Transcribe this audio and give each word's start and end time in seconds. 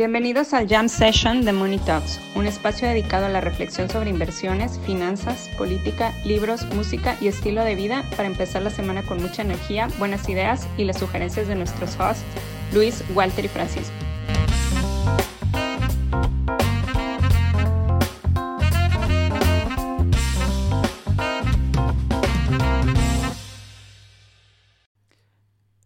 Bienvenidos 0.00 0.54
al 0.54 0.66
Jam 0.66 0.88
Session 0.88 1.44
de 1.44 1.52
Money 1.52 1.78
Talks, 1.80 2.22
un 2.34 2.46
espacio 2.46 2.88
dedicado 2.88 3.26
a 3.26 3.28
la 3.28 3.42
reflexión 3.42 3.90
sobre 3.90 4.08
inversiones, 4.08 4.80
finanzas, 4.86 5.50
política, 5.58 6.14
libros, 6.24 6.64
música 6.74 7.18
y 7.20 7.28
estilo 7.28 7.62
de 7.64 7.74
vida 7.74 8.02
para 8.16 8.26
empezar 8.26 8.62
la 8.62 8.70
semana 8.70 9.02
con 9.02 9.20
mucha 9.20 9.42
energía, 9.42 9.88
buenas 9.98 10.26
ideas 10.30 10.66
y 10.78 10.84
las 10.84 10.98
sugerencias 10.98 11.48
de 11.48 11.54
nuestros 11.54 12.00
hosts, 12.00 12.24
Luis, 12.72 13.04
Walter 13.14 13.44
y 13.44 13.48
Francisco. 13.48 13.92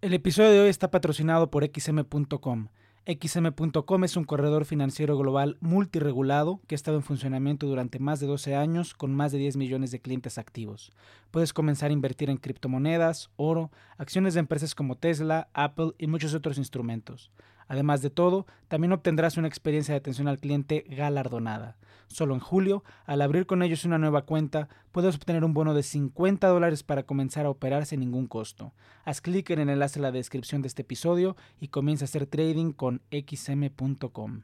El 0.00 0.14
episodio 0.14 0.52
de 0.52 0.60
hoy 0.60 0.68
está 0.68 0.92
patrocinado 0.92 1.50
por 1.50 1.64
xm.com. 1.64 2.68
XM.com 3.06 4.04
es 4.04 4.16
un 4.16 4.24
corredor 4.24 4.64
financiero 4.64 5.18
global 5.18 5.58
multiregulado 5.60 6.62
que 6.66 6.74
ha 6.74 6.76
estado 6.76 6.96
en 6.96 7.02
funcionamiento 7.02 7.66
durante 7.66 7.98
más 7.98 8.18
de 8.18 8.26
12 8.26 8.54
años 8.54 8.94
con 8.94 9.14
más 9.14 9.30
de 9.30 9.36
10 9.36 9.58
millones 9.58 9.90
de 9.90 10.00
clientes 10.00 10.38
activos. 10.38 10.90
Puedes 11.30 11.52
comenzar 11.52 11.90
a 11.90 11.92
invertir 11.92 12.30
en 12.30 12.38
criptomonedas, 12.38 13.28
oro, 13.36 13.70
acciones 13.98 14.32
de 14.32 14.40
empresas 14.40 14.74
como 14.74 14.96
Tesla, 14.96 15.48
Apple 15.52 15.92
y 15.98 16.06
muchos 16.06 16.32
otros 16.32 16.56
instrumentos. 16.56 17.30
Además 17.68 18.02
de 18.02 18.10
todo, 18.10 18.46
también 18.68 18.92
obtendrás 18.92 19.36
una 19.36 19.48
experiencia 19.48 19.94
de 19.94 19.98
atención 19.98 20.28
al 20.28 20.38
cliente 20.38 20.84
galardonada. 20.88 21.76
Solo 22.08 22.34
en 22.34 22.40
julio, 22.40 22.84
al 23.06 23.22
abrir 23.22 23.46
con 23.46 23.62
ellos 23.62 23.84
una 23.84 23.98
nueva 23.98 24.22
cuenta, 24.22 24.68
puedes 24.92 25.14
obtener 25.14 25.44
un 25.44 25.54
bono 25.54 25.74
de 25.74 25.82
50 25.82 26.46
dólares 26.48 26.82
para 26.82 27.04
comenzar 27.04 27.46
a 27.46 27.50
operar 27.50 27.86
sin 27.86 28.00
ningún 28.00 28.26
costo. 28.26 28.72
Haz 29.04 29.20
clic 29.20 29.50
en 29.50 29.60
el 29.60 29.70
enlace 29.70 29.98
en 29.98 30.02
la 30.02 30.12
descripción 30.12 30.62
de 30.62 30.68
este 30.68 30.82
episodio 30.82 31.36
y 31.60 31.68
comienza 31.68 32.04
a 32.04 32.06
hacer 32.06 32.26
trading 32.26 32.72
con 32.72 33.02
xm.com. 33.10 34.42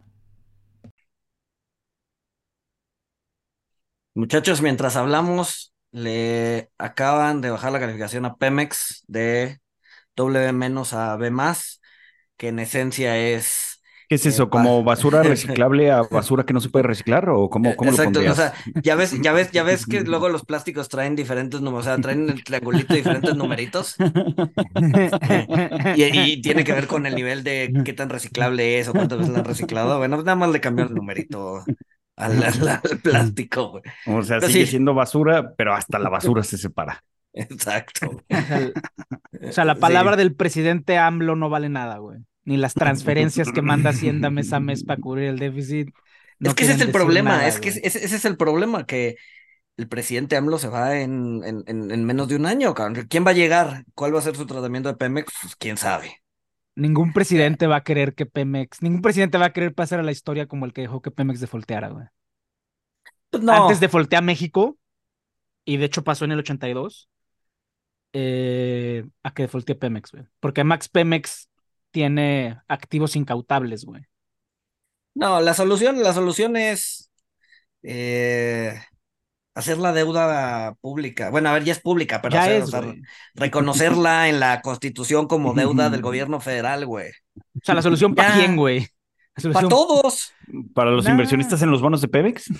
Muchachos, 4.15 4.61
mientras 4.61 4.97
hablamos, 4.97 5.73
le 5.93 6.71
acaban 6.79 7.41
de 7.41 7.51
bajar 7.51 7.73
la 7.73 7.81
calificación 7.81 8.25
a 8.25 8.37
Pemex 8.37 9.05
de 9.07 9.61
W 10.17 10.49
a 10.93 11.17
B 11.17 11.31
que 12.41 12.49
en 12.49 12.59
esencia 12.59 13.19
es 13.19 13.71
¿Qué 14.11 14.17
es 14.17 14.27
eso? 14.27 14.51
¿Como 14.51 14.83
basura 14.83 15.23
reciclable 15.23 15.93
a 15.93 16.03
basura 16.03 16.45
que 16.45 16.53
no 16.53 16.59
se 16.59 16.69
puede 16.69 16.83
reciclar? 16.83 17.29
¿O 17.31 17.49
cómo, 17.49 17.77
cómo 17.77 17.93
Exacto, 17.93 18.21
lo 18.21 18.33
o 18.33 18.35
sea, 18.35 18.53
ya 18.83 18.97
ves, 18.97 19.15
ya 19.23 19.33
ves, 19.33 19.53
ya 19.53 19.63
ves 19.63 19.87
que 19.87 20.01
luego 20.05 20.29
los 20.29 20.45
plásticos 20.45 20.89
traen 20.89 21.15
diferentes 21.15 21.61
números, 21.61 21.87
o 21.87 21.91
sea, 21.91 21.97
traen 21.99 22.29
el 22.29 22.43
triangulito 22.43 22.93
diferentes 22.93 23.37
numeritos. 23.37 23.95
y, 25.95 26.03
y, 26.03 26.43
tiene 26.43 26.65
que 26.65 26.73
ver 26.73 26.89
con 26.89 27.07
el 27.07 27.15
nivel 27.15 27.45
de 27.45 27.73
qué 27.85 27.93
tan 27.93 28.09
reciclable 28.09 28.81
es 28.81 28.89
o 28.89 28.93
cuántas 28.93 29.19
veces 29.19 29.33
lo 29.33 29.39
han 29.39 29.45
reciclado. 29.45 29.99
Bueno, 29.99 30.17
nada 30.17 30.35
más 30.35 30.51
le 30.51 30.61
cambió 30.61 30.87
el 30.87 30.93
numerito 30.93 31.63
al, 32.17 32.43
al, 32.43 32.69
al 32.69 32.99
plástico, 33.05 33.71
güey. 33.71 33.85
O 34.07 34.25
sea, 34.25 34.41
sigue 34.41 34.65
sí. 34.65 34.73
siendo 34.73 34.93
basura, 34.93 35.55
pero 35.55 35.73
hasta 35.73 36.01
la 36.01 36.09
basura 36.09 36.43
se 36.43 36.59
separa. 36.59 37.05
Exacto. 37.33 38.25
o 38.29 39.53
sea, 39.53 39.65
la 39.65 39.77
palabra 39.77 40.15
sí. 40.15 40.19
del 40.19 40.35
presidente 40.35 40.99
AMLO 40.99 41.37
no 41.37 41.49
vale 41.49 41.69
nada, 41.69 41.99
güey 41.99 42.19
ni 42.45 42.57
las 42.57 42.75
transferencias 42.75 43.53
que 43.53 43.63
manda 43.63 43.91
Hacienda 43.91 44.31
mes 44.31 44.53
a 44.53 44.61
mes 44.61 44.85
para 44.85 45.01
cubrir 45.01 45.29
el 45.29 45.39
déficit. 45.39 45.91
No 46.39 46.51
es 46.51 46.55
que 46.55 46.65
ese 46.65 46.75
es 46.75 46.81
el 46.81 46.91
problema, 46.91 47.31
nada, 47.31 47.49
es 47.49 47.61
que 47.61 47.69
ese, 47.69 47.87
ese, 47.87 48.17
es 48.17 48.25
el 48.25 48.37
problema, 48.37 48.87
que 48.87 49.17
el 49.77 49.89
presidente 49.89 50.37
AMLO 50.37 50.59
se 50.59 50.69
va 50.69 50.99
en, 50.99 51.43
en, 51.45 51.65
en, 51.67 52.05
menos 52.05 52.29
de 52.29 52.37
un 52.37 52.47
año, 52.47 52.73
cabrón. 52.75 53.07
¿Quién 53.09 53.27
va 53.27 53.31
a 53.31 53.35
llegar? 53.35 53.85
¿Cuál 53.95 54.15
va 54.15 54.21
a 54.21 54.23
ser 54.23 54.37
su 54.37 54.47
tratamiento 54.47 54.89
de 54.89 54.97
Pemex? 54.97 55.33
Pues 55.43 55.57
quién 55.57 55.77
sabe. 55.77 56.23
Ningún 56.77 57.13
presidente 57.13 57.67
va 57.67 57.77
a 57.77 57.85
querer 57.85 58.15
que 58.15 58.25
Pemex, 58.25 58.81
ningún 58.81 59.03
presidente 59.03 59.37
va 59.37 59.47
a 59.47 59.53
querer 59.53 59.75
pasar 59.75 60.01
a 60.01 60.03
la 60.03 60.13
historia 60.13 60.47
como 60.47 60.65
el 60.65 60.73
que 60.73 60.83
dejó 60.83 61.03
que 61.03 61.11
Pemex 61.11 61.41
defolteara, 61.41 61.89
güey. 61.89 62.07
Pues 63.29 63.43
no. 63.43 63.53
Antes 63.53 63.81
defoltea 63.81 64.23
México, 64.23 64.79
y 65.65 65.77
de 65.77 65.85
hecho 65.85 66.05
pasó 66.05 66.25
en 66.25 66.33
el 66.33 66.39
82, 66.39 67.11
eh, 68.13 69.05
a 69.23 69.35
que 69.35 69.43
defoltee 69.43 69.75
Pemex, 69.75 70.13
güey. 70.13 70.25
Porque 70.41 70.65
Max 70.65 70.89
Pemex 70.89 71.50
tiene 71.91 72.59
activos 72.69 73.17
incautables, 73.17 73.85
güey. 73.85 74.03
No, 75.15 75.41
la 75.41 75.55
solución, 75.55 76.03
la 76.03 76.15
solución 76.15 76.57
es 76.57 77.11
eh, 77.83 78.79
hacer 79.55 79.79
la 79.79 79.93
deuda 79.93 80.75
pública. 80.81 81.31
Bueno, 81.31 81.49
a 81.49 81.55
ver, 81.55 81.65
ya 81.65 81.73
es 81.73 81.81
pública, 81.81 82.23
pero 82.23 82.39
hacer, 82.39 82.63
es, 82.63 82.65
o 82.65 82.67
sea, 82.69 82.95
reconocerla 83.35 84.29
en 84.29 84.41
la 84.41 84.63
constitución 84.63 85.27
como 85.27 85.55
deuda 85.55 85.91
del 85.91 86.03
gobierno 86.03 86.41
federal, 86.41 86.87
güey. 86.87 87.11
O 87.37 87.65
sea, 87.65 87.75
la 87.75 87.83
solución 87.83 88.15
para 88.15 88.35
quién, 88.35 88.57
güey. 88.57 88.89
Para 89.49 89.69
todos. 89.69 90.33
¿Para 90.75 90.91
los 90.91 91.05
nah. 91.05 91.13
inversionistas 91.13 91.63
en 91.63 91.71
los 91.71 91.81
bonos 91.81 92.01
de 92.01 92.09
Pemex? 92.09 92.51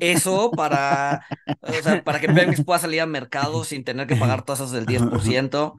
Eso, 0.00 0.50
para, 0.50 1.24
o 1.60 1.72
sea, 1.72 2.02
para 2.02 2.20
que 2.20 2.28
Pemex 2.28 2.64
pueda 2.64 2.78
salir 2.78 3.00
a 3.00 3.06
mercado 3.06 3.64
sin 3.64 3.84
tener 3.84 4.06
que 4.06 4.16
pagar 4.16 4.42
tasas 4.42 4.72
del 4.72 4.86
10%. 4.86 5.74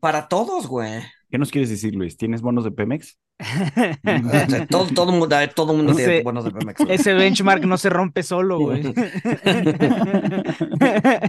Para 0.00 0.28
todos, 0.28 0.66
güey. 0.66 1.02
¿Qué 1.30 1.38
nos 1.38 1.50
quieres 1.50 1.70
decir, 1.70 1.94
Luis? 1.94 2.18
¿Tienes 2.18 2.42
bonos 2.42 2.62
de 2.64 2.72
Pemex? 2.72 3.18
todo, 4.68 4.86
todo, 4.94 5.12
mundo, 5.12 5.34
todo 5.54 5.72
mundo 5.72 5.92
ese, 5.92 6.04
tiene 6.04 6.22
bonos 6.22 6.44
de 6.44 6.50
Pemex. 6.50 6.84
Güey. 6.84 6.94
Ese 6.94 7.14
benchmark 7.14 7.64
no 7.64 7.78
se 7.78 7.88
rompe 7.88 8.22
solo, 8.22 8.58
güey. 8.58 8.82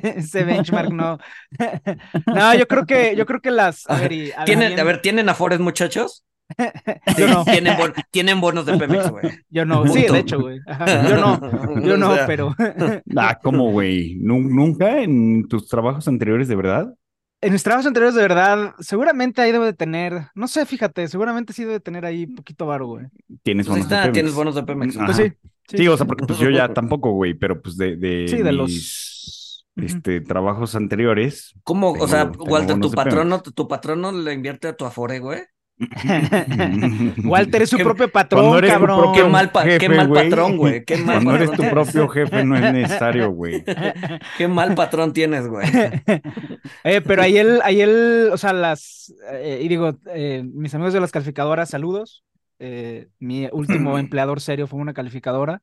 ese 0.04 0.44
benchmark 0.44 0.92
no. 0.92 1.18
No, 2.26 2.54
yo 2.54 2.68
creo 2.68 2.86
que, 2.86 3.16
yo 3.16 3.26
creo 3.26 3.40
que 3.40 3.52
las. 3.52 3.90
A 3.90 3.96
ver, 3.96 4.12
y, 4.12 4.32
a, 4.34 4.44
¿Tienen, 4.44 4.78
a 4.78 4.84
ver, 4.84 5.02
¿tienen 5.02 5.30
Afores, 5.30 5.62
muchachos? 5.62 6.26
Yo 7.18 7.28
no. 7.28 7.44
tienen, 7.46 7.78
bon 7.78 7.94
tienen, 8.12 8.42
bonos 8.42 8.66
de 8.66 8.78
Pemex, 8.78 9.10
güey. 9.10 9.26
Yo 9.50 9.66
no, 9.66 9.88
sí, 9.88 10.04
de 10.04 10.20
hecho, 10.20 10.40
güey. 10.40 10.60
Yo 11.10 11.18
no, 11.18 11.82
yo 11.82 11.98
no, 11.98 12.12
o 12.12 12.16
sea... 12.16 12.28
pero. 12.28 12.56
Ah, 13.16 13.40
¿cómo, 13.42 13.72
güey? 13.72 14.16
¿Nunca 14.20 15.02
en 15.02 15.48
tus 15.48 15.68
trabajos 15.68 16.08
anteriores, 16.08 16.48
de 16.48 16.56
verdad? 16.56 16.94
En 17.42 17.52
mis 17.52 17.64
trabajos 17.64 17.86
anteriores, 17.86 18.16
de 18.16 18.22
verdad, 18.22 18.74
seguramente 18.80 19.42
ahí 19.42 19.52
debe 19.52 19.66
de 19.66 19.74
tener, 19.74 20.28
no 20.34 20.48
sé, 20.48 20.66
fíjate, 20.66 21.08
seguramente 21.10 21.52
sí 21.52 21.64
debe 21.64 21.74
de 21.74 21.80
tener 21.82 22.06
ahí 22.06 22.26
poquito 22.26 22.66
varo, 22.66 22.88
güey. 22.88 23.08
Tienes 23.44 23.68
bonos 23.68 23.86
pues 23.86 23.92
está, 23.92 23.96
de 23.96 24.02
Pemex. 24.04 24.14
Tienes 24.14 24.34
bonos 24.34 24.56
de 24.56 24.64
Pemex. 24.64 24.98
Pues 24.98 25.18
sí, 25.18 25.24
sí. 25.68 25.78
Sí, 25.78 25.88
o 25.88 25.98
sea, 25.98 26.06
porque 26.06 26.26
pues 26.26 26.40
yo 26.40 26.50
ya 26.50 26.74
tampoco, 26.74 27.12
güey, 27.12 27.34
pero 27.34 27.62
pues 27.62 27.76
de, 27.76 27.98
de, 27.98 28.28
sí, 28.30 28.38
de 28.38 28.52
mis, 28.52 28.54
los 28.54 29.66
este, 29.76 30.22
trabajos 30.22 30.76
anteriores. 30.76 31.54
¿Cómo? 31.64 31.94
tengo, 31.94 32.06
o 32.06 32.08
sea, 32.08 32.32
Walter, 32.38 32.78
bonos 32.78 32.92
tu 32.92 32.96
patrono, 32.96 33.42
tu 33.42 33.68
patrono 33.68 34.12
le 34.12 34.34
invierte 34.34 34.70
a 34.70 34.78
tu 34.78 34.86
Afore, 34.86 35.20
güey. 35.20 35.42
Walter 37.26 37.64
es 37.64 37.70
su 37.70 37.78
propio 37.78 38.08
patrón, 38.10 38.58
eres 38.58 38.72
cabrón. 38.72 39.00
Propio 39.00 39.24
qué 39.24 39.30
mal, 39.30 39.52
pa 39.52 39.64
jefe, 39.64 39.80
qué 39.80 39.90
mal 39.90 40.08
güey. 40.08 40.30
patrón, 40.30 40.58
güey. 40.58 40.86
Qué 40.86 40.98
mal 40.98 41.16
Cuando 41.24 41.36
eres 41.36 41.52
tu 41.52 41.64
propio 41.64 42.08
jefe 42.08 42.44
no 42.44 42.56
es 42.56 42.74
necesario, 42.74 43.32
güey. 43.32 43.64
Qué 44.38 44.48
mal 44.48 44.76
patrón 44.76 45.14
tienes, 45.14 45.48
güey. 45.48 45.68
eh, 46.84 47.02
pero 47.02 47.22
ahí 47.22 47.38
él, 47.38 47.60
ahí 47.64 47.82
él, 47.82 48.30
o 48.32 48.38
sea, 48.38 48.54
las, 48.54 49.14
eh, 49.32 49.60
y 49.62 49.68
digo, 49.68 49.98
eh, 50.14 50.44
mis 50.46 50.74
amigos 50.76 50.94
de 50.94 51.00
las 51.00 51.12
calificadoras, 51.12 51.70
saludos. 51.70 52.24
Eh, 52.60 53.08
mi 53.20 53.48
último 53.52 53.98
empleador 54.00 54.42
serio 54.42 54.68
fue 54.68 54.80
una 54.80 54.94
calificadora. 54.94 55.62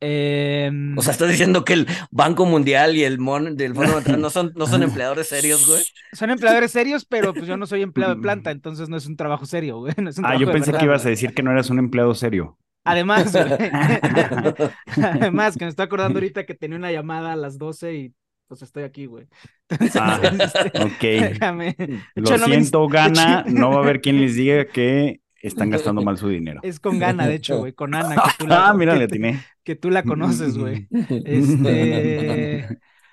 Eh, 0.00 0.70
o 0.96 1.02
sea, 1.02 1.12
estás 1.12 1.28
diciendo 1.28 1.64
que 1.64 1.72
el 1.72 1.86
Banco 2.10 2.46
Mundial 2.46 2.96
y 2.96 3.02
el 3.04 3.18
Mon 3.18 3.56
del 3.56 3.74
Fondo 3.74 3.92
Monetario 3.94 4.18
no 4.20 4.30
son, 4.30 4.52
no 4.54 4.66
son 4.66 4.82
empleadores 4.84 5.28
serios, 5.28 5.66
güey. 5.66 5.82
Son 6.12 6.30
empleadores 6.30 6.70
serios, 6.70 7.04
pero 7.04 7.34
pues 7.34 7.46
yo 7.46 7.56
no 7.56 7.66
soy 7.66 7.82
empleado 7.82 8.14
de 8.14 8.20
planta, 8.22 8.50
entonces 8.52 8.88
no 8.88 8.96
es 8.96 9.06
un 9.06 9.16
trabajo 9.16 9.44
serio, 9.46 9.78
güey. 9.78 9.94
No 9.96 10.10
es 10.10 10.18
un 10.18 10.26
ah, 10.26 10.36
yo 10.38 10.46
pensé 10.52 10.70
verdad, 10.70 10.78
que 10.80 10.84
ibas 10.86 11.02
güey. 11.02 11.08
a 11.08 11.14
decir 11.16 11.34
que 11.34 11.42
no 11.42 11.50
eras 11.50 11.70
un 11.70 11.78
empleado 11.80 12.14
serio. 12.14 12.58
Además, 12.84 13.32
güey. 13.32 13.70
Además, 15.02 15.56
que 15.56 15.64
me 15.64 15.68
estoy 15.70 15.84
acordando 15.84 16.18
ahorita 16.18 16.46
que 16.46 16.54
tenía 16.54 16.76
una 16.78 16.92
llamada 16.92 17.32
a 17.32 17.36
las 17.36 17.58
12 17.58 17.94
y 17.94 18.14
pues 18.46 18.62
estoy 18.62 18.84
aquí, 18.84 19.06
güey. 19.06 19.26
Entonces, 19.68 20.00
Ah, 20.02 20.20
este, 20.40 20.80
ok. 20.82 21.00
déjame. 21.32 21.76
Lo 22.14 22.22
hecho, 22.24 22.38
no 22.38 22.48
me- 22.48 22.54
siento, 22.54 22.86
Gana. 22.88 23.44
No 23.48 23.70
va 23.70 23.76
a 23.76 23.82
haber 23.82 24.00
quien 24.00 24.20
les 24.20 24.36
diga 24.36 24.66
que 24.66 25.20
están 25.40 25.70
gastando 25.70 26.02
mal 26.02 26.16
su 26.18 26.28
dinero. 26.28 26.60
Es 26.62 26.80
con 26.80 26.98
gana, 26.98 27.26
de 27.26 27.34
hecho, 27.36 27.58
güey, 27.58 27.72
con 27.72 27.94
Ana, 27.94 28.16
que 28.22 28.30
tú 28.38 28.46
la, 28.46 28.68
Ah, 28.68 28.74
mira, 28.74 28.92
que, 28.92 28.98
le 28.98 29.04
atiné. 29.04 29.44
que 29.64 29.76
tú 29.76 29.90
la 29.90 30.02
conoces, 30.04 30.56
güey. 30.58 30.88
Este. 31.24 32.68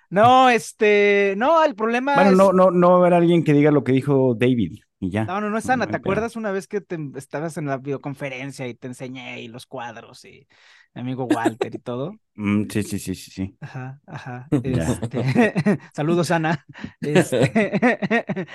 No, 0.09 0.49
este. 0.49 1.33
No, 1.37 1.63
el 1.63 1.75
problema 1.75 2.15
Bueno, 2.15 2.31
es. 2.31 2.37
no, 2.37 2.53
no, 2.53 2.71
no 2.71 2.89
va 2.89 2.95
a 2.95 2.99
haber 2.99 3.13
alguien 3.13 3.43
que 3.43 3.53
diga 3.53 3.71
lo 3.71 3.83
que 3.83 3.91
dijo 3.91 4.35
David. 4.35 4.79
Y 4.99 5.09
ya. 5.11 5.25
No, 5.25 5.41
no, 5.41 5.49
no 5.49 5.57
es 5.57 5.69
Ana. 5.69 5.85
No 5.85 5.91
¿Te 5.91 5.97
acuerdas 5.97 6.35
una 6.35 6.51
vez 6.51 6.67
que 6.67 6.79
te 6.81 6.97
estabas 7.15 7.57
en 7.57 7.65
la 7.65 7.77
videoconferencia 7.77 8.67
y 8.67 8.75
te 8.75 8.87
enseñé 8.87 9.41
y 9.41 9.47
los 9.47 9.65
cuadros 9.65 10.23
y 10.25 10.47
mi 10.95 11.01
amigo 11.01 11.25
Walter 11.25 11.73
y 11.75 11.79
todo? 11.79 12.17
Mm, 12.35 12.63
sí, 12.69 12.83
sí, 12.83 12.99
sí, 12.99 13.15
sí, 13.15 13.31
sí. 13.31 13.57
Ajá, 13.61 14.01
ajá. 14.05 14.47
Este... 14.63 15.79
Saludos, 15.93 16.31
Ana. 16.31 16.65
Este... 17.01 18.47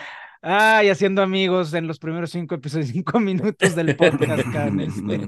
Ay, 0.42 0.88
haciendo 0.88 1.22
amigos 1.22 1.74
en 1.74 1.86
los 1.86 1.98
primeros 1.98 2.30
cinco 2.30 2.54
episodios, 2.54 2.88
cinco 2.88 3.20
minutos 3.20 3.74
del 3.74 3.94
podcast, 3.96 4.48
este. 4.80 5.20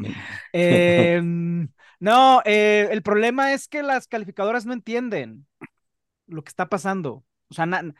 Eh, 0.55 1.21
no, 2.01 2.41
eh, 2.45 2.89
el 2.91 3.03
problema 3.03 3.53
es 3.53 3.69
que 3.69 3.83
las 3.83 4.07
calificadoras 4.09 4.65
no 4.65 4.73
entienden 4.73 5.47
lo 6.27 6.43
que 6.43 6.49
está 6.49 6.69
pasando. 6.69 7.25
O 7.49 7.55
sea, 7.55 7.67
na- 7.67 7.95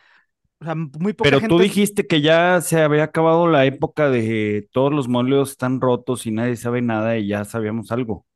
O 0.61 0.65
sea, 0.65 0.75
muy 0.75 1.13
poca 1.13 1.29
Pero 1.29 1.41
gente. 1.41 1.55
tú 1.55 1.59
dijiste 1.61 2.07
que 2.07 2.21
ya 2.23 2.61
se 2.63 2.81
había 2.83 3.05
acabado 3.05 3.47
la 3.49 3.67
época 3.67 4.11
de 4.11 4.69
todos 4.73 4.93
los 4.93 5.09
modelos 5.09 5.51
están 5.51 5.81
rotos 5.81 6.25
y 6.27 6.31
nadie 6.31 6.57
sabe 6.57 6.83
nada 6.83 7.19
y 7.19 7.29
ya 7.29 7.45
sabíamos 7.45 7.93
algo. 7.93 8.27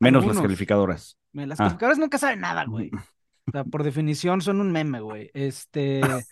Menos 0.00 0.26
las 0.26 0.40
calificadoras. 0.40 1.18
Las 1.32 1.58
Ah. 1.60 1.64
calificadoras 1.64 1.98
nunca 1.98 2.18
saben 2.18 2.40
nada, 2.40 2.64
güey. 2.64 2.90
O 3.46 3.50
sea, 3.50 3.64
por 3.64 3.82
definición 3.82 4.42
son 4.42 4.60
un 4.60 4.72
meme, 4.72 5.00
güey. 5.00 5.30
Este. 5.32 6.02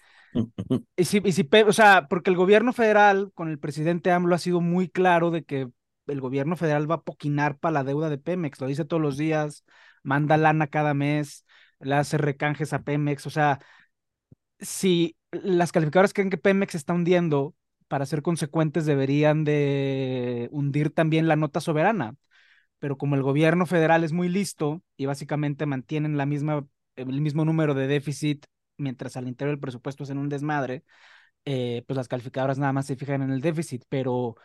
Y 0.97 1.05
si, 1.05 1.23
y 1.25 1.33
si 1.33 1.49
o 1.67 1.73
sea, 1.73 2.09
porque 2.11 2.29
el 2.29 2.37
gobierno 2.37 2.75
federal 2.75 3.31
con 3.35 3.49
el 3.49 3.59
presidente 3.59 4.11
AMLO 4.11 4.35
ha 4.35 4.39
sido 4.39 4.61
muy 4.61 4.87
claro 4.91 5.31
de 5.31 5.45
que 5.45 5.69
el 6.07 6.21
gobierno 6.21 6.57
federal 6.57 6.91
va 6.91 6.97
a 6.97 7.03
poquinar 7.05 7.57
para 7.57 7.73
la 7.73 7.85
deuda 7.85 8.11
de 8.11 8.19
Pemex, 8.19 8.61
lo 8.61 8.67
dice 8.67 8.85
todos 8.85 9.01
los 9.03 9.17
días, 9.17 9.65
manda 10.03 10.37
lana 10.37 10.67
cada 10.67 10.93
mes, 10.93 11.47
le 11.81 11.95
hace 11.95 12.19
recanjes 12.19 12.75
a 12.75 12.83
Pemex, 12.83 13.27
o 13.27 13.31
sea, 13.31 13.61
si 14.61 15.17
las 15.31 15.73
calificadoras 15.73 16.13
creen 16.13 16.31
que 16.31 16.39
Pemex 16.39 16.75
está 16.75 16.93
hundiendo, 16.95 17.55
para 17.89 18.07
ser 18.07 18.23
consecuentes 18.23 18.85
deberían 18.87 19.45
de 19.45 20.49
hundir 20.51 20.91
también 20.91 21.29
la 21.29 21.37
nota 21.37 21.61
soberana, 21.61 22.15
pero 22.79 22.99
como 22.99 23.15
el 23.17 23.23
gobierno 23.23 23.67
federal 23.67 24.05
es 24.05 24.13
muy 24.13 24.29
listo 24.29 24.83
y 24.97 25.07
básicamente 25.07 25.67
mantienen 25.67 26.17
la 26.17 26.27
misma, 26.27 26.67
el 26.97 27.21
mismo 27.21 27.45
número 27.45 27.75
de 27.75 27.87
déficit 27.87 28.47
mientras 28.79 29.17
al 29.17 29.29
interior 29.29 29.55
del 29.57 29.61
presupuesto 29.61 30.05
hacen 30.05 30.19
un 30.19 30.29
desmadre, 30.29 30.85
eh, 31.45 31.85
pues 31.87 31.97
las 31.97 32.09
calificadoras 32.09 32.59
nada 32.59 32.73
más 32.73 32.87
se 32.87 32.97
fijan 32.97 33.23
en 33.23 33.31
el 33.31 33.41
déficit, 33.41 33.85
pero 33.89 34.37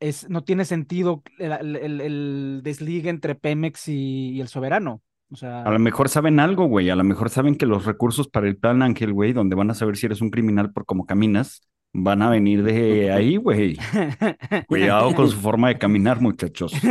es, 0.00 0.28
no 0.30 0.44
tiene 0.44 0.64
sentido 0.66 1.22
el- 1.38 1.76
el 2.00 2.60
desligue 2.64 3.10
entre 3.10 3.34
Pemex 3.36 3.88
y, 3.88 4.30
y 4.32 4.40
el 4.40 4.48
soberano. 4.48 5.02
O 5.30 5.36
sea, 5.36 5.64
A 5.64 5.70
lo 5.70 5.78
mejor 5.78 6.08
saben 6.08 6.40
algo, 6.40 6.66
güey. 6.66 6.88
A 6.90 6.96
lo 6.96 7.04
mejor 7.04 7.28
saben 7.30 7.54
que 7.56 7.66
los 7.66 7.84
recursos 7.84 8.28
para 8.28 8.48
el 8.48 8.56
plan 8.56 8.82
Ángel, 8.82 9.12
güey, 9.12 9.32
donde 9.32 9.56
van 9.56 9.70
a 9.70 9.74
saber 9.74 9.96
si 9.96 10.06
eres 10.06 10.20
un 10.22 10.30
criminal 10.30 10.72
por 10.72 10.86
cómo 10.86 11.04
caminas, 11.06 11.60
van 11.92 12.22
a 12.22 12.30
venir 12.30 12.62
de 12.62 13.12
ahí, 13.12 13.36
güey. 13.36 13.76
Cuidado 14.68 15.14
con 15.14 15.28
su 15.30 15.38
forma 15.38 15.68
de 15.68 15.78
caminar, 15.78 16.20
muchachos. 16.20 16.72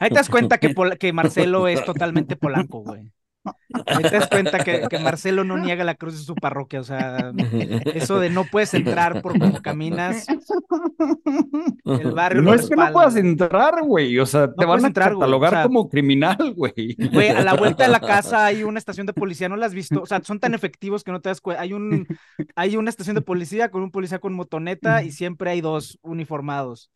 Ahí 0.00 0.08
te 0.08 0.14
das 0.14 0.28
cuenta 0.28 0.58
que, 0.58 0.74
que 0.98 1.12
Marcelo 1.12 1.68
es 1.68 1.84
totalmente 1.84 2.36
polaco, 2.36 2.80
güey. 2.80 3.12
Ahí 3.86 4.02
te 4.02 4.10
das 4.10 4.28
cuenta 4.28 4.58
que, 4.62 4.86
que 4.88 4.98
Marcelo 4.98 5.44
no 5.44 5.56
niega 5.56 5.82
la 5.84 5.94
cruz 5.94 6.14
de 6.18 6.24
su 6.24 6.34
parroquia. 6.34 6.80
O 6.80 6.84
sea, 6.84 7.32
eso 7.94 8.20
de 8.20 8.28
no 8.30 8.44
puedes 8.44 8.74
entrar 8.74 9.22
por 9.22 9.38
cómo 9.38 9.60
caminas, 9.62 10.26
el 11.84 12.12
barrio 12.12 12.42
No 12.42 12.54
es 12.54 12.68
que 12.68 12.76
no 12.76 12.92
puedas 12.92 13.14
güey. 13.14 13.26
entrar, 13.26 13.82
güey. 13.82 14.18
O 14.18 14.26
sea, 14.26 14.52
te 14.52 14.64
van 14.66 14.84
a 14.84 14.88
entrar, 14.88 15.14
güey. 15.14 15.20
catalogar 15.20 15.52
O 15.52 15.56
sea- 15.56 15.62
como 15.64 15.88
criminal, 15.88 16.54
güey. 16.54 16.96
Güey, 17.12 17.28
a 17.28 17.42
la 17.42 17.54
vuelta 17.54 17.84
de 17.84 17.90
la 17.90 18.00
casa 18.00 18.44
hay 18.46 18.62
una 18.62 18.78
estación 18.78 19.06
de 19.06 19.12
policía, 19.12 19.48
¿no 19.48 19.56
la 19.56 19.66
has 19.66 19.74
visto? 19.74 20.02
O 20.02 20.06
sea, 20.06 20.20
son 20.22 20.38
tan 20.40 20.54
efectivos 20.54 21.04
que 21.04 21.12
no 21.12 21.20
te 21.20 21.28
das 21.30 21.40
cuenta. 21.40 21.62
Hay 21.62 21.72
un, 21.72 22.06
hay 22.56 22.76
una 22.76 22.90
estación 22.90 23.14
de 23.14 23.22
policía 23.22 23.70
con 23.70 23.82
un 23.82 23.90
policía 23.90 24.18
con 24.18 24.32
motoneta 24.34 25.02
y 25.02 25.12
siempre 25.12 25.50
hay 25.50 25.60
dos 25.60 25.98
uniformados. 26.02 26.90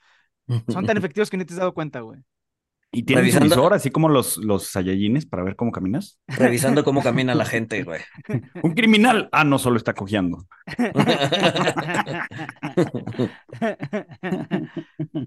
Son 0.69 0.85
tan 0.85 0.97
efectivos 0.99 1.31
que 1.31 1.37
ni 1.39 1.45
te 1.45 1.55
has 1.55 1.59
dado 1.61 1.73
cuenta, 1.73 2.01
güey. 2.01 2.21
Y 2.95 3.03
tienes 3.03 3.25
Revisando- 3.25 3.57
visor, 3.57 3.75
así 3.75 3.91
como 3.91 4.09
los, 4.09 4.37
los 4.39 4.69
Saiyajines, 4.69 5.27
para 5.27 5.43
ver 5.43 5.57
cómo 5.57 5.73
caminas. 5.73 6.19
Revisando 6.29 6.85
cómo 6.85 7.03
camina 7.03 7.35
la 7.35 7.45
gente, 7.45 7.83
güey. 7.83 8.01
Un 8.63 8.73
criminal. 8.75 9.29
Ah, 9.33 9.45
no, 9.45 9.59
solo 9.59 9.77
está 9.77 9.93
cojeando. 9.95 10.47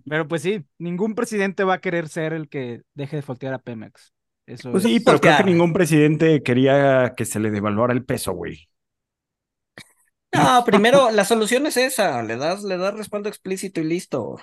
Pero 0.09 0.27
pues 0.27 0.41
sí, 0.41 0.63
ningún 0.79 1.15
presidente 1.15 1.63
va 1.63 1.75
a 1.75 1.81
querer 1.81 2.09
ser 2.09 2.33
el 2.33 2.49
que 2.49 2.81
deje 2.93 3.17
de 3.17 3.21
foltear 3.21 3.53
a 3.53 3.59
Pemex. 3.59 4.13
Eso 4.45 4.71
Pues 4.71 4.85
es- 4.85 4.91
sí, 4.91 4.99
pero 4.99 5.19
creo 5.19 5.21
que 5.21 5.27
Voltear. 5.29 5.45
ningún 5.45 5.73
presidente 5.73 6.41
quería 6.41 7.13
que 7.17 7.25
se 7.25 7.39
le 7.39 7.51
devaluara 7.51 7.93
el 7.93 8.05
peso, 8.05 8.33
güey. 8.33 8.69
No, 10.33 10.63
primero, 10.65 11.09
la 11.11 11.25
solución 11.25 11.65
es 11.67 11.77
esa. 11.77 12.21
Le 12.21 12.35
das, 12.37 12.63
le 12.63 12.77
das 12.77 12.93
respaldo 12.93 13.27
explícito 13.29 13.81
y 13.81 13.85
listo. 13.85 14.37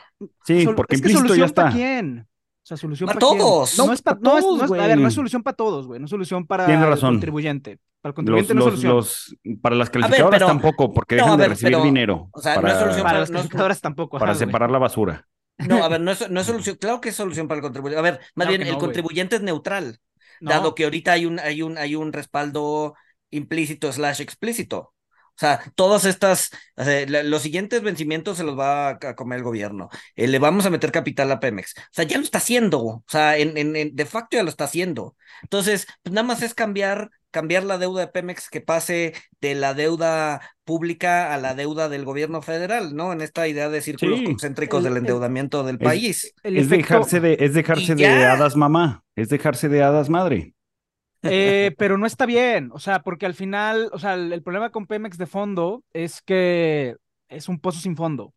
Sí, 0.47 0.65
Sol- 0.65 0.75
porque 0.75 0.97
es 0.97 1.03
que 1.03 1.09
implícito 1.13 1.35
ya 1.35 1.49
solución 1.49 1.55
para 1.55 1.69
está. 1.69 1.79
quién. 1.79 2.27
O 2.65 2.67
sea, 2.67 2.77
solución 2.79 3.07
Pa' 3.09 3.15
para 3.15 3.21
todos. 3.21 3.77
No, 3.77 3.87
No, 3.87 3.93
es 3.93 4.01
pa- 4.01 4.15
pa' 4.15 4.21
no 4.23 4.39
es- 4.39 4.45
todos, 4.45 4.71
no 4.71 4.75
es- 4.77 4.83
a 4.83 4.87
ver, 4.87 4.99
no 4.99 5.09
es 5.09 5.15
solución 5.15 5.43
para 5.43 5.55
todos, 5.55 5.87
güey. 5.87 6.01
No 6.01 6.07
es 6.07 6.11
solución 6.11 6.47
para 6.47 6.65
Tienes 6.65 6.83
el 6.85 6.91
razón. 6.91 7.11
contribuyente. 7.15 7.79
Para 8.01 8.11
el 8.11 8.13
Los, 8.13 8.15
contribuyente 8.15 8.55
no 8.55 8.61
es 8.61 8.65
los, 8.65 8.81
solución. 8.81 8.97
los, 8.97 9.61
para 9.61 9.77
las 9.77 9.91
calificadoras 9.91 10.31
pero- 10.39 10.47
tampoco, 10.47 10.93
porque 10.95 11.17
no, 11.17 11.23
dejan 11.25 11.33
a 11.35 11.37
de 11.37 11.43
ver, 11.43 11.51
recibir 11.51 11.73
pero, 11.75 11.85
dinero 11.85 12.29
o 12.33 12.41
sea, 12.41 12.55
no 12.57 12.63
para, 12.63 12.73
es 12.75 12.79
solución 12.81 13.03
para 13.03 13.15
no 13.15 13.21
las 13.21 13.29
es- 13.29 13.37
calificadoras 13.37 13.81
tampoco. 13.83 14.19
para 14.19 14.33
ajá, 14.33 14.39
güey. 14.39 14.49
separar 14.49 14.71
la 14.71 14.79
basura. 14.79 15.27
No, 15.59 15.85
a 15.85 15.89
ver, 15.89 16.01
no 16.01 16.11
es, 16.11 16.31
no 16.31 16.41
es 16.41 16.47
solución. 16.47 16.77
Claro 16.81 17.01
que 17.03 17.11
es 17.11 17.17
solución 17.17 17.47
para 17.49 17.59
el 17.59 17.63
contribuyente. 17.63 17.99
A 17.99 18.03
ver, 18.03 18.15
más 18.35 18.47
Claro 18.47 18.49
bien, 18.51 18.63
el 18.63 18.69
güey. 18.69 18.79
contribuyente 18.81 19.37
es 19.37 19.43
neutral, 19.43 19.99
No, 20.41 20.51
dado 20.51 20.75
que 20.75 20.85
ahorita 20.85 21.13
hay 21.13 21.27
un, 21.27 21.39
hay 21.39 21.61
un, 21.63 21.77
hay 21.79 21.95
un 21.97 22.13
respaldo 22.15 22.95
implícito 23.31 23.93
slash 23.93 24.21
explícito. 24.23 24.94
O 25.37 25.39
sea, 25.39 25.61
todas 25.75 26.05
estas, 26.05 26.51
o 26.77 26.85
sea, 26.85 27.05
la- 27.09 27.23
los 27.25 27.43
siguientes 27.43 27.83
vencimientos 27.83 28.37
se 28.39 28.45
los 28.45 28.57
va 28.59 28.91
a, 28.91 28.99
a 29.03 29.15
comer 29.17 29.39
el 29.39 29.45
gobierno. 29.45 29.89
Eh, 30.15 30.29
le 30.29 30.39
vamos 30.39 30.65
a 30.65 30.71
meter 30.71 30.93
capital 30.93 31.31
a 31.33 31.41
Pemex. 31.41 31.75
O 31.77 31.81
sea, 31.91 32.05
ya 32.05 32.19
lo 32.19 32.23
está 32.25 32.39
haciendo. 32.39 32.81
O 32.85 33.05
sea, 33.09 33.37
en, 33.37 33.57
en, 33.59 33.75
en- 33.75 33.97
de 33.97 34.07
facto 34.07 34.37
ya 34.37 34.45
lo 34.45 34.49
está 34.51 34.65
haciendo. 34.65 35.17
Entonces, 35.43 35.87
pues 36.03 36.13
nada 36.15 36.25
más 36.27 36.41
es 36.43 36.55
cambiar, 36.55 37.11
cambiar 37.33 37.65
la 37.65 37.79
deuda 37.79 38.03
de 38.03 38.09
Pemex 38.13 38.49
que 38.49 38.61
pase 38.61 39.13
de 39.41 39.57
la 39.57 39.75
deuda 39.75 40.41
pública 40.63 41.35
a 41.35 41.39
la 41.39 41.55
deuda 41.55 41.89
del 41.89 42.05
gobierno 42.05 42.41
federal, 42.41 42.95
¿no? 42.95 43.13
En 43.13 43.21
esta 43.21 43.49
idea 43.49 43.69
de 43.69 43.81
círculos 43.83 44.21
Sí. 44.21 44.25
concéntricos 44.27 44.79
El- 44.79 44.85
del 44.85 44.93
el- 44.93 44.99
endeudamiento 44.99 45.65
del 45.65 45.77
Es- 45.81 45.83
país. 45.83 46.35
el 46.45 46.57
Es 46.59 46.67
efecto- 46.67 46.77
dejarse 46.95 47.21
de, 47.21 47.37
es 47.41 47.55
dejarse 47.55 47.95
de 47.97 48.07
hadas 48.07 48.55
mamá, 48.55 49.03
es 49.17 49.29
dejarse 49.31 49.69
de 49.69 49.83
hadas 49.83 50.09
madre. 50.09 50.55
Eh, 51.27 51.75
pero 51.79 51.97
no 51.97 52.07
está 52.07 52.27
bien, 52.27 52.71
o 52.73 52.79
sea, 52.79 53.01
porque 53.03 53.25
al 53.27 53.35
final, 53.35 53.89
o 53.93 53.99
sea, 53.99 54.15
el, 54.15 54.33
el 54.33 54.43
problema 54.43 54.71
con 54.71 54.87
Pemex 54.87 55.17
de 55.17 55.27
fondo 55.27 55.83
es 55.95 56.21
que 56.23 56.97
es 57.29 57.49
un 57.49 57.59
pozo 57.61 57.81
sin 57.81 57.97
fondo. 57.97 58.35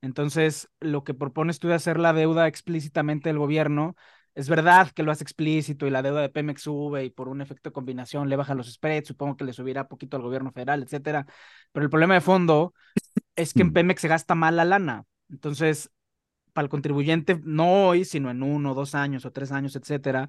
Entonces, 0.00 0.68
lo 0.80 1.04
que 1.04 1.14
propones 1.14 1.58
tú 1.58 1.68
de 1.68 1.74
hacer 1.74 1.98
la 1.98 2.12
deuda 2.12 2.48
explícitamente 2.48 3.28
del 3.28 3.38
gobierno, 3.38 3.96
es 4.34 4.48
verdad 4.48 4.90
que 4.92 5.02
lo 5.02 5.12
hace 5.12 5.24
explícito 5.24 5.86
y 5.86 5.90
la 5.90 6.02
deuda 6.02 6.22
de 6.22 6.28
Pemex 6.30 6.62
sube 6.62 7.04
y 7.04 7.10
por 7.10 7.28
un 7.28 7.40
efecto 7.42 7.70
de 7.70 7.74
combinación 7.74 8.28
le 8.28 8.36
baja 8.36 8.54
los 8.54 8.72
spreads, 8.72 9.08
supongo 9.08 9.36
que 9.36 9.44
le 9.44 9.52
subirá 9.52 9.88
poquito 9.88 10.16
al 10.16 10.22
gobierno 10.22 10.52
federal, 10.52 10.82
etcétera. 10.82 11.26
Pero 11.72 11.84
el 11.84 11.90
problema 11.90 12.14
de 12.14 12.20
fondo 12.22 12.74
es 13.36 13.54
que 13.54 13.62
en 13.62 13.68
Mm. 13.68 13.72
Pemex 13.72 14.00
se 14.02 14.08
gasta 14.08 14.34
mal 14.34 14.56
la 14.56 14.64
lana. 14.64 15.04
Entonces, 15.30 15.90
para 16.52 16.64
el 16.66 16.70
contribuyente, 16.70 17.40
no 17.44 17.86
hoy, 17.88 18.04
sino 18.04 18.30
en 18.30 18.42
uno, 18.42 18.74
dos 18.74 18.94
años 18.94 19.24
o 19.24 19.32
tres 19.32 19.52
años, 19.52 19.74
etcétera, 19.76 20.28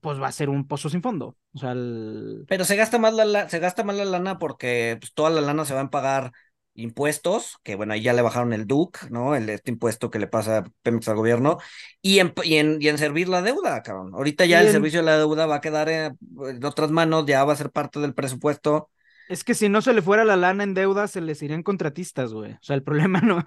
pues 0.00 0.20
va 0.20 0.28
a 0.28 0.32
ser 0.32 0.48
un 0.48 0.66
pozo 0.66 0.88
sin 0.88 1.02
fondo. 1.02 1.36
O 1.54 1.58
sea, 1.58 1.72
el- 1.72 2.44
Pero 2.48 2.64
se 2.64 2.76
gasta 2.76 2.98
más 2.98 3.14
la, 3.14 3.48
se 3.48 3.58
gasta 3.58 3.84
más 3.84 3.96
la 3.96 4.04
lana 4.04 4.38
porque 4.38 4.96
pues, 5.00 5.12
toda 5.14 5.30
la 5.30 5.40
lana 5.40 5.64
se 5.64 5.74
va 5.74 5.80
a 5.82 5.90
pagar 5.90 6.32
impuestos, 6.74 7.58
que 7.62 7.74
bueno, 7.74 7.92
ahí 7.92 8.02
ya 8.02 8.12
le 8.12 8.22
bajaron 8.22 8.52
el 8.52 8.66
DUC, 8.66 9.10
¿no? 9.10 9.34
El 9.34 9.48
este 9.50 9.70
impuesto 9.70 10.10
que 10.10 10.18
le 10.18 10.28
pasa 10.28 10.64
Pemex 10.82 11.08
al 11.08 11.16
gobierno, 11.16 11.58
y 12.00 12.20
en, 12.20 12.32
y 12.44 12.56
en, 12.56 12.78
y 12.80 12.88
en 12.88 12.96
servir 12.96 13.28
la 13.28 13.42
deuda, 13.42 13.82
cabrón. 13.82 14.14
Ahorita 14.14 14.46
ya 14.46 14.60
el 14.60 14.70
servicio 14.70 15.00
de 15.00 15.06
la 15.06 15.18
deuda 15.18 15.46
va 15.46 15.56
a 15.56 15.60
quedar 15.60 15.88
en, 15.88 16.16
en 16.46 16.64
otras 16.64 16.90
manos, 16.90 17.26
ya 17.26 17.44
va 17.44 17.52
a 17.52 17.56
ser 17.56 17.70
parte 17.70 17.98
del 18.00 18.14
presupuesto. 18.14 18.88
Es 19.30 19.44
que 19.44 19.54
si 19.54 19.68
no 19.68 19.80
se 19.80 19.92
le 19.94 20.02
fuera 20.02 20.24
la 20.24 20.36
lana 20.36 20.64
en 20.64 20.74
deuda, 20.74 21.06
se 21.08 21.20
les 21.20 21.42
irían 21.42 21.62
contratistas, 21.62 22.32
güey. 22.32 22.52
O 22.52 22.58
sea, 22.60 22.76
el 22.76 22.82
problema 22.82 23.20
no. 23.22 23.38
o 23.38 23.42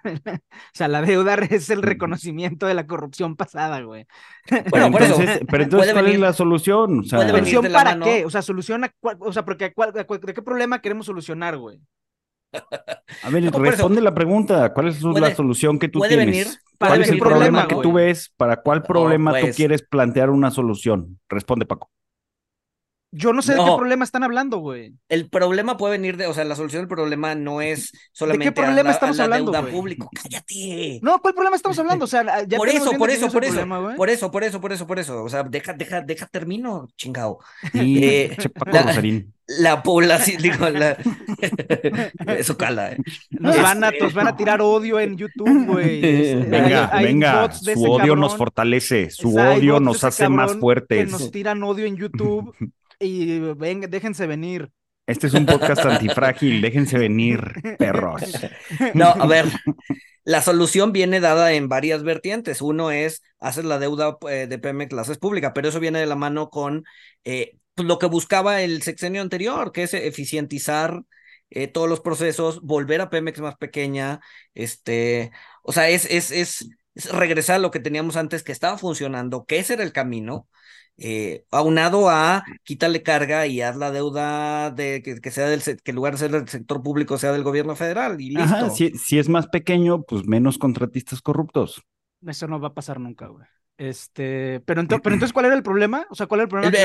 sea, 0.73 0.87
la 0.87 1.01
deuda 1.01 1.35
es 1.35 1.69
el 1.69 1.81
reconocimiento 1.81 2.65
de 2.65 2.73
la 2.73 2.87
corrupción 2.87 3.35
pasada, 3.35 3.81
güey. 3.81 4.05
Bueno, 4.69 4.89
por 4.91 5.03
eso, 5.03 5.19
entonces, 5.19 5.41
pero 5.49 5.63
entonces, 5.63 5.91
¿cuál 5.93 6.05
venir- 6.05 6.15
es 6.15 6.21
la 6.21 6.33
solución? 6.33 6.99
O 6.99 7.03
sea, 7.03 7.19
puede 7.19 7.31
¿Solución 7.31 7.71
para 7.71 7.91
mano. 7.91 8.05
qué? 8.05 8.25
O 8.25 8.29
sea, 8.29 8.41
solución 8.41 8.83
a 8.85 8.91
cuál- 8.99 9.17
o 9.19 9.31
sea, 9.33 9.45
porque 9.45 9.73
cuál- 9.73 9.97
a 9.97 10.03
cuál- 10.05 10.19
¿de 10.21 10.33
qué 10.33 10.41
problema 10.41 10.81
queremos 10.81 11.05
solucionar, 11.05 11.57
güey? 11.57 11.79
a 13.23 13.29
ver, 13.29 13.43
No, 13.43 13.51
por 13.51 13.61
eso- 13.67 13.71
responde 13.71 14.01
la 14.01 14.13
pregunta. 14.13 14.73
¿Cuál 14.73 14.87
es 14.89 14.99
Puede- 15.01 15.19
la 15.21 15.35
solución 15.35 15.79
que 15.79 15.89
tú 15.89 15.99
puede 15.99 16.15
tienes? 16.15 16.27
venir- 16.47 16.47
Para 16.77 16.91
¿Cuál 16.91 17.01
es 17.01 17.09
el 17.09 17.17
problema, 17.19 17.39
problema, 17.45 17.67
que 17.67 17.75
tú 17.75 17.93
ves? 17.93 18.33
¿Para 18.35 18.57
cuál 18.61 18.83
problema 18.83 19.33
tú 19.33 19.39
pues- 19.41 19.55
quieres 19.55 19.81
plantear 19.83 20.29
una 20.29 20.51
solución? 20.51 21.19
Responde, 21.29 21.65
Paco. 21.65 21.89
Yo 23.15 23.31
no 23.31 23.43
sé 23.43 23.53
de 23.53 23.59
qué 23.59 23.65
problema 23.77 24.03
están 24.03 24.23
hablando, 24.23 24.57
güey. 24.57 24.93
El 25.07 25.29
problema 25.29 25.77
puede 25.77 25.93
venir 25.99 26.17
de, 26.17 26.25
o 26.25 26.33
sea, 26.33 26.43
la 26.45 26.55
solución 26.55 26.81
del 26.81 26.87
problema 26.87 27.35
no 27.35 27.61
es 27.61 27.91
solamente 28.11 28.47
a 28.47 28.53
problema 28.53 28.83
la- 28.83 28.89
a 28.89 28.93
estamos 28.93 29.17
la 29.17 29.23
hablando, 29.25 29.51
deuda 29.51 29.61
güey? 29.61 29.73
pública. 29.73 30.07
Cállate. 30.23 30.99
No, 31.03 31.19
¿cuál 31.19 31.35
problema 31.35 31.55
estamos 31.55 31.77
hablando? 31.77 32.05
O 32.05 32.07
sea, 32.07 32.43
ya 32.47 32.57
por 32.57 32.67
eso, 32.69 32.91
por 32.93 33.11
eso, 33.11 33.29
por 33.29 33.43
eso, 33.45 33.53
problema, 33.53 33.95
por 33.95 34.09
eso, 34.09 34.31
por 34.31 34.43
eso, 34.43 34.59
por 34.59 34.73
eso, 34.73 34.87
por 34.87 34.99
eso. 34.99 35.23
O 35.23 35.29
sea, 35.29 35.43
deja, 35.43 35.73
deja, 35.73 36.01
deja, 36.01 36.25
termino, 36.25 36.87
chingado. 36.97 37.37
Sí, 37.71 37.99
Eh, 38.03 38.37
la-. 38.65 39.23
La 39.45 39.83
población, 39.83 40.41
digo, 40.41 40.69
la... 40.69 40.97
eso 42.37 42.57
cala, 42.57 42.93
eh. 42.93 42.97
Nos 43.29 43.61
van, 43.61 43.83
a, 43.83 43.89
Este- 43.89 44.03
nos 44.03 44.13
van 44.13 44.27
a 44.27 44.35
tirar 44.37 44.61
odio 44.61 44.99
en 44.99 45.17
YouTube, 45.17 45.65
güey. 45.67 45.99
Este, 46.03 46.35
Venga, 46.49 46.89
hay- 46.91 46.99
hay 46.99 47.05
venga. 47.13 47.47
de 47.61 47.73
Su 47.75 47.83
odio 47.83 48.15
nos 48.15 48.35
fortalece, 48.37 49.09
su 49.09 49.35
odio 49.35 49.75
de 49.75 49.79
nos 49.81 50.03
hace 50.03 50.29
más 50.29 50.55
fuertes. 50.55 51.05
Que 51.05 51.11
nos 51.11 51.29
tiran 51.31 51.61
odio 51.63 51.85
en 51.85 51.97
YouTube 51.97 52.55
y 53.03 53.39
venga, 53.39 53.87
déjense 53.87 54.27
venir. 54.27 54.71
Este 55.05 55.27
es 55.27 55.33
un 55.33 55.45
podcast 55.45 55.85
antifrágil, 55.85 56.61
déjense 56.61 56.97
venir, 56.97 57.53
perros. 57.77 58.21
No, 58.93 59.09
a 59.09 59.27
ver, 59.27 59.45
la 60.23 60.41
solución 60.41 60.93
viene 60.93 61.19
dada 61.19 61.53
en 61.53 61.67
varias 61.67 62.03
vertientes. 62.03 62.61
Uno 62.61 62.91
es, 62.91 63.21
haces 63.39 63.65
la 63.65 63.79
deuda 63.79 64.17
eh, 64.29 64.47
de 64.47 64.59
Pemex, 64.59 64.93
la 64.93 65.01
haces 65.01 65.17
pública, 65.17 65.53
pero 65.53 65.67
eso 65.67 65.79
viene 65.79 65.99
de 65.99 66.05
la 66.05 66.15
mano 66.15 66.49
con 66.49 66.85
eh, 67.25 67.57
pues, 67.75 67.87
lo 67.87 67.99
que 67.99 68.05
buscaba 68.05 68.61
el 68.61 68.81
sexenio 68.81 69.21
anterior, 69.21 69.71
que 69.73 69.83
es 69.83 69.93
eficientizar 69.93 71.03
eh, 71.49 71.67
todos 71.67 71.89
los 71.89 71.99
procesos, 71.99 72.61
volver 72.61 73.01
a 73.01 73.09
Pemex 73.09 73.39
más 73.39 73.57
pequeña, 73.57 74.21
este, 74.53 75.31
o 75.63 75.71
sea, 75.71 75.89
es, 75.89 76.05
es, 76.05 76.31
es, 76.31 76.69
regresar 77.11 77.57
a 77.57 77.59
lo 77.59 77.71
que 77.71 77.79
teníamos 77.79 78.15
antes 78.15 78.43
que 78.43 78.51
estaba 78.51 78.77
funcionando, 78.77 79.45
que 79.45 79.59
ese 79.59 79.73
era 79.73 79.83
el 79.83 79.91
camino, 79.91 80.47
eh, 80.97 81.45
aunado 81.51 82.09
a 82.09 82.43
quitarle 82.63 83.01
carga 83.01 83.47
y 83.47 83.61
haz 83.61 83.75
la 83.75 83.91
deuda 83.91 84.71
de 84.71 85.01
que, 85.01 85.31
sea 85.31 85.47
del 85.47 85.61
que 85.61 85.91
en 85.91 85.95
lugar 85.95 86.13
de 86.13 86.19
ser 86.19 86.31
del 86.31 86.47
sector 86.47 86.83
público 86.83 87.17
sea 87.17 87.31
del 87.31 87.43
gobierno 87.43 87.75
federal 87.75 88.21
y 88.21 88.31
listo. 88.31 88.69
si, 88.69 88.91
si, 88.91 89.17
es 89.17 89.29
más 89.29 89.47
pequeño, 89.47 90.03
pues 90.03 90.25
menos 90.25 90.57
contratistas 90.57 91.21
corruptos. 91.21 91.81
Eso 92.25 92.47
no 92.47 92.59
va 92.59 92.69
a 92.69 92.73
pasar 92.73 92.99
nunca, 92.99 93.27
güey. 93.27 93.45
Este, 93.77 94.61
pero, 94.65 94.83
pero 94.87 94.99
entonces, 95.15 95.33
¿cuál 95.33 95.47
era 95.47 95.55
el 95.55 95.63
problema? 95.63 96.05
O 96.09 96.15
sea, 96.15 96.27
¿cuál 96.27 96.41
era 96.41 96.43
el 96.43 96.49
problema? 96.49 96.77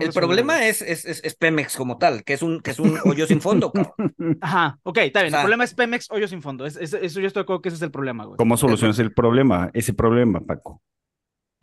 El, 0.00 0.12
problema 0.12 0.66
es, 0.66 0.82
es, 0.82 1.04
es, 1.04 1.34
Pemex 1.36 1.76
como 1.76 1.98
tal, 1.98 2.22
que 2.22 2.34
es 2.34 2.42
un, 2.42 2.60
que 2.60 2.72
es 2.72 2.78
un 2.78 2.98
hoyo 3.04 3.26
sin 3.26 3.40
fondo, 3.40 3.72
Ajá, 4.40 4.78
ok, 4.82 4.98
está 4.98 5.22
bien. 5.22 5.34
el 5.34 5.40
problema 5.40 5.64
es 5.64 5.74
Pemex, 5.74 6.10
hoyo 6.10 6.28
sin 6.28 6.42
fondo. 6.42 6.66
eso 6.66 6.98
yo 6.98 7.26
estoy 7.26 7.30
de 7.30 7.40
acuerdo 7.40 7.62
que 7.62 7.70
ese 7.70 7.76
es 7.76 7.82
el 7.82 7.90
problema, 7.90 8.24
güey. 8.24 8.36
¿Cómo 8.36 8.56
solucionas 8.56 8.98
el 8.98 9.12
problema? 9.12 9.70
Ese 9.72 9.94
problema, 9.94 10.40
Paco. 10.40 10.82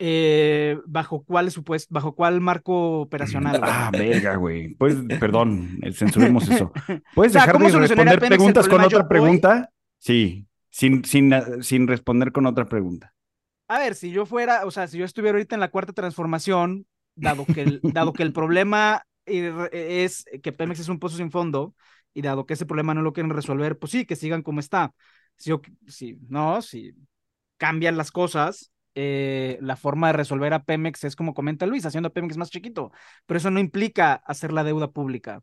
Eh, 0.02 0.78
bajo 0.86 1.22
cuál 1.24 1.50
supuesto, 1.50 1.92
bajo 1.92 2.14
cuál 2.14 2.40
marco 2.40 3.02
operacional. 3.02 3.60
Ah, 3.62 3.90
verga, 3.92 4.36
güey. 4.36 4.74
Pues, 4.74 4.96
perdón, 5.20 5.78
censuremos 5.92 6.48
eso. 6.48 6.72
¿Puedes 7.14 7.34
dejar 7.34 7.58
de 7.58 7.78
responder 7.78 8.18
preguntas 8.18 8.66
con 8.66 8.80
otra 8.80 9.06
pregunta? 9.06 9.70
Sí, 9.98 10.46
sin, 10.70 11.04
sin, 11.04 11.34
sin 11.60 11.86
responder 11.86 12.32
con 12.32 12.46
otra 12.46 12.64
pregunta. 12.64 13.14
A 13.68 13.78
ver, 13.78 13.94
si 13.94 14.10
yo 14.10 14.24
fuera, 14.24 14.64
o 14.64 14.70
sea, 14.70 14.88
si 14.88 14.96
yo 14.96 15.04
estuviera 15.04 15.36
ahorita 15.36 15.54
en 15.54 15.60
la 15.60 15.70
cuarta 15.70 15.92
transformación, 15.92 16.86
dado 17.14 17.44
que 17.44 17.60
el, 17.60 17.80
dado 17.82 18.14
que 18.14 18.22
el 18.22 18.32
problema 18.32 19.04
es 19.26 20.24
que 20.42 20.52
Pemex 20.52 20.80
es 20.80 20.88
un 20.88 20.98
pozo 20.98 21.18
sin 21.18 21.30
fondo, 21.30 21.74
y 22.14 22.22
dado 22.22 22.46
que 22.46 22.54
ese 22.54 22.64
problema 22.64 22.94
no 22.94 23.02
lo 23.02 23.12
quieren 23.12 23.30
resolver, 23.30 23.78
pues 23.78 23.92
sí, 23.92 24.06
que 24.06 24.16
sigan 24.16 24.42
como 24.42 24.60
está. 24.60 24.94
Si, 25.36 25.50
yo, 25.50 25.60
si 25.86 26.18
no, 26.30 26.62
si 26.62 26.94
cambian 27.58 27.98
las 27.98 28.10
cosas, 28.10 28.72
eh, 28.94 29.58
la 29.60 29.76
forma 29.76 30.08
de 30.08 30.14
resolver 30.14 30.52
a 30.52 30.64
Pemex 30.64 31.04
es 31.04 31.16
como 31.16 31.34
comenta 31.34 31.66
Luis, 31.66 31.86
haciendo 31.86 32.08
a 32.08 32.12
Pemex 32.12 32.36
más 32.36 32.50
chiquito, 32.50 32.92
pero 33.26 33.38
eso 33.38 33.50
no 33.50 33.60
implica 33.60 34.14
hacer 34.14 34.52
la 34.52 34.64
deuda 34.64 34.90
pública. 34.90 35.42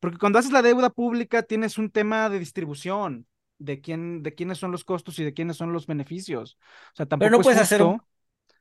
Porque 0.00 0.18
cuando 0.18 0.38
haces 0.38 0.52
la 0.52 0.62
deuda 0.62 0.90
pública 0.90 1.42
tienes 1.42 1.78
un 1.78 1.90
tema 1.90 2.28
de 2.28 2.38
distribución, 2.38 3.26
de 3.58 3.80
quién, 3.80 4.22
de 4.22 4.34
quiénes 4.34 4.58
son 4.58 4.72
los 4.72 4.84
costos 4.84 5.18
y 5.18 5.24
de 5.24 5.32
quiénes 5.32 5.56
son 5.56 5.72
los 5.72 5.86
beneficios. 5.86 6.58
O 6.92 6.96
sea, 6.96 7.06
tampoco 7.06 7.26
Pero 7.26 7.38
no 7.38 7.42
puedes 7.42 7.60
hacer 7.60 7.82
un, 7.82 8.00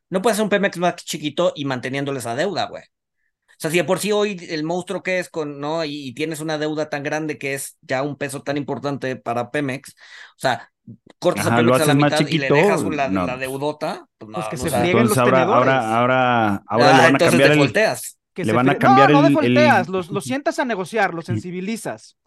no 0.10 0.22
puedes 0.22 0.36
hacer 0.36 0.44
un 0.44 0.50
Pemex 0.50 0.78
más 0.78 0.96
chiquito 0.96 1.54
y 1.56 1.66
manteniéndole 1.66 2.20
esa 2.20 2.36
deuda, 2.36 2.68
güey. 2.68 2.84
O 2.84 3.56
sea, 3.58 3.72
si 3.72 3.78
de 3.78 3.84
por 3.84 4.00
sí 4.00 4.12
hoy 4.12 4.38
el 4.50 4.64
monstruo 4.64 5.04
que 5.04 5.20
es 5.20 5.30
con, 5.30 5.60
¿no? 5.60 5.86
Y, 5.86 6.14
tienes 6.14 6.40
una 6.40 6.58
deuda 6.58 6.90
tan 6.90 7.04
grande 7.04 7.38
que 7.38 7.54
es 7.54 7.78
ya 7.82 8.02
un 8.02 8.18
peso 8.18 8.42
tan 8.42 8.58
importante 8.58 9.16
para 9.16 9.52
Pemex, 9.52 9.92
o 9.92 10.40
sea, 10.40 10.73
cortas 11.20 11.48
a 11.48 11.56
Pemex 11.56 11.82
a 11.82 11.86
la 11.86 11.94
mitad 11.94 12.28
y 12.28 12.38
le 12.38 12.50
dejas 12.50 12.84
la, 12.84 13.10
la 13.10 13.38
deudota, 13.38 14.06
pues, 14.18 14.32
pues 14.34 14.48
que 14.48 14.58
se 14.58 14.70
frieguen 14.70 15.08
los 15.08 15.18
ahora, 15.18 15.44
ahora, 15.44 16.00
ahora, 16.00 16.64
ahora, 16.68 16.94
le 16.94 17.04
van 17.04 17.16
a 17.16 17.18
cambiar 17.18 17.52
el, 17.52 17.58
volteas. 17.60 18.20
le 18.36 18.54
van 18.54 18.70
a 18.70 18.78
cambiar 18.78 19.12
no, 19.12 19.22
no 19.22 19.28
de 19.30 19.34
volteas, 19.34 19.88
los, 19.88 20.10
los 20.10 20.24
sientas 20.26 20.60
a 20.60 20.66
negociar, 20.66 21.14
los 21.14 21.26
sensibilizas 21.26 22.18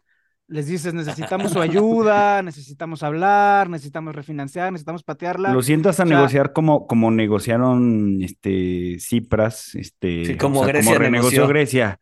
les 0.49 0.67
dices, 0.67 0.95
necesitamos 0.95 1.53
su 1.53 1.61
ayuda, 1.61 2.43
necesitamos 2.45 3.03
hablar, 3.03 3.69
necesitamos 3.69 4.15
refinanciar, 4.15 4.73
necesitamos 4.73 5.03
patearla. 5.03 5.53
Lo 5.53 5.63
sientas 5.63 5.99
a 6.01 6.05
negociar 6.05 6.53
como, 6.53 6.87
como 6.87 7.11
negociaron 7.11 8.23
este 8.23 8.99
Cipras, 9.01 9.75
este, 9.75 10.37
como, 10.37 10.63
Grecia 10.63 10.99
renegoció 10.99 11.49
Grecia. 11.49 11.99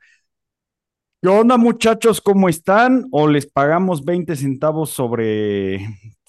¿Qué 1.23 1.29
onda, 1.29 1.57
muchachos? 1.57 2.21
¿Cómo 2.21 2.51
están? 2.51 3.07
¿O 3.11 3.29
les 3.29 3.47
pagamos 3.47 4.05
20 4.05 4.37
centavos 4.37 4.91
sobre 4.91 5.81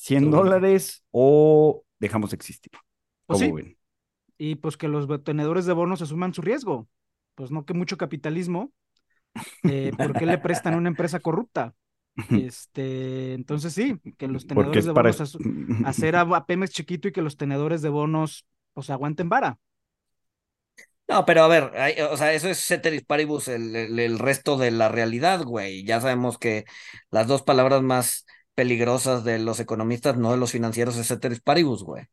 100 0.06 0.30
dólares 0.30 1.04
o 1.10 1.84
dejamos 2.00 2.32
existir? 2.34 2.72
Pues 3.26 3.42
¿Cómo 3.42 3.56
ven? 3.56 3.76
Y 4.38 4.56
pues 4.56 4.78
que 4.78 4.88
los 4.88 5.08
tenedores 5.24 5.66
de 5.66 5.74
bonos 5.74 6.02
asuman 6.04 6.34
su 6.34 6.44
riesgo. 6.44 6.88
Pues 7.34 7.50
no 7.50 7.66
que 7.66 7.74
mucho 7.74 7.98
capitalismo. 7.98 8.72
Eh, 9.64 9.92
¿Por 9.98 10.14
qué 10.14 10.28
le 10.28 10.38
prestan 10.38 10.76
a 10.76 10.78
una 10.78 10.90
empresa 10.90 11.20
corrupta? 11.20 11.74
Este, 12.30 13.34
entonces 13.34 13.74
sí, 13.74 14.00
que 14.18 14.28
los 14.28 14.46
tenedores 14.46 14.86
de 14.86 14.92
bonos 14.92 15.38
hacer 15.86 16.16
a, 16.16 16.46
Pemex 16.46 16.72
chiquito 16.72 17.08
y 17.08 17.12
que 17.12 17.24
los 17.24 17.36
tenedores 17.36 17.82
de 17.82 17.90
bonos 17.90 18.46
pues 18.74 18.92
aguanten 18.92 19.28
vara. 19.28 19.58
No, 21.08 21.26
pero 21.26 21.44
a 21.44 21.48
ver, 21.48 21.72
o 22.12 22.18
sea, 22.18 22.34
eso 22.34 22.48
es 22.48 22.60
ceteris 22.60 23.04
paribus, 23.04 23.48
el, 23.48 23.76
el, 23.76 24.20
resto 24.20 24.58
de 24.58 24.72
la 24.72 24.90
realidad, 24.90 25.44
güey. 25.44 25.84
Ya 25.84 26.00
sabemos 26.02 26.38
que 26.38 26.66
las 27.12 27.28
dos 27.28 27.44
palabras 27.44 27.84
más 27.84 28.26
peligrosas 28.56 29.24
de 29.24 29.38
los 29.38 29.60
economistas, 29.60 30.18
no 30.18 30.32
de 30.32 30.38
los 30.38 30.52
financieros, 30.52 30.98
es 30.98 31.08
ceteris 31.08 31.42
paribus, 31.42 31.84
güey. 31.84 32.06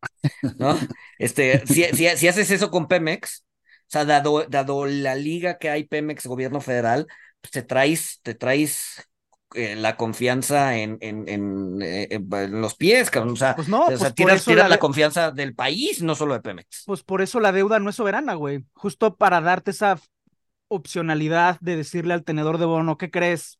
¿No? 0.58 0.76
Este, 1.18 1.64
si, 1.66 1.84
si, 1.84 2.08
si, 2.16 2.28
haces 2.28 2.50
eso 2.50 2.70
con 2.70 2.88
Pemex, 2.88 3.44
o 3.44 3.84
sea, 3.86 4.04
dado, 4.04 4.44
dado 4.48 4.86
la 4.86 5.14
liga 5.14 5.58
que 5.58 5.70
hay 5.70 5.84
Pemex, 5.84 6.26
gobierno 6.26 6.60
federal, 6.60 7.06
pues 7.40 7.52
te 7.52 7.62
traes, 7.62 8.18
te 8.22 8.34
traes 8.34 9.08
eh, 9.54 9.76
la 9.76 9.96
confianza 9.96 10.76
en, 10.78 10.98
en, 11.00 11.28
en, 11.28 11.78
eh, 11.82 12.20
los 12.50 12.74
pies, 12.74 13.10
O 13.14 13.36
sea, 13.36 13.54
pues 13.54 13.68
no, 13.68 13.86
o 13.86 13.96
sea 13.96 14.12
pues 14.14 14.46
la, 14.48 14.78
confianza 14.78 15.30
del 15.30 15.54
país, 15.54 16.02
no 16.02 16.14
solo 16.14 16.34
de 16.34 16.40
Pemex. 16.40 16.84
Pues 16.86 17.02
por 17.02 17.22
eso 17.22 17.38
la 17.38 17.52
deuda 17.52 17.78
no 17.78 17.90
es 17.90 17.96
soberana, 17.96 18.34
güey. 18.34 18.64
Justo 18.72 19.16
para 19.16 19.40
darte 19.40 19.70
esa 19.70 20.00
opcionalidad 20.68 21.58
de 21.60 21.76
decirle 21.76 22.14
al 22.14 22.24
tenedor 22.24 22.58
de 22.58 22.64
bono, 22.64 22.96
¿qué 22.96 23.10
crees? 23.10 23.58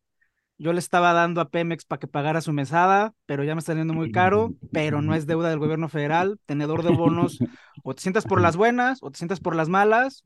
Yo 0.62 0.72
le 0.72 0.78
estaba 0.78 1.12
dando 1.12 1.40
a 1.40 1.48
Pemex 1.48 1.84
para 1.84 1.98
que 1.98 2.06
pagara 2.06 2.40
su 2.40 2.52
mesada, 2.52 3.14
pero 3.26 3.42
ya 3.42 3.56
me 3.56 3.58
está 3.58 3.72
saliendo 3.72 3.94
muy 3.94 4.12
caro, 4.12 4.54
pero 4.70 5.02
no 5.02 5.12
es 5.12 5.26
deuda 5.26 5.50
del 5.50 5.58
gobierno 5.58 5.88
federal. 5.88 6.38
Tenedor 6.46 6.84
de 6.84 6.90
bonos, 6.90 7.40
o 7.82 7.96
te 7.96 8.00
sientas 8.00 8.24
por 8.24 8.40
las 8.40 8.56
buenas, 8.56 9.00
o 9.02 9.10
te 9.10 9.18
sientas 9.18 9.40
por 9.40 9.56
las 9.56 9.68
malas, 9.68 10.22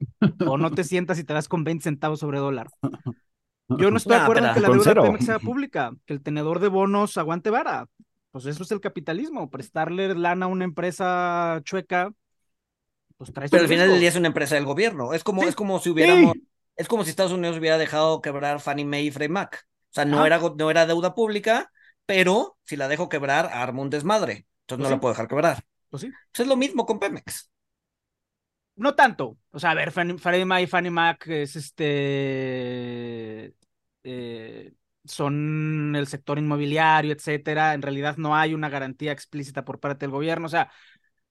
o 0.47 0.59
no 0.59 0.73
te 0.73 0.85
sientas 0.85 1.19
y 1.19 1.25
te 1.25 1.33
das 1.33 1.49
con 1.49 1.65
20 1.65 1.85
centavos 1.85 2.21
sobre 2.21 2.39
dólar. 2.39 2.69
Yo 3.79 3.91
no 3.91 3.97
estoy 3.97 4.17
de 4.17 4.23
acuerdo 4.23 4.47
en 4.47 4.53
que 4.53 4.61
la 4.61 4.69
deuda 4.69 4.93
de 4.93 5.01
Pemex 5.01 5.25
sea 5.25 5.39
pública, 5.39 5.93
que 6.05 6.13
el 6.13 6.21
tenedor 6.21 6.61
de 6.61 6.69
bonos 6.69 7.17
aguante 7.17 7.49
vara. 7.49 7.89
Pues 8.31 8.45
eso 8.45 8.63
es 8.63 8.71
el 8.73 8.83
capitalismo, 8.83 9.49
prestarle 9.49 10.15
lana 10.15 10.45
a 10.45 10.49
una 10.51 10.65
empresa 10.65 11.63
chueca, 11.65 12.13
pues 13.17 13.33
trae 13.33 13.49
Pero 13.49 13.63
al 13.63 13.69
final 13.71 13.89
del 13.89 14.01
día 14.01 14.11
es 14.11 14.17
una 14.17 14.29
empresa 14.29 14.57
del 14.57 14.67
gobierno. 14.67 15.15
Es 15.15 15.25
como, 15.25 15.45
es 15.45 15.55
como 15.55 15.79
si 15.79 15.89
hubiéramos, 15.89 16.35
es 16.77 16.89
como 16.89 17.05
si 17.05 17.09
Estados 17.09 17.33
Unidos 17.33 17.57
hubiera 17.57 17.79
dejado 17.79 18.21
quebrar 18.21 18.61
Fannie 18.61 18.85
Mae 18.85 19.05
y 19.05 19.11
Freddie 19.11 19.33
Mac. 19.33 19.67
O 19.97 20.03
sea, 20.03 20.05
no, 20.05 20.27
era, 20.27 20.39
no 20.39 20.71
era 20.71 20.87
deuda 20.87 21.15
pública, 21.15 21.73
pero 22.05 22.59
si 22.65 22.77
la 22.77 22.89
dejo 22.89 23.09
quebrar, 23.09 23.51
arma 23.53 23.83
un 23.83 23.91
desmadre. 23.91 24.47
Entonces 24.63 24.83
no 24.83 24.85
pues 24.85 24.91
la 24.91 25.01
puedo 25.01 25.13
dejar 25.15 25.29
quebrar. 25.29 25.65
Pues 25.91 26.03
sí. 26.03 26.11
Pues 26.33 26.41
es 26.41 26.47
lo 26.47 26.57
mismo 26.57 26.85
con 26.85 26.99
Pemex 26.99 27.51
no 28.77 28.95
tanto. 28.95 29.39
O 29.51 29.59
sea, 29.59 29.71
a 29.71 29.75
ver, 29.75 29.91
Fannie 29.93 30.45
Mae 30.45 30.63
y 30.65 30.67
Fannie 30.67 30.91
Mac 30.91 31.27
es 31.29 31.57
este. 31.57 33.55
Eh, 34.05 34.75
son 35.05 35.95
el 35.97 36.07
sector 36.07 36.39
inmobiliario, 36.39 37.13
etcétera. 37.13 37.75
En 37.75 37.83
realidad 37.83 38.17
no 38.19 38.37
hay 38.37 38.55
una 38.55 38.69
garantía 38.69 39.13
explícita 39.13 39.65
por 39.65 39.81
parte 39.81 40.07
del 40.07 40.11
gobierno. 40.13 40.47
O 40.47 40.49
sea, 40.49 40.71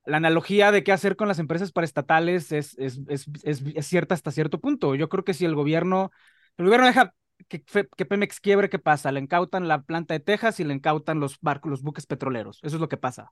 la 0.06 0.18
analogía 0.18 0.72
de 0.72 0.84
qué 0.84 0.92
hacer 0.92 1.16
con 1.16 1.28
las 1.28 1.40
empresas 1.40 1.72
paraestatales 1.72 2.52
es, 2.52 2.78
es, 2.78 3.00
es, 3.08 3.28
es, 3.44 3.88
cierta 3.88 4.16
hasta 4.16 4.32
cierto 4.32 4.60
punto. 4.60 4.96
Yo 4.96 5.10
creo 5.10 5.24
que 5.24 5.34
si 5.34 5.46
el 5.46 5.56
gobierno, 5.56 6.12
el 6.58 6.66
gobierno 6.66 6.88
deja 6.88 7.14
que, 7.48 7.64
que, 7.64 8.06
Pemex 8.06 8.40
quiebre, 8.40 8.70
¿qué 8.70 8.80
pasa? 8.80 9.12
Le 9.12 9.20
incautan 9.20 9.68
la 9.68 9.84
planta 9.84 10.14
de 10.14 10.20
Texas 10.20 10.60
y 10.60 10.64
le 10.64 10.74
incautan 10.74 11.20
los 11.20 11.40
barcos, 11.42 11.70
los 11.70 11.82
buques 11.84 12.06
petroleros. 12.06 12.60
Eso 12.64 12.78
es 12.78 12.82
lo 12.82 12.90
que 12.90 12.98
pasa. 12.98 13.32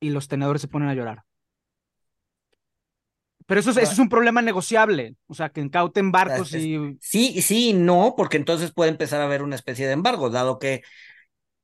Y 0.00 0.10
los 0.10 0.28
tenedores 0.28 0.62
se 0.62 0.68
ponen 0.68 0.88
a 0.88 0.94
llorar. 0.94 1.24
Pero 3.46 3.60
eso, 3.60 3.78
es 3.80 3.98
un 3.98 4.08
problema 4.08 4.42
negociable, 4.42 5.16
o 5.26 5.34
sea, 5.34 5.48
que 5.48 5.60
incauten 5.60 6.12
barcos 6.12 6.54
y... 6.54 6.96
Sí, 7.00 7.42
sí, 7.42 7.72
no, 7.72 8.14
porque 8.16 8.36
entonces 8.36 8.70
puede 8.72 8.92
empezar 8.92 9.20
a 9.20 9.24
haber 9.24 9.42
una 9.42 9.56
especie 9.56 9.88
de 9.88 9.92
embargo, 9.92 10.30
dado 10.30 10.60
que 10.60 10.82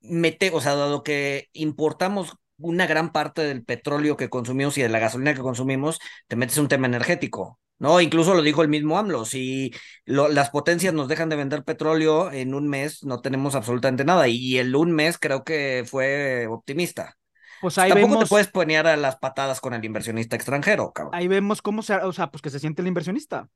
mete, 0.01 0.51
o 0.53 0.61
sea, 0.61 0.75
dado 0.75 1.05
que 1.05 1.49
importamos 1.53 2.35
una 2.59 2.89
gran 2.89 3.13
parte 3.13 3.43
del 3.43 3.65
petróleo 3.65 4.17
que 4.17 4.29
consumimos 4.29 4.77
y 4.79 4.83
de 4.83 4.89
la 4.89 4.99
gasolina 4.99 5.35
que 5.35 5.43
consumimos, 5.43 6.01
te 6.27 6.35
metes 6.35 6.59
un 6.59 6.67
tema 6.67 6.89
energético, 6.89 7.61
¿no? 7.79 8.01
Incluso 8.01 8.35
lo 8.35 8.43
dijo 8.43 8.63
el 8.63 8.69
mismo 8.69 8.99
AMLO, 8.99 9.25
si 9.25 9.73
las 10.05 10.51
potencias 10.51 10.95
nos 10.95 11.09
dejan 11.09 11.29
de 11.29 11.37
vender 11.37 11.65
petróleo 11.65 12.31
en 12.33 12.55
un 12.55 12.69
mes, 12.69 13.05
no 13.05 13.21
tenemos 13.21 13.55
absolutamente 13.55 14.05
nada, 14.05 14.29
y 14.29 14.59
el 14.59 14.75
un 14.77 14.93
mes 14.93 15.19
creo 15.19 15.45
que 15.45 15.85
fue 15.87 16.47
optimista. 16.47 17.17
Pues 17.61 17.79
ahí 17.79 17.91
Tampoco 17.91 18.13
vemos, 18.13 18.25
te 18.25 18.29
puedes 18.29 18.49
poner 18.49 18.87
a 18.87 18.97
las 18.97 19.17
patadas 19.17 19.61
con 19.61 19.75
el 19.75 19.85
inversionista 19.85 20.37
extranjero, 20.37 20.93
cabrón. 20.93 21.15
Ahí 21.15 21.29
vemos 21.29 21.63
cómo 21.63 21.83
se, 21.83 21.95
o 21.95 22.13
sea, 22.13 22.31
pues 22.31 22.43
que 22.43 22.51
se 22.51 22.59
siente 22.59 22.83
el 22.83 22.89
inversionista. 22.89 23.49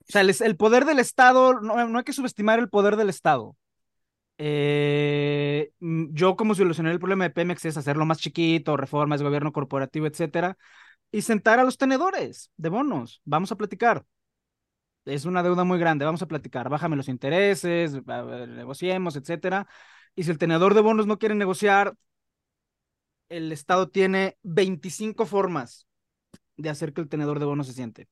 O 0.00 0.12
sea, 0.12 0.22
el, 0.22 0.56
poder 0.56 0.84
del 0.84 0.98
Estado, 0.98 1.60
no, 1.60 1.86
no, 1.86 1.98
hay 1.98 2.04
que 2.04 2.12
subestimar 2.12 2.58
el 2.58 2.68
poder 2.68 2.96
del 2.96 3.08
Estado. 3.08 3.56
Eh, 4.38 5.70
mm, 5.78 6.06
yo 6.12 6.34
como 6.36 6.56
solucionar 6.56 6.92
el 6.92 6.98
problema 6.98 7.24
de 7.24 7.30
Pemex 7.30 7.64
es 7.64 7.76
hacerlo 7.76 8.04
más 8.04 8.18
chiquito, 8.18 8.76
reformas 8.76 9.22
gobierno 9.22 9.52
corporativo, 9.52 10.06
etcétera, 10.06 10.56
y 11.12 11.22
sentar 11.22 11.60
a 11.60 11.64
los 11.64 11.78
tenedores 11.78 12.50
de 12.56 12.68
bonos. 12.70 13.20
Vamos 13.24 13.52
a 13.52 13.56
platicar. 13.56 14.04
es 15.04 15.24
una 15.24 15.42
deuda 15.42 15.64
muy 15.64 15.78
grande, 15.78 16.04
vamos 16.04 16.22
a 16.22 16.28
platicar, 16.28 16.68
bájame 16.68 16.96
los 16.96 17.08
intereses, 17.08 17.92
negociemos, 18.48 19.16
etcétera. 19.16 19.66
Y 20.14 20.24
si 20.24 20.30
el 20.30 20.38
tenedor 20.38 20.74
de 20.74 20.80
bonos 20.80 21.06
no 21.06 21.18
quiere 21.18 21.34
negociar, 21.34 21.94
el 23.28 23.50
Estado 23.52 23.88
tiene 23.88 24.36
25 24.42 25.26
formas 25.26 25.86
de 26.56 26.70
hacer 26.70 26.92
que 26.92 27.00
el 27.00 27.08
tenedor 27.08 27.38
de 27.38 27.46
bonos 27.46 27.66
se 27.66 27.72
siente. 27.72 28.08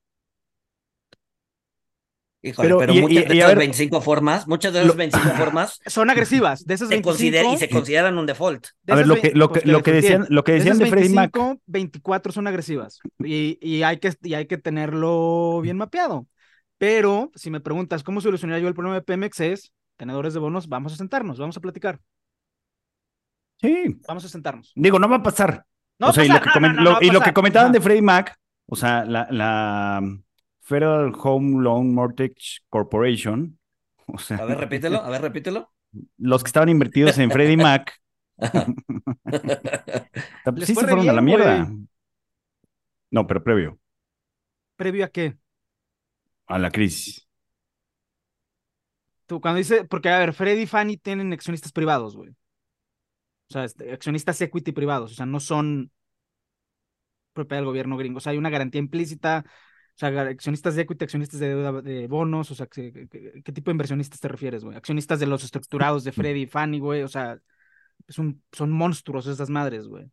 Híjole, 2.42 2.74
pero, 2.78 2.94
muchas 2.94 3.28
de 3.28 3.38
esas 3.38 3.54
25 3.54 4.00
formas, 4.00 4.48
muchas 4.48 4.72
de 4.72 4.82
esas 4.82 4.96
25 4.96 5.34
formas 5.36 5.78
son 5.86 6.08
agresivas. 6.08 6.64
De 6.64 6.74
esas 6.74 6.88
25, 6.88 7.54
y 7.54 7.58
se 7.58 7.68
consideran 7.68 8.16
un 8.16 8.24
default. 8.24 8.68
A 8.88 8.94
ver, 8.94 9.06
lo 9.06 9.16
que, 9.16 9.32
lo 9.34 9.52
que, 9.52 9.60
lo 9.66 9.82
que 9.82 9.92
decían, 9.92 10.26
lo 10.30 10.42
que 10.42 10.52
decían 10.52 10.78
de, 10.78 10.84
de 10.84 10.90
Freddie 10.90 11.14
Mac. 11.14 11.36
24 11.66 12.32
son 12.32 12.46
agresivas 12.46 13.00
y, 13.18 13.58
y, 13.60 13.82
hay 13.82 13.98
que, 13.98 14.12
y 14.22 14.34
hay 14.34 14.46
que 14.46 14.56
tenerlo 14.56 15.60
bien 15.60 15.76
mapeado. 15.76 16.26
Pero 16.78 17.30
si 17.34 17.50
me 17.50 17.60
preguntas 17.60 18.02
cómo 18.02 18.22
solucionaría 18.22 18.62
yo 18.62 18.68
el 18.68 18.74
problema 18.74 18.94
de 18.94 19.02
Pemex 19.02 19.40
es, 19.40 19.72
tenedores 19.98 20.32
de 20.32 20.40
bonos, 20.40 20.66
vamos 20.66 20.94
a 20.94 20.96
sentarnos, 20.96 21.38
vamos 21.38 21.58
a 21.58 21.60
platicar. 21.60 22.00
Sí. 23.60 24.00
Vamos 24.08 24.24
a 24.24 24.28
sentarnos. 24.30 24.72
Digo, 24.74 24.98
no 24.98 25.10
va 25.10 25.16
a 25.16 25.22
pasar. 25.22 25.66
No 25.98 26.08
o 26.08 26.12
sea, 26.14 26.24
y, 26.24 26.28
lo 26.28 27.20
que, 27.20 27.34
comentaban 27.34 27.72
de 27.72 27.82
Freddie 27.82 28.00
Mac, 28.00 28.34
o 28.64 28.74
sea, 28.74 29.04
la, 29.04 29.28
la 29.30 30.00
Federal 30.70 31.12
Home 31.24 31.62
Loan 31.62 31.92
Mortgage 31.92 32.60
Corporation. 32.68 33.58
O 34.12 34.18
sea, 34.18 34.38
a 34.38 34.44
ver, 34.44 34.58
repítelo, 34.58 34.98
a 34.98 35.08
ver, 35.08 35.22
repítelo. 35.22 35.72
Los 36.18 36.42
que 36.42 36.48
estaban 36.48 36.68
invertidos 36.68 37.16
en 37.18 37.30
Freddie 37.30 37.56
Mac. 37.62 37.96
sí 40.56 40.66
se 40.66 40.74
fueron 40.74 41.08
a 41.08 41.12
la 41.12 41.20
mierda. 41.20 41.70
No, 43.12 43.28
pero 43.28 43.44
previo. 43.44 43.78
¿Previo 44.74 45.04
a 45.04 45.08
qué? 45.10 45.36
A 46.48 46.58
la 46.58 46.72
crisis. 46.72 47.28
Tú, 49.26 49.40
cuando 49.40 49.58
dice, 49.58 49.84
porque 49.84 50.08
a 50.08 50.18
ver, 50.18 50.32
Freddy 50.32 50.62
y 50.62 50.66
Fanny 50.66 50.96
tienen 50.96 51.32
accionistas 51.32 51.70
privados, 51.70 52.16
güey. 52.16 52.30
O 52.30 53.52
sea, 53.52 53.62
este, 53.62 53.92
accionistas 53.92 54.40
equity 54.40 54.72
privados, 54.72 55.12
o 55.12 55.14
sea, 55.14 55.26
no 55.26 55.38
son 55.38 55.92
propiedad 57.32 57.60
del 57.60 57.66
gobierno 57.66 57.96
gringo. 57.96 58.18
O 58.18 58.20
sea, 58.20 58.32
hay 58.32 58.38
una 58.38 58.50
garantía 58.50 58.80
implícita, 58.80 59.44
sea, 60.00 60.22
accionistas 60.22 60.74
de 60.74 60.82
equity, 60.82 61.04
accionistas 61.04 61.40
de 61.40 61.48
deuda 61.48 61.82
de 61.82 62.06
bonos, 62.06 62.50
o 62.50 62.54
sea, 62.54 62.66
¿qué, 62.66 62.90
tipo 63.44 63.70
de 63.70 63.72
inversionistas 63.72 64.18
te 64.18 64.28
refieres, 64.28 64.64
güey? 64.64 64.76
Accionistas 64.76 65.20
de 65.20 65.26
los 65.26 65.44
estructurados 65.44 66.04
de 66.04 66.12
Freddy 66.12 66.42
y 66.42 66.46
Fanny, 66.46 66.78
güey, 66.78 67.02
o 67.02 67.08
sea, 67.08 67.38
es 68.08 68.18
un, 68.18 68.42
son 68.50 68.70
monstruos 68.70 69.26
esas 69.26 69.50
madres, 69.50 69.86
güey. 69.86 70.10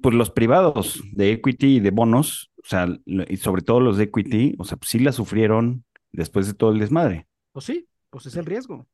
Pues 0.00 0.14
los 0.14 0.30
privados 0.30 1.02
de 1.12 1.32
equity 1.32 1.76
y 1.76 1.80
de 1.80 1.90
bonos, 1.90 2.50
o 2.62 2.66
sea, 2.66 2.88
y 3.04 3.36
sobre 3.36 3.60
todo 3.60 3.80
los 3.80 3.98
de 3.98 4.04
equity, 4.04 4.54
o 4.58 4.64
sea, 4.64 4.78
pues 4.78 4.88
sí 4.88 4.98
la 4.98 5.12
sufrieron 5.12 5.84
después 6.10 6.46
de 6.46 6.54
todo 6.54 6.72
el 6.72 6.78
desmadre. 6.78 7.26
Pues 7.52 7.66
sí, 7.66 7.86
pues 8.08 8.24
es 8.24 8.36
el 8.36 8.46
riesgo. 8.46 8.86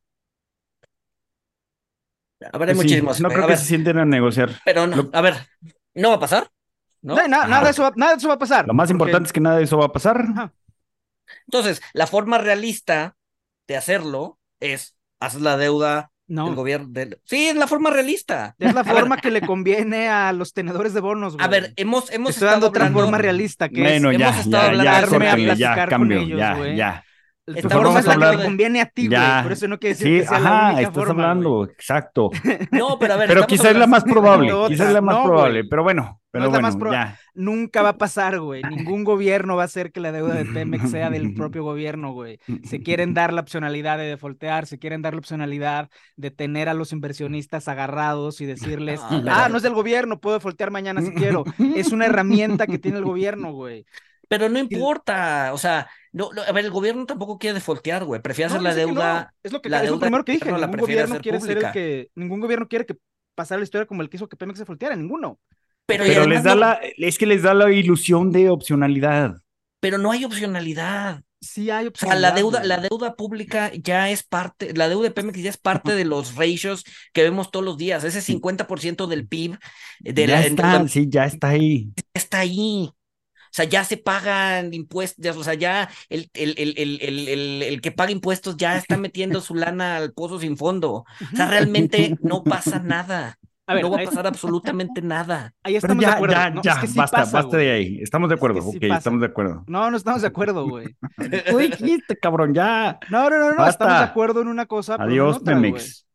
Habrá 2.53 2.73
pues 2.73 2.79
muchísimos. 2.79 3.21
no 3.21 3.29
creo 3.29 3.47
que 3.47 3.57
se 3.57 3.67
sienten 3.67 3.99
a 3.99 4.05
negociar. 4.05 4.51
Pero 4.65 4.89
no, 4.89 5.09
a 5.13 5.21
ver, 5.21 5.35
¿no 5.95 6.09
va 6.09 6.17
a 6.17 6.21
pasar? 6.21 6.51
¿No? 7.03 7.15
nada, 7.29 7.65
de 7.65 7.71
eso 7.71 7.83
va, 7.83 7.93
nada 7.97 8.13
de 8.13 8.19
eso 8.19 8.29
va 8.29 8.35
a 8.35 8.39
pasar. 8.39 8.67
Lo 8.67 8.75
más 8.75 8.91
importante 8.91 9.27
es 9.27 9.33
que 9.33 9.41
nada 9.41 9.57
de 9.57 9.65
eso 9.65 9.79
va 9.79 9.87
a 9.87 9.93
pasar. 9.93 10.53
Entonces, 11.47 11.81
la 11.93 12.07
forma 12.07 12.39
realista 12.39 13.17
de 13.67 13.77
hacerlo 13.77 14.39
es 14.61 14.97
hacer 15.21 15.41
la 15.41 15.57
deuda 15.57 16.13
del 16.27 16.55
gobierno. 16.55 16.93
Sí, 17.25 17.49
es 17.49 17.57
la 17.57 17.67
forma 17.67 17.91
realista. 17.91 18.55
Es 18.59 18.75
la 18.75 18.85
forma 18.85 19.17
que 19.17 19.31
le 19.31 19.41
conviene 19.41 20.09
a 20.09 20.33
los 20.33 20.53
tenedores 20.53 20.95
de 20.95 21.01
bonos. 21.01 21.37
A 21.39 21.49
ver, 21.49 21.73
hemos, 21.77 22.11
hemos 22.11 22.31
Estoy 22.31 22.49
dando 22.49 22.69
otra 22.69 22.89
forma 22.91 23.19
realista 23.19 23.69
que 23.69 23.81
bueno, 23.81 24.11
es, 24.11 24.19
ya, 24.19 24.29
hemos 24.29 24.41
estado 24.41 24.63
ya, 24.63 24.99
hablando 24.99 25.45
ya, 25.45 25.55
ya, 25.55 25.87
cambio, 25.89 26.23
ya, 26.23 26.75
ya. 26.75 27.05
Tu 27.47 27.69
forma 27.69 27.99
es 27.99 28.07
la 28.07 28.31
que 28.31 28.37
te 28.37 28.45
conviene 28.45 28.81
a 28.81 28.87
ti, 28.87 29.09
güey. 29.09 29.43
Por 29.43 29.53
eso 29.53 29.67
no 29.67 29.79
quiere 29.79 29.95
decir 29.95 30.07
sí, 30.07 30.21
que 30.21 30.27
sea 30.29 30.37
ajá, 30.39 30.51
la 30.51 30.67
única 30.75 30.81
estás 30.83 31.05
forma, 31.07 31.23
hablando, 31.25 31.65
exacto. 31.65 32.31
No, 32.71 32.99
pero 32.99 33.15
a 33.15 33.17
ver. 33.17 33.29
Pero 33.29 33.47
quizás 33.47 33.67
es 33.73 33.77
la 33.77 33.87
más 33.87 34.05
probable, 34.05 34.53
quizás 34.69 34.89
es 34.89 34.95
la 34.95 35.01
más 35.01 35.17
no, 35.17 35.25
probable, 35.25 35.65
pero 35.65 35.83
bueno, 35.83 36.21
pero 36.31 36.45
No 36.45 36.47
es 36.49 36.53
la 36.53 36.59
bueno, 36.61 36.69
más 36.69 36.77
proba- 36.79 36.93
ya. 36.93 37.19
Nunca 37.35 37.83
va 37.83 37.89
a 37.91 37.99
pasar, 37.99 38.39
güey. 38.39 38.63
Ningún 38.63 39.03
gobierno 39.03 39.57
va 39.57 39.63
a 39.63 39.65
hacer 39.65 39.91
que 39.91 39.99
la 40.01 40.13
deuda 40.13 40.35
de 40.35 40.45
Pemex 40.45 40.91
sea 40.91 41.11
del 41.11 41.35
propio 41.35 41.65
gobierno, 41.65 42.13
güey. 42.13 42.39
Se 42.65 42.81
quieren 42.85 43.15
dar 43.15 43.33
la 43.33 43.41
opcionalidad 43.41 43.99
de 43.99 44.05
defoltear, 44.05 44.67
se 44.67 44.79
quieren 44.79 45.03
dar 45.03 45.15
la 45.15 45.19
opcionalidad 45.19 45.89
de 46.17 46.31
tener 46.31 46.69
a 46.69 46.75
los 46.75 46.93
inversionistas 46.93 47.67
agarrados 47.67 48.41
y 48.41 48.47
decirles, 48.47 49.01
Ah, 49.03 49.23
ah, 49.29 49.49
no 49.49 49.57
es 49.57 49.63
del 49.65 49.75
gobierno, 49.75 50.21
puedo 50.21 50.37
defoltear 50.37 50.71
mañana 50.71 51.01
si 51.03 51.13
quiero. 51.13 51.45
Es 51.75 51.91
una 51.91 52.07
herramienta 52.07 52.67
que 52.69 52.79
tiene 52.79 52.99
el 52.99 53.05
gobierno, 53.05 53.53
güey. 53.53 53.87
Pero 54.29 54.49
no 54.49 54.61
importa, 54.61 55.51
o 55.53 55.59
sea, 55.59 55.89
no, 56.13 56.33
no, 56.33 56.43
a 56.43 56.53
ver, 56.53 56.65
el 56.65 56.71
gobierno 56.71 57.07
tampoco 57.07 57.39
quiere 57.39 57.55
defoltear, 57.55 58.05
güey, 58.05 58.21
prefiere 58.21 58.47
hacer 58.49 58.63
la 58.63 58.75
deuda. 58.75 59.33
Es 59.43 59.53
lo, 59.53 59.63
que, 59.63 59.69
la 59.69 59.83
es 59.85 59.91
lo 59.91 59.99
primero 60.01 60.25
que 60.25 60.33
dije. 60.33 60.51
Ningún 60.51 60.77
gobierno 60.79 61.05
hacer 61.15 61.23
quiere 61.23 61.41
ser 61.41 61.51
el 61.51 61.57
pública. 61.57 61.73
que. 61.73 62.11
Ningún 62.15 62.41
gobierno 62.41 62.69
quiere 62.69 62.87
que 62.87 62.97
pasara 63.35 63.59
la 63.61 63.65
historia 63.65 63.87
como 63.87 64.03
el 64.03 64.11
que 64.11 64.17
hizo 64.17 64.29
que 64.29 64.37
Pemex 64.37 64.59
se 64.59 64.65
volteara, 64.65 64.97
ninguno. 64.97 65.39
Pero, 65.87 66.05
les 66.27 66.43
da 66.45 66.55
no- 66.55 66.61
la, 66.61 66.81
es 66.99 67.19
que 67.19 67.27
les 67.27 67.43
da 67.43 67.55
la 67.55 67.71
ilusión 67.73 68.31
de 68.33 68.49
opcionalidad. 68.51 69.37
pero 69.81 69.99
no 69.99 70.11
hay 70.13 70.25
opcionalidad. 70.25 71.23
Sí 71.43 71.71
hay 71.71 71.87
O 71.87 71.93
sea, 71.95 72.15
la 72.17 72.29
opcionalidad, 72.29 72.35
deuda, 72.35 72.59
güey. 72.59 72.69
la 72.69 72.77
deuda 72.79 73.15
pública 73.17 73.73
ya 73.75 74.11
es 74.11 74.23
parte, 74.23 74.75
la 74.75 74.91
deuda 74.91 75.05
de 75.05 75.11
Pemex 75.11 75.43
ya 75.43 75.49
es 75.49 75.57
parte 75.57 75.93
de 75.93 76.05
los 76.05 76.35
ratios 76.37 76.85
que 77.15 77.23
vemos 77.23 77.51
todos 77.51 77.65
los 77.65 77.79
días. 77.79 78.05
Ese 78.05 78.21
50% 78.21 79.07
del 79.07 79.27
PIB 79.27 79.57
de 80.01 80.27
ya 80.27 80.35
la 80.35 80.47
está, 80.47 80.87
sí, 80.89 81.07
ya 81.09 81.25
está 81.25 81.49
ahí. 81.49 81.93
está 82.13 82.41
ahí. 82.41 82.91
O 83.51 83.53
sea, 83.53 83.65
ya 83.65 83.83
se 83.85 83.97
pagan 83.97 84.73
impuestos, 84.73 85.37
o 85.37 85.43
sea, 85.45 85.55
ya 85.55 85.89
el, 86.09 86.31
el, 86.35 86.55
el, 86.57 86.75
el, 86.79 86.99
el, 87.03 87.29
el- 87.29 87.63
el 87.65 87.81
que 87.81 87.91
paga 87.91 88.13
impuestos 88.13 88.57
ya 88.57 88.77
está 88.77 88.97
metiendo 88.97 89.41
su 89.41 89.55
lana 89.57 89.97
al 89.97 90.13
pozo 90.13 90.39
sin 90.39 90.57
fondo. 90.57 90.93
O 91.33 91.37
sea, 91.37 91.49
realmente 91.49 92.17
no 92.23 92.45
pasa 92.45 92.79
nada. 92.79 93.37
A 93.67 93.75
ver, 93.75 93.83
no 93.85 93.91
va 93.91 93.99
a 93.99 94.01
ahí- 94.01 94.07
pasar 94.07 94.27
absolutamente 94.27 95.01
nada. 95.03 95.53
Ahí 95.63 95.77
estamos 95.77 96.03
ya, 96.03 96.11
de 96.11 96.15
acuerdo. 96.17 96.35
ya, 96.35 96.51
¿no? 96.51 96.63
ya, 96.63 96.73
es 96.73 96.79
que 96.79 96.87
sí 96.89 96.99
basta, 96.99 97.19
pasa, 97.19 97.33
basta 97.39 97.57
güey. 97.57 97.67
de 97.67 97.73
ahí. 97.73 97.99
Estamos 98.03 98.29
de 98.29 98.35
acuerdo, 98.35 98.57
que 98.57 98.71
sí 98.73 98.77
ok, 98.79 98.83
pasa. 98.89 98.99
estamos 98.99 99.21
de 99.21 99.27
acuerdo. 99.27 99.65
No, 99.69 99.91
no 99.91 99.97
estamos 99.97 100.23
de 100.23 100.29
acuerdo, 100.29 100.69
güey. 100.69 100.97
Tú 101.51 101.59
dijiste, 101.59 102.17
cabrón, 102.17 102.53
ya. 102.55 102.99
No, 103.11 103.31
no, 103.31 103.39
no, 103.39 103.51
no. 103.53 103.57
Basta. 103.59 103.71
Estamos 103.85 103.99
de 103.99 104.05
acuerdo 104.07 104.43
en 104.43 104.49
una 104.49 104.67
cosa. 104.67 104.97
pero 104.97 105.07
no 105.09 105.13
en 105.15 105.21
Adiós, 105.21 105.37
otra, 105.39 105.59
güey. 105.59 105.73
Pemex. 105.73 106.07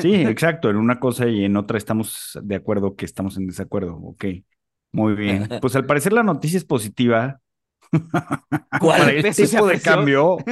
Sí, 0.00 0.14
exacto. 0.24 0.70
En 0.70 0.76
una 0.76 0.98
cosa 0.98 1.26
y 1.28 1.44
en 1.44 1.56
otra 1.56 1.76
estamos 1.76 2.38
de 2.42 2.54
acuerdo 2.54 2.94
que 2.96 3.04
estamos 3.04 3.36
en 3.36 3.48
desacuerdo. 3.48 3.96
Ok. 3.96 4.24
Muy 4.94 5.14
bien. 5.14 5.48
Pues 5.60 5.76
al 5.76 5.84
parecer 5.84 6.12
la 6.12 6.22
noticia 6.22 6.56
es 6.56 6.64
positiva. 6.64 7.40
¿Cuál? 8.80 9.00
Para 9.00 9.12
este 9.12 9.46
tipo 9.46 9.66
de 9.66 9.80
cambio. 9.80 10.38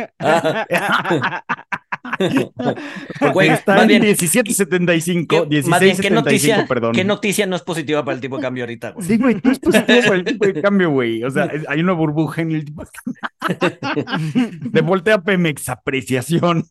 Güey, 3.33 3.49
está 3.51 3.83
en 3.83 3.89
bien, 3.89 4.03
17.75, 4.03 5.49
¿qué- 5.49 5.63
más 5.69 5.81
bien, 5.81 5.97
¿qué 5.97 6.11
16.75, 6.11 6.13
noticia, 6.15 6.67
perdón. 6.67 6.93
¿qué 6.93 7.05
noticia 7.05 7.47
no 7.47 7.57
es 7.57 7.63
positiva 7.63 8.05
para 8.05 8.15
el 8.15 8.21
tipo 8.21 8.37
de 8.37 8.43
cambio 8.43 8.65
ahorita, 8.65 8.91
güey? 8.93 9.07
Sí, 9.07 9.17
güey, 9.19 9.37
no 9.43 9.51
es 9.51 9.59
positivo 9.59 10.01
para 10.03 10.15
el 10.17 10.25
tipo 10.25 10.47
de 10.47 10.53
cambio, 10.63 10.91
güey. 10.91 11.23
O 11.25 11.31
sea, 11.31 11.51
hay 11.69 11.81
una 11.81 11.93
burbuja 11.93 12.43
en 12.43 12.53
el 12.53 12.65
tipo 12.65 12.83
de 12.85 12.91
cambio. 12.93 14.71
De 14.71 14.81
voltea 14.81 15.23
Pemex, 15.23 15.69
apreciación. 15.69 16.65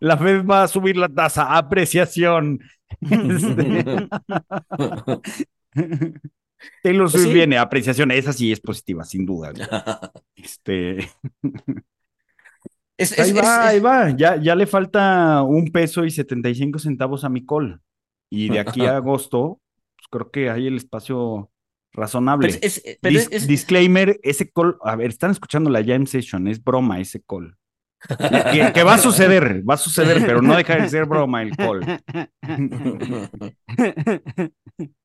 La 0.00 0.16
Fed 0.18 0.44
va 0.44 0.62
a 0.64 0.68
subir 0.68 0.96
la 0.96 1.08
tasa, 1.08 1.56
apreciación. 1.56 2.60
Este, 3.00 4.08
Taylor 6.82 7.10
Swift 7.10 7.24
sí. 7.24 7.32
viene, 7.32 7.58
apreciación, 7.58 8.10
esa 8.10 8.32
sí 8.32 8.52
es 8.52 8.60
positiva, 8.60 9.04
sin 9.04 9.24
duda. 9.26 9.52
Este, 10.36 11.08
Es, 12.98 13.12
es- 13.12 13.18
ahí 13.18 13.30
es- 13.30 13.36
va, 13.36 13.40
es- 13.40 13.46
ahí 13.70 13.80
va. 13.80 14.10
Ya, 14.10 14.36
ya 14.36 14.54
le 14.54 14.66
falta 14.66 15.42
un 15.42 15.70
peso 15.72 16.04
y 16.04 16.10
75 16.10 16.78
centavos 16.78 17.24
a 17.24 17.28
mi 17.28 17.44
call. 17.44 17.80
Y 18.30 18.48
de 18.48 18.60
aquí 18.60 18.86
a 18.86 18.96
agosto, 18.96 19.60
pues 19.96 20.06
creo 20.10 20.30
que 20.30 20.50
hay 20.50 20.66
el 20.66 20.76
espacio 20.76 21.50
razonable. 21.92 22.48
pero 22.48 22.58
es- 22.62 22.82
es- 22.84 22.98
pero 23.00 23.12
Dis- 23.14 23.20
es- 23.22 23.28
es- 23.32 23.46
Disclaimer, 23.46 24.18
ese 24.22 24.50
call, 24.50 24.76
a 24.82 24.96
ver, 24.96 25.10
están 25.10 25.30
escuchando 25.30 25.70
la 25.70 25.84
jam 25.84 26.06
session, 26.06 26.48
es 26.48 26.62
broma 26.62 27.00
ese 27.00 27.22
call. 27.22 27.56
Que, 28.18 28.72
que 28.74 28.82
va 28.82 28.94
a 28.94 28.98
suceder, 28.98 29.62
va 29.68 29.74
a 29.74 29.76
suceder, 29.76 30.24
pero 30.26 30.42
no 30.42 30.56
deja 30.56 30.76
de 30.76 30.88
ser 30.88 31.06
broma 31.06 31.42
el 31.42 31.56
call. 31.56 31.80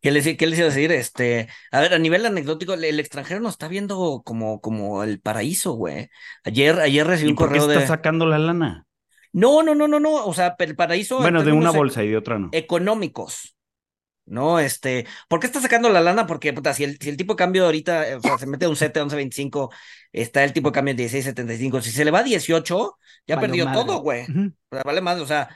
¿Qué 0.00 0.10
les, 0.12 0.36
qué 0.36 0.46
les 0.46 0.58
iba 0.58 0.66
a 0.68 0.70
decir? 0.70 0.92
Este, 0.92 1.48
a 1.72 1.80
ver, 1.80 1.94
a 1.94 1.98
nivel 1.98 2.24
anecdótico, 2.26 2.74
el, 2.74 2.84
el 2.84 3.00
extranjero 3.00 3.40
nos 3.40 3.52
está 3.54 3.68
viendo 3.68 4.22
como, 4.24 4.60
como 4.60 5.02
el 5.02 5.20
paraíso, 5.20 5.72
güey. 5.72 6.08
Ayer, 6.44 6.78
ayer 6.80 7.06
recibí 7.06 7.30
¿Y 7.30 7.32
un 7.32 7.36
por 7.36 7.50
qué 7.52 7.58
correo 7.58 7.68
está 7.68 7.80
de. 7.80 7.86
sacando 7.86 8.26
la 8.26 8.38
lana? 8.38 8.86
No, 9.32 9.62
no, 9.62 9.74
no, 9.74 9.88
no, 9.88 10.00
no. 10.00 10.24
O 10.26 10.34
sea, 10.34 10.54
el 10.58 10.76
paraíso. 10.76 11.16
en 11.18 11.22
Bueno, 11.22 11.42
de 11.44 11.52
una 11.52 11.70
bolsa 11.70 12.04
y 12.04 12.08
de 12.08 12.16
otra 12.16 12.38
no. 12.38 12.48
Económicos. 12.52 13.56
No, 14.26 14.58
este. 14.60 15.06
¿Por 15.28 15.40
qué 15.40 15.46
está 15.46 15.60
sacando 15.60 15.88
la 15.88 16.02
lana? 16.02 16.26
Porque, 16.26 16.52
puta, 16.52 16.74
si 16.74 16.84
el, 16.84 16.98
si 17.00 17.08
el 17.08 17.16
tipo 17.16 17.32
de 17.34 17.38
cambio 17.38 17.64
ahorita, 17.64 18.04
o 18.18 18.20
sea, 18.20 18.38
se 18.38 18.46
mete 18.46 18.66
a 18.66 18.68
un 18.68 18.76
7, 18.76 19.00
11.25, 19.00 19.70
está 20.12 20.44
el 20.44 20.52
tipo 20.52 20.68
de 20.70 20.74
cambio 20.74 20.92
en 20.92 20.98
16.75. 20.98 21.80
Si 21.80 21.90
se 21.90 22.04
le 22.04 22.10
va 22.10 22.18
a 22.20 22.22
18, 22.24 22.98
ya 23.26 23.36
Valió 23.36 23.40
perdió 23.40 23.64
madre. 23.64 23.72
todo, 23.72 24.00
güey. 24.00 24.28
Ujú. 24.28 24.52
O 24.70 24.76
sea, 24.76 24.82
vale 24.84 25.00
más, 25.00 25.18
o 25.20 25.26
sea, 25.26 25.48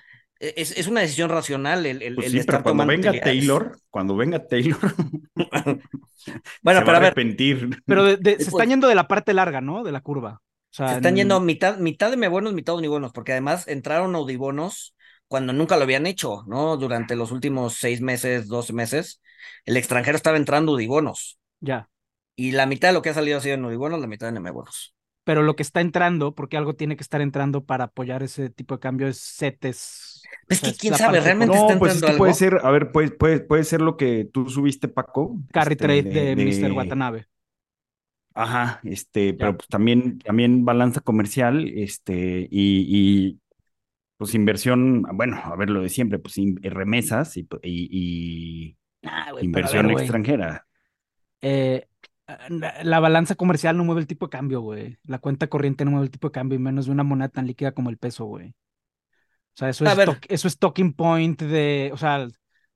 es, 0.57 0.73
es 0.77 0.87
una 0.89 1.01
decisión 1.03 1.31
racional 1.31 1.87
el, 1.87 2.03
el, 2.03 2.15
Pues 2.15 2.27
el 2.27 2.33
sí, 2.33 2.39
estar 2.39 2.57
pero 2.57 2.63
cuando 2.63 2.85
tomando 2.85 2.87
venga. 2.87 3.13
Taylor, 3.21 3.79
cuando 3.91 4.17
venga 4.17 4.47
Taylor, 4.47 4.79
Bueno, 6.63 6.81
se 6.81 6.85
pero 6.85 6.93
va 6.93 6.97
a 6.97 6.99
a 6.99 7.01
ver, 7.01 7.15
arrepentir. 7.15 7.83
Pero 7.87 8.05
de- 8.05 8.17
de- 8.17 8.41
se 8.41 8.49
pues- 8.49 8.49
están 8.51 8.69
yendo 8.71 8.89
de 8.89 8.95
la 8.95 9.09
parte 9.09 9.35
larga, 9.35 9.61
¿no? 9.61 9.83
De 9.85 9.93
la 9.93 10.01
curva. 10.01 10.43
O 10.73 10.75
sea, 10.75 10.89
se 10.89 10.95
están 10.95 11.17
en- 11.17 11.17
yendo 11.17 11.41
mitad, 11.41 11.79
mitad 11.79 12.11
de 12.11 12.17
me 12.17 12.29
buenos, 12.29 12.53
mitad 12.55 12.75
unibonos, 12.77 13.13
porque 13.13 13.33
además 13.33 13.69
entraron 13.69 14.15
audibonos 14.15 14.95
cuando 15.29 15.53
nunca 15.53 15.77
lo 15.77 15.85
habían 15.85 16.07
hecho, 16.07 16.45
¿no? 16.47 16.77
Durante 16.77 17.17
los 17.17 17.31
últimos 17.33 17.75
seis 17.77 18.01
meses, 18.01 18.49
doce 18.49 18.73
meses, 18.73 19.21
el 19.65 19.77
extranjero 19.77 20.17
estaba 20.17 20.37
entrando 20.37 20.73
audibonos. 20.73 21.39
Ya. 21.61 21.89
Y 22.37 22.53
la 22.53 22.67
mitad 22.67 22.89
de 22.89 22.95
lo 22.95 23.03
que 23.03 23.11
ha 23.11 23.15
salido 23.15 23.39
ha 23.39 23.41
sido 23.41 23.55
en 23.55 23.65
audibonos, 23.65 24.01
la 24.01 24.07
mitad 24.07 24.29
en 24.35 24.43
bonos. 24.43 24.95
Pero 25.25 25.43
lo 25.43 25.55
que 25.57 25.63
está 25.63 25.81
entrando, 25.81 26.35
porque 26.35 26.57
algo 26.57 26.75
tiene 26.75 26.97
que 26.97 27.03
estar 27.03 27.21
entrando 27.21 27.65
para 27.65 27.85
apoyar 27.85 28.23
ese 28.23 28.51
tipo 28.51 28.75
de 28.77 28.81
cambio, 28.81 29.07
es 29.09 29.19
CETES. 29.21 30.31
Es 30.49 30.61
O 30.61 30.65
sea, 30.67 30.71
que 30.71 30.77
quién 30.77 30.95
sabe, 30.95 31.21
realmente 31.21 31.59
está 31.59 31.73
No, 31.73 31.77
pues 31.79 31.95
es 31.97 32.03
entrando 32.03 32.05
que 32.05 32.13
puede 32.13 32.35
algo. 32.35 32.35
ser, 32.35 32.61
a 32.63 32.71
ver, 32.71 32.93
puede, 32.93 33.11
puede, 33.11 33.41
puede 33.41 33.65
ser 33.65 33.81
lo 33.81 33.97
que 33.97 34.25
tú 34.33 34.49
subiste, 34.49 34.89
Paco. 34.89 35.37
Carry 35.53 35.77
este, 35.77 35.77
trade 35.77 36.03
de, 36.03 36.37
Mr. 36.37 36.73
Watanabe. 36.73 37.29
Ajá, 38.35 38.81
este, 38.85 39.35
Ya. 39.39 39.39
pero 39.41 39.57
pues 39.59 39.69
también, 39.69 40.19
también 40.21 40.65
balanza 40.65 41.01
comercial, 41.03 41.69
este, 41.77 42.49
y, 42.51 43.29
y, 43.31 43.41
pues 44.19 44.35
inversión, 44.35 45.03
bueno, 45.15 45.41
a 45.45 45.57
ver 45.57 45.71
lo 45.71 45.83
de 45.83 45.91
siempre, 45.91 46.19
pues 46.21 46.39
in- 46.39 46.57
remesas 46.63 47.37
y, 47.37 47.49
y- 47.63 48.71
y 48.71 48.79
Ah, 49.05 49.33
inversión 49.41 49.91
ver, 49.91 49.93
extranjera. 49.93 50.67
Eh, 51.41 51.89
la 52.49 52.83
la 52.83 53.01
balanza 53.01 53.35
comercial 53.35 53.77
no 53.77 53.85
mueve 53.85 54.01
el 54.01 54.07
tipo 54.07 54.27
de 54.27 54.31
cambio, 54.31 54.61
güey. 54.61 54.99
La 55.05 55.19
cuenta 55.19 55.49
corriente 55.49 55.85
no 55.85 55.93
mueve 55.93 56.07
el 56.07 56.11
tipo 56.11 56.29
de 56.29 56.33
cambio, 56.33 56.57
y 56.57 56.63
menos 56.63 56.87
de 56.87 56.93
una 56.93 57.03
moneda 57.05 57.29
tan 57.29 57.47
líquida 57.47 57.73
como 57.73 57.91
el 57.91 57.99
peso, 57.99 58.25
güey. 58.25 58.49
O 58.49 59.57
sea, 59.57 59.69
eso 59.69 59.85
es, 59.85 59.99
eso 60.29 60.49
es 60.49 60.59
talking 60.59 60.95
point 60.95 61.41
de, 61.41 61.91
o 61.93 61.97
sea, 61.99 62.27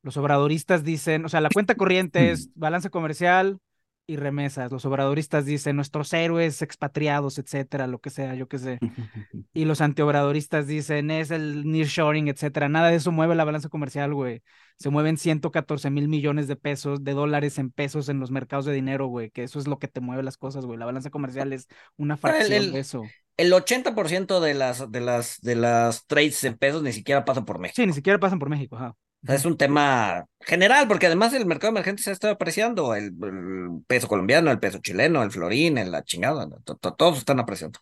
los 0.03 0.17
obradoristas 0.17 0.85
dicen, 0.85 1.25
o 1.25 1.29
sea, 1.29 1.41
la 1.41 1.49
cuenta 1.49 1.75
corriente 1.75 2.31
es 2.31 2.51
balanza 2.55 2.91
comercial 2.91 3.59
y 4.07 4.17
remesas. 4.17 4.71
Los 4.71 4.85
obradoristas 4.85 5.45
dicen 5.47 5.77
nuestros 5.77 6.13
héroes 6.13 6.63
expatriados, 6.63 7.39
etcétera, 7.39 7.87
lo 7.87 7.99
que 7.99 8.11
sea, 8.11 8.35
yo 8.35 8.49
qué 8.49 8.59
sé. 8.59 8.79
Y 9.53 9.65
los 9.65 9.81
antiobradoristas 9.81 10.67
dicen 10.67 11.11
es 11.11 11.31
el 11.31 11.65
nearshoring, 11.71 12.29
etcétera. 12.29 12.69
Nada 12.69 12.89
de 12.91 12.97
eso 12.97 13.11
mueve 13.11 13.35
la 13.35 13.45
balanza 13.45 13.69
comercial, 13.69 14.13
güey. 14.15 14.43
Se 14.79 14.91
mueven 14.91 15.17
114 15.17 15.89
mil 15.91 16.09
millones 16.09 16.47
de 16.47 16.57
pesos, 16.57 17.03
de 17.03 17.13
dólares 17.13 17.59
en 17.59 17.71
pesos 17.71 18.09
en 18.11 18.21
los 18.21 18.31
mercados 18.31 18.67
de 18.67 18.75
dinero, 18.75 19.07
güey. 19.07 19.31
Que 19.31 19.45
eso 19.45 19.59
es 19.59 19.67
lo 19.67 19.79
que 19.79 19.89
te 19.89 20.01
mueve 20.01 20.23
las 20.23 20.37
cosas, 20.37 20.67
güey. 20.67 20.79
La 20.79 20.85
balanza 20.85 21.09
comercial 21.11 21.53
es 21.53 21.69
una 21.97 22.17
fracción 22.17 22.53
el- 22.65 22.73
de 22.73 22.81
eso. 22.81 23.03
El 23.39 23.53
80% 23.53 24.41
de 24.41 24.55
las, 24.55 24.91
de 24.91 25.01
las, 25.01 25.41
de 25.43 25.57
las 25.57 26.07
trades 26.07 26.43
en 26.45 26.57
pesos 26.57 26.83
ni 26.83 26.93
siquiera 26.93 27.25
pasa 27.25 27.45
por 27.45 27.59
México. 27.59 27.77
Sí, 27.77 27.87
ni 27.87 27.93
siquiera 27.93 28.19
pasan 28.19 28.39
por 28.39 28.49
México, 28.49 28.77
ajá. 28.77 28.95
Es 29.29 29.45
un 29.45 29.57
tema 29.57 30.27
general, 30.41 30.87
porque 30.89 31.07
además 31.07 31.33
el 31.35 31.47
mercado 31.47 31.71
emergente 31.73 32.03
se 32.03 32.11
ha 32.11 32.13
estado 32.13 32.35
apreciando. 32.35 32.95
El, 32.95 33.07
el 33.23 33.83
peso 33.87 34.09
colombiano, 34.09 34.51
el 34.51 34.61
peso 34.61 34.79
chileno, 34.79 35.23
el 35.23 35.31
florín, 35.31 35.79
el- 35.79 35.91
la 35.93 36.05
chingada, 36.05 36.49
to- 36.65 36.77
to- 36.77 36.95
todos 36.95 37.19
están 37.19 37.41
apreciando. 37.41 37.81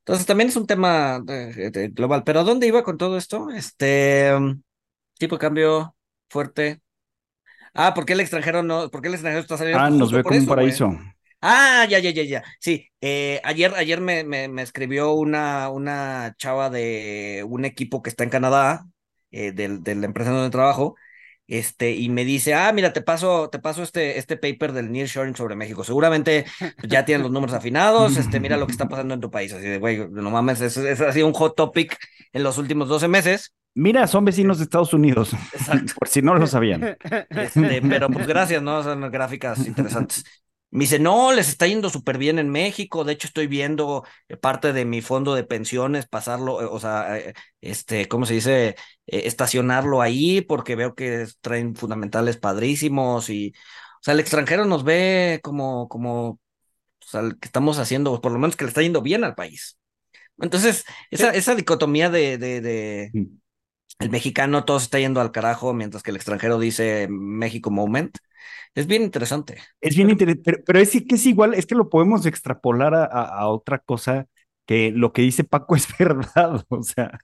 Entonces 0.00 0.26
también 0.26 0.48
es 0.48 0.56
un 0.56 0.66
tema 0.66 1.20
de- 1.24 1.70
de- 1.70 1.88
global. 1.88 2.24
Pero 2.24 2.40
¿a 2.40 2.44
dónde 2.44 2.66
iba 2.66 2.82
con 2.82 2.98
todo 2.98 3.16
esto? 3.18 3.50
Este 3.50 4.32
um, 4.36 4.62
tipo 5.18 5.36
de 5.36 5.40
cambio 5.40 5.96
fuerte. 6.30 6.80
Ah, 7.74 7.94
¿por 7.94 8.04
qué 8.06 8.14
el 8.14 8.20
extranjero 8.20 8.62
no? 8.62 8.90
¿Por 8.90 9.02
qué 9.02 9.08
el 9.08 9.14
extranjero 9.14 9.42
está 9.42 9.56
saliendo? 9.56 9.82
Ah, 9.82 9.90
nos 9.90 10.12
ve 10.12 10.22
como 10.22 10.38
un 10.38 10.46
paraíso. 10.46 10.98
Ah, 11.40 11.86
ya, 11.88 11.98
ya, 12.00 12.10
ya, 12.10 12.24
ya. 12.24 12.44
Sí, 12.60 12.88
eh, 13.00 13.40
ayer, 13.44 13.72
ayer 13.76 14.00
me, 14.00 14.24
me, 14.24 14.48
me 14.48 14.62
escribió 14.62 15.12
una, 15.12 15.68
una 15.70 16.34
chava 16.36 16.68
de 16.70 17.44
un 17.48 17.64
equipo 17.64 18.02
que 18.02 18.10
está 18.10 18.24
en 18.24 18.30
Canadá, 18.30 18.84
eh, 19.30 19.52
del, 19.52 19.82
de 19.82 19.94
la 19.94 20.06
empresa 20.06 20.30
donde 20.30 20.50
trabajo, 20.50 20.96
este, 21.48 21.92
y 21.92 22.10
me 22.10 22.26
dice, 22.26 22.52
ah, 22.52 22.70
mira, 22.74 22.92
te 22.92 23.00
paso, 23.00 23.48
te 23.48 23.58
paso 23.58 23.82
este, 23.82 24.18
este 24.18 24.36
paper 24.36 24.72
del 24.72 24.92
nearshoring 24.92 25.34
sobre 25.34 25.56
México. 25.56 25.82
Seguramente 25.82 26.44
pues, 26.58 26.74
ya 26.88 27.06
tienen 27.06 27.22
los 27.22 27.32
números 27.32 27.54
afinados, 27.56 28.18
este, 28.18 28.38
mira 28.38 28.58
lo 28.58 28.66
que 28.66 28.72
está 28.72 28.86
pasando 28.86 29.14
en 29.14 29.20
tu 29.20 29.30
país. 29.30 29.54
Así 29.54 29.64
de, 29.64 29.78
güey, 29.78 30.08
no 30.10 30.30
mames, 30.30 30.60
es, 30.60 30.76
es, 30.76 31.00
ha 31.00 31.10
sido 31.10 31.26
un 31.26 31.32
hot 31.32 31.56
topic 31.56 31.96
en 32.34 32.42
los 32.42 32.58
últimos 32.58 32.88
12 32.88 33.08
meses. 33.08 33.54
Mira, 33.74 34.06
son 34.06 34.26
vecinos 34.26 34.58
de 34.58 34.64
Estados 34.64 34.92
Unidos, 34.92 35.32
Exacto. 35.54 35.94
por 35.98 36.08
si 36.08 36.20
no 36.20 36.34
lo 36.34 36.46
sabían. 36.46 36.96
Este, 37.30 37.80
pero 37.80 38.10
pues 38.10 38.26
gracias, 38.26 38.62
¿no? 38.62 38.82
Son 38.82 39.10
gráficas 39.10 39.66
interesantes. 39.66 40.24
Me 40.70 40.80
dice, 40.80 40.98
no, 40.98 41.32
les 41.32 41.48
está 41.48 41.66
yendo 41.66 41.88
súper 41.88 42.18
bien 42.18 42.38
en 42.38 42.50
México. 42.50 43.04
De 43.04 43.14
hecho, 43.14 43.26
estoy 43.26 43.46
viendo 43.46 44.04
eh, 44.28 44.36
parte 44.36 44.72
de 44.74 44.84
mi 44.84 45.00
fondo 45.00 45.34
de 45.34 45.44
pensiones 45.44 46.06
pasarlo, 46.06 46.60
eh, 46.62 46.66
o 46.70 46.78
sea, 46.78 47.18
eh, 47.18 47.34
este, 47.62 48.06
¿cómo 48.06 48.26
se 48.26 48.34
dice? 48.34 48.76
Estacionarlo 49.06 50.02
ahí 50.02 50.42
porque 50.42 50.76
veo 50.76 50.94
que 50.94 51.26
traen 51.40 51.74
fundamentales 51.74 52.36
padrísimos 52.36 53.30
y, 53.30 53.54
o 53.56 54.02
sea, 54.02 54.12
el 54.14 54.20
extranjero 54.20 54.66
nos 54.66 54.84
ve 54.84 55.40
como, 55.42 55.88
como, 55.88 56.28
o 56.28 56.40
sea, 57.00 57.22
que 57.22 57.46
estamos 57.48 57.78
haciendo, 57.78 58.20
por 58.20 58.32
lo 58.32 58.38
menos 58.38 58.56
que 58.56 58.64
le 58.64 58.68
está 58.68 58.82
yendo 58.82 59.02
bien 59.02 59.24
al 59.24 59.34
país. 59.34 59.78
Entonces, 60.38 60.84
esa, 61.10 61.30
esa 61.32 61.54
dicotomía 61.54 62.10
de, 62.10 62.38
de, 62.38 62.60
de, 62.60 63.12
el 63.98 64.10
mexicano 64.10 64.64
todo 64.64 64.78
se 64.80 64.84
está 64.84 64.98
yendo 65.00 65.20
al 65.20 65.32
carajo, 65.32 65.74
mientras 65.74 66.02
que 66.02 66.10
el 66.10 66.16
extranjero 66.16 66.58
dice 66.58 67.08
México 67.10 67.70
Moment. 67.70 68.18
Es 68.74 68.86
bien 68.86 69.02
interesante. 69.02 69.58
Es 69.80 69.96
bien 69.96 70.10
interesante, 70.10 70.62
pero, 70.64 70.78
es 70.78 70.90
que 70.92 71.14
es 71.14 71.26
igual, 71.26 71.54
es 71.54 71.66
que 71.66 71.74
lo 71.74 71.88
podemos 71.90 72.26
extrapolar 72.26 72.94
a, 72.94 73.04
a- 73.04 73.40
a 73.40 73.48
otra 73.48 73.78
cosa 73.78 74.26
que 74.66 74.90
lo 74.92 75.12
que 75.12 75.22
dice 75.22 75.44
Paco 75.44 75.76
es 75.76 75.86
verdad, 75.98 76.64
o 76.68 76.82
sea, 76.82 77.18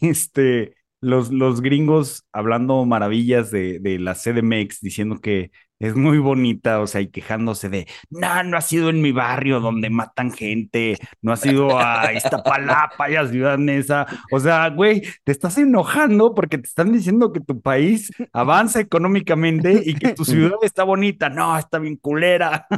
este, 0.00 0.74
los, 1.00 1.30
los 1.32 1.60
gringos 1.62 2.24
hablando 2.32 2.84
maravillas 2.84 3.50
de, 3.50 3.78
de 3.80 3.98
la 3.98 4.14
CDMX, 4.14 4.80
diciendo 4.80 5.20
que 5.20 5.50
es 5.78 5.94
muy 5.94 6.18
bonita, 6.18 6.80
o 6.80 6.86
sea, 6.86 7.00
y 7.00 7.08
quejándose 7.08 7.68
de, 7.68 7.86
no, 8.10 8.42
no 8.42 8.56
ha 8.56 8.60
sido 8.60 8.90
en 8.90 9.00
mi 9.00 9.12
barrio 9.12 9.60
donde 9.60 9.90
matan 9.90 10.32
gente, 10.32 10.98
no 11.22 11.32
ha 11.32 11.36
sido 11.36 11.78
a 11.78 12.12
Iztapalapa 12.12 13.10
y 13.10 13.16
a 13.16 13.26
Ciudad 13.26 13.58
Neza, 13.58 14.06
o 14.32 14.40
sea, 14.40 14.68
güey, 14.70 15.02
te 15.24 15.32
estás 15.32 15.58
enojando 15.58 16.34
porque 16.34 16.58
te 16.58 16.66
están 16.66 16.92
diciendo 16.92 17.32
que 17.32 17.40
tu 17.40 17.60
país 17.60 18.10
avanza 18.32 18.80
económicamente 18.80 19.82
y 19.84 19.94
que 19.94 20.14
tu 20.14 20.24
ciudad 20.24 20.56
está 20.62 20.84
bonita, 20.84 21.28
no, 21.28 21.56
está 21.56 21.78
bien 21.78 21.96
culera. 21.96 22.66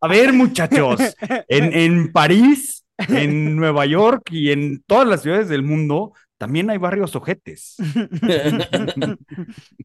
A 0.00 0.08
ver, 0.08 0.32
muchachos, 0.32 1.00
en, 1.48 1.72
en 1.72 2.12
París, 2.12 2.84
en 3.08 3.56
Nueva 3.56 3.86
York 3.86 4.30
y 4.30 4.52
en 4.52 4.82
todas 4.86 5.06
las 5.06 5.22
ciudades 5.22 5.48
del 5.48 5.62
mundo 5.62 6.12
también 6.38 6.70
hay 6.70 6.78
barrios 6.78 7.16
ojetes. 7.16 7.76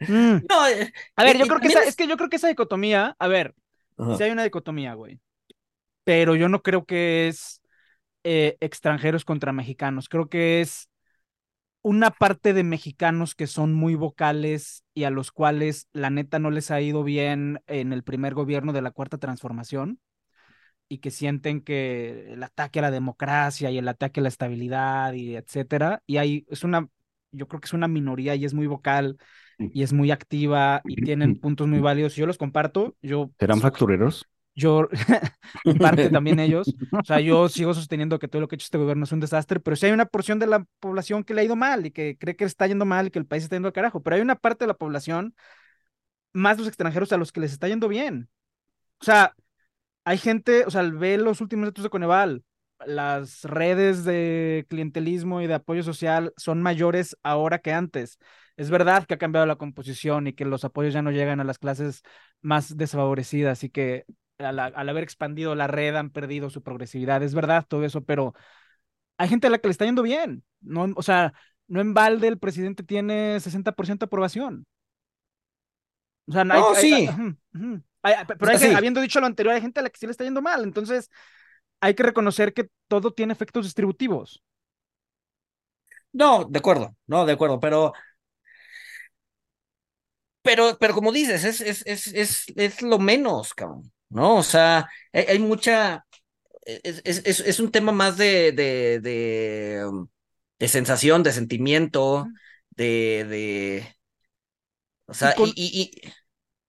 No, 0.08 0.68
eh, 0.68 0.92
A 1.16 1.24
ver, 1.24 1.36
y- 1.36 1.40
yo 1.40 1.48
creo 1.48 1.60
que 1.60 1.68
esa, 1.68 1.82
es- 1.84 1.90
es 1.90 1.96
que 1.96 2.08
yo 2.08 2.18
creo 2.18 2.30
que 2.30 2.36
esa 2.38 2.48
dicotomía, 2.48 3.16
a 3.20 3.28
ver, 3.28 3.56
Ajá. 3.98 4.18
sí 4.18 4.24
hay 4.24 4.32
una 4.32 4.44
dicotomía, 4.44 4.94
güey. 4.94 5.20
Pero 6.04 6.36
yo 6.36 6.50
no 6.50 6.62
creo 6.64 6.86
que 6.86 7.28
es 7.28 7.62
eh, 8.24 8.58
extranjeros 8.62 9.26
contra 9.26 9.54
mexicanos. 9.54 10.10
Creo 10.10 10.30
que 10.30 10.62
es 10.62 10.90
una 11.84 12.12
parte 12.12 12.54
de 12.54 12.64
mexicanos 12.64 13.36
que 13.36 13.48
son 13.48 13.74
muy 13.74 13.96
vocales 13.96 14.84
y 14.94 15.06
a 15.06 15.10
los 15.10 15.32
cuales 15.32 15.88
la 15.94 16.10
neta 16.12 16.40
no 16.40 16.52
les 16.52 16.72
ha 16.72 16.82
ido 16.82 17.04
bien 17.04 17.62
en 17.68 17.94
el 17.94 18.04
primer 18.04 18.34
gobierno 18.36 18.74
de 18.74 18.82
la 18.82 18.92
Cuarta 18.92 19.18
Transformación 19.18 20.00
y 20.92 20.98
que 20.98 21.10
sienten 21.10 21.62
que 21.62 22.34
el 22.34 22.44
ataque 22.44 22.80
a 22.80 22.82
la 22.82 22.92
democracia 22.92 23.72
y 23.72 23.78
el 23.78 23.88
ataque 23.88 24.20
a 24.20 24.24
la 24.24 24.30
estabilidad 24.30 25.14
y 25.14 25.38
etcétera. 25.38 26.04
Y 26.06 26.18
hay, 26.18 26.46
es 26.50 26.66
una, 26.66 26.90
yo 27.32 27.48
creo 27.48 27.62
que 27.62 27.68
es 27.68 27.74
una 27.74 27.88
minoría 27.88 28.36
y 28.36 28.44
es 28.44 28.54
muy 28.54 28.68
vocal 28.68 29.18
y 29.58 29.84
es 29.84 29.94
muy 29.94 30.12
activa 30.12 30.82
y 30.84 31.02
tienen 31.02 31.36
puntos 31.40 31.70
muy 31.70 31.80
válidos. 31.80 32.18
Yo 32.18 32.26
los 32.26 32.38
comparto. 32.38 32.98
Yo 33.02 33.32
¿Serán 33.40 33.62
factureros? 33.62 34.28
yo, 34.54 34.90
en 35.64 35.78
parte 35.78 36.10
también 36.10 36.42
ellos, 36.42 36.68
o 36.92 37.06
sea, 37.06 37.22
yo 37.22 37.48
sigo 37.48 37.74
sosteniendo 37.74 38.20
que 38.20 38.28
todo 38.28 38.42
lo 38.42 38.50
que 38.50 38.56
ha 38.56 38.58
hecho 38.58 38.66
este 38.66 38.78
gobierno 38.78 39.06
es 39.06 39.14
un 39.14 39.22
desastre, 39.22 39.62
pero 39.62 39.78
sí 39.78 39.86
hay 39.86 39.94
una 39.94 40.08
porción 40.08 40.40
de 40.40 40.48
la 40.48 40.66
población 40.82 41.24
que 41.24 41.34
le 41.34 41.40
ha 41.40 41.46
ido 41.46 41.56
mal 41.56 41.86
y 41.86 41.92
que 41.92 42.18
cree 42.18 42.36
que 42.36 42.44
está 42.44 42.68
yendo 42.68 42.84
mal 42.84 43.08
y 43.08 43.12
que 43.12 43.20
el 43.20 43.26
país 43.26 43.44
está 43.44 43.56
yendo 43.56 43.70
al 43.70 43.74
carajo, 43.74 44.04
pero 44.04 44.18
hay 44.18 44.22
una 44.22 44.36
parte 44.36 44.66
de 44.66 44.68
la 44.68 44.78
población, 44.78 45.36
más 46.34 46.58
los 46.58 46.68
extranjeros, 46.68 47.14
a 47.14 47.18
los 47.18 47.32
que 47.32 47.40
les 47.40 47.54
está 47.54 47.70
yendo 47.70 47.88
bien. 47.88 48.30
O 49.00 49.06
sea, 49.06 49.34
hay 50.04 50.18
gente, 50.18 50.66
o 50.66 50.72
sea, 50.72 50.84
ve 50.84 51.18
los 51.18 51.42
últimos 51.42 51.68
datos 51.68 51.84
de 51.84 51.90
Coneval, 51.90 52.44
las 52.86 53.44
redes 53.44 54.04
de 54.04 54.66
clientelismo 54.70 55.42
y 55.42 55.48
de 55.48 55.54
apoyo 55.56 55.84
social 55.84 56.34
son 56.38 56.62
mayores 56.62 57.18
ahora 57.24 57.60
que 57.60 57.74
antes. 57.74 58.18
Es 58.58 58.70
verdad 58.70 59.06
que 59.06 59.14
ha 59.16 59.18
cambiado 59.18 59.46
la 59.46 59.56
composición 59.56 60.28
y 60.28 60.34
que 60.34 60.46
los 60.46 60.66
apoyos 60.66 60.94
ya 60.94 61.02
no 61.02 61.12
llegan 61.12 61.40
a 61.40 61.44
las 61.44 61.58
clases 61.60 62.02
más 62.42 62.78
desfavorecidas 62.78 63.64
y 63.64 63.70
que 63.70 64.06
al, 64.40 64.60
al 64.60 64.90
haber 64.90 65.04
expandido 65.04 65.56
la 65.56 65.68
red 65.68 65.96
han 65.96 66.10
perdido 66.10 66.50
su 66.50 66.62
progresividad. 66.64 67.22
Es 67.24 67.36
verdad 67.36 67.66
todo 67.68 67.86
eso, 67.86 68.04
pero 68.04 68.34
hay 69.18 69.30
gente 69.30 69.48
a 69.48 69.50
la 69.50 69.60
que 69.60 69.68
le 69.68 69.72
está 69.72 69.86
yendo 69.86 70.04
bien. 70.04 70.44
No, 70.62 70.88
o 70.96 71.04
sea, 71.04 71.34
no 71.68 71.82
en 71.82 71.94
balde 71.94 72.28
el 72.28 72.40
presidente 72.40 72.84
tiene 72.84 73.40
60% 73.40 74.06
de 74.06 74.08
aprobación. 74.08 74.66
O 76.28 76.32
sea, 76.32 76.44
no, 76.44 76.54
hay- 76.74 76.74
sí. 76.82 76.94
hay-. 77.08 77.18
Hay- 78.04 78.16
pero 78.40 78.52
habiendo 78.78 79.02
dicho 79.02 79.20
lo 79.20 79.28
anterior, 79.28 79.54
hay 79.54 79.62
gente 79.62 79.80
a 79.80 79.84
la 79.84 79.90
que 79.90 80.00
sí 80.00 80.06
le 80.08 80.12
está 80.12 80.24
yendo 80.24 80.42
mal. 80.42 80.64
Entonces, 80.64 81.10
hay 81.82 81.96
que 81.96 82.04
reconocer 82.04 82.54
que 82.54 82.70
todo 82.88 83.14
tiene 83.14 83.34
efectos 83.34 83.66
distributivos. 83.66 84.44
No, 86.14 86.46
de 86.46 86.60
acuerdo, 86.60 86.96
no, 87.08 87.26
de 87.26 87.34
acuerdo, 87.34 87.60
pero 87.60 87.94
pero, 90.42 90.78
pero 90.80 90.94
como 90.94 91.12
dices, 91.12 91.44
es, 91.44 91.62
es, 91.62 91.84
es, 91.86 92.08
es, 92.08 92.46
es 92.56 92.82
lo 92.82 93.00
menos, 93.00 93.54
cabrón, 93.54 93.92
¿no? 94.10 94.38
O 94.38 94.44
sea, 94.44 94.90
hay, 95.14 95.26
hay 95.30 95.40
mucha, 95.40 96.06
es, 96.66 97.02
es, 97.06 97.24
es, 97.26 97.40
es 97.42 97.60
un 97.60 97.72
tema 97.72 97.92
más 97.92 98.18
de, 98.18 98.52
de, 98.54 99.00
de, 99.02 99.86
um, 99.88 100.08
de 100.60 100.68
sensación, 100.68 101.24
de 101.24 101.34
sentimiento, 101.34 102.32
de, 102.72 103.26
de, 103.30 103.96
o 105.12 105.14
sea, 105.14 105.32
Y 105.32 105.36
con- 105.36 105.50
y, 105.50 105.54
y, 105.56 105.82
y- 106.08 106.12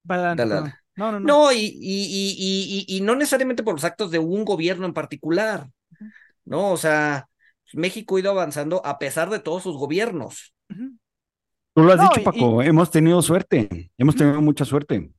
Para 0.07 0.33
adelante, 0.33 0.43
Dale, 0.43 0.55
perdón. 0.55 0.71
dale. 0.71 0.79
No, 0.95 1.13
no, 1.13 1.21
no. 1.21 1.27
no, 1.27 1.53
y, 1.53 1.59
y, 1.59 1.65
y, 1.81 2.85
y, 2.89 2.97
y 2.97 3.01
no 3.01 3.15
necesariamente 3.17 3.63
por 3.63 3.75
los 3.75 3.85
actos 3.85 4.11
de 4.11 4.19
un 4.19 4.45
gobierno 4.45 4.85
en 4.87 4.93
particular, 4.93 5.69
¿no? 6.45 6.71
O 6.73 6.77
sea, 6.77 7.29
México 7.73 8.17
ha 8.17 8.21
ido 8.21 8.31
avanzando 8.31 8.85
a 8.85 8.99
pesar 8.99 9.31
de 9.31 9.39
todos 9.39 9.63
sus 9.63 9.77
gobiernos. 9.79 10.55
Tú 11.75 11.83
lo 11.83 11.93
has 11.93 11.99
No, 11.99 12.11
dicho, 12.11 12.21
y- 12.21 12.25
Paco, 12.25 12.63
hemos 12.63 12.91
tenido 12.91 13.23
suerte, 13.23 13.91
hemos 13.97 14.17
tenido 14.17 14.43
mucha 14.43 14.65
suerte. 14.67 15.11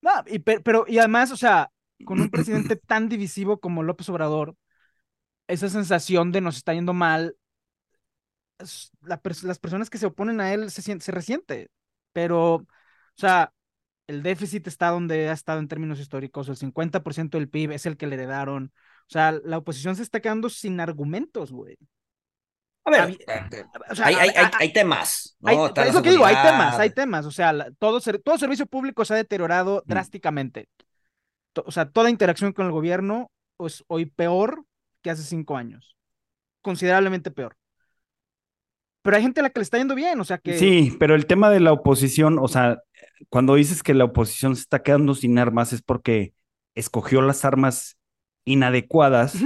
No, 0.00 0.10
y, 0.26 0.38
pe- 0.38 0.60
pero, 0.60 0.84
y 0.86 0.98
además, 0.98 1.32
o 1.32 1.36
sea, 1.36 1.70
con 2.04 2.20
un 2.20 2.30
presidente 2.30 2.76
tan 2.76 3.08
divisivo 3.08 3.58
como 3.58 3.82
López 3.82 4.08
Obrador, 4.08 4.54
esa 5.48 5.68
sensación 5.68 6.30
de 6.30 6.40
nos 6.40 6.56
está 6.58 6.74
yendo 6.74 6.92
mal, 6.92 7.34
la 9.02 9.20
las 9.42 9.58
personas 9.58 9.90
que 9.90 9.98
se 9.98 10.06
oponen 10.06 10.40
a 10.40 10.52
él 10.52 10.70
se, 10.70 10.82
se 11.00 11.12
resiente. 11.12 11.68
Pero, 12.12 12.54
o 12.54 12.66
sea, 13.14 13.52
el 14.06 14.22
déficit 14.22 14.66
está 14.66 14.88
donde 14.88 15.28
ha 15.28 15.32
estado 15.32 15.58
en 15.60 15.68
términos 15.68 16.00
históricos, 16.00 16.48
el 16.48 16.56
50% 16.56 17.38
del 17.38 17.48
PIB 17.48 17.72
es 17.74 17.86
el 17.86 17.96
que 17.96 18.06
le 18.06 18.14
heredaron. 18.16 18.72
O 19.02 19.10
sea, 19.10 19.32
la 19.44 19.58
oposición 19.58 19.96
se 19.96 20.02
está 20.02 20.20
quedando 20.20 20.48
sin 20.48 20.80
argumentos, 20.80 21.52
güey. 21.52 21.76
A 22.84 22.90
ver, 22.90 23.00
Habi- 23.02 23.18
O 23.90 23.94
sea, 23.94 24.06
hay, 24.06 24.14
a- 24.14 24.20
hay, 24.20 24.28
hay, 24.30 24.44
a- 24.46 24.50
hay 24.58 24.72
temas, 24.72 25.36
¿no? 25.40 25.50
hay- 25.50 25.88
es 25.88 25.94
lo 25.94 26.02
que 26.02 26.10
digo, 26.10 26.24
hay 26.24 26.36
temas, 26.36 26.78
hay 26.78 26.90
temas. 26.90 27.26
O 27.26 27.30
sea, 27.30 27.52
todo, 27.78 28.00
todo 28.00 28.38
servicio 28.38 28.64
público 28.66 29.04
se 29.04 29.12
ha 29.12 29.16
deteriorado 29.18 29.82
Mm. 29.84 29.88
drásticamente. 29.90 30.68
O 31.66 31.70
sea, 31.70 31.90
toda 31.90 32.08
interacción 32.08 32.52
con 32.52 32.64
el 32.66 32.72
gobierno 32.72 33.30
es 33.58 33.84
hoy 33.88 34.06
peor 34.06 34.64
que 35.02 35.10
hace 35.10 35.22
cinco 35.22 35.56
años. 35.56 35.96
Considerablemente 36.62 37.30
peor. 37.30 37.57
Pero 39.08 39.16
hay 39.16 39.22
gente 39.22 39.40
a 39.40 39.42
la 39.42 39.48
que 39.48 39.60
le 39.60 39.62
está 39.62 39.78
yendo 39.78 39.94
bien, 39.94 40.20
o 40.20 40.24
sea 40.24 40.36
que. 40.36 40.58
Sí, 40.58 40.94
pero 41.00 41.14
el 41.14 41.24
tema 41.24 41.48
de 41.48 41.60
la 41.60 41.72
oposición, 41.72 42.38
o 42.38 42.46
sea, 42.46 42.82
cuando 43.30 43.54
dices 43.54 43.82
que 43.82 43.94
la 43.94 44.04
oposición 44.04 44.54
se 44.54 44.60
está 44.60 44.82
quedando 44.82 45.14
sin 45.14 45.38
armas 45.38 45.72
es 45.72 45.80
porque 45.80 46.34
escogió 46.74 47.22
las 47.22 47.46
armas 47.46 47.96
inadecuadas, 48.44 49.38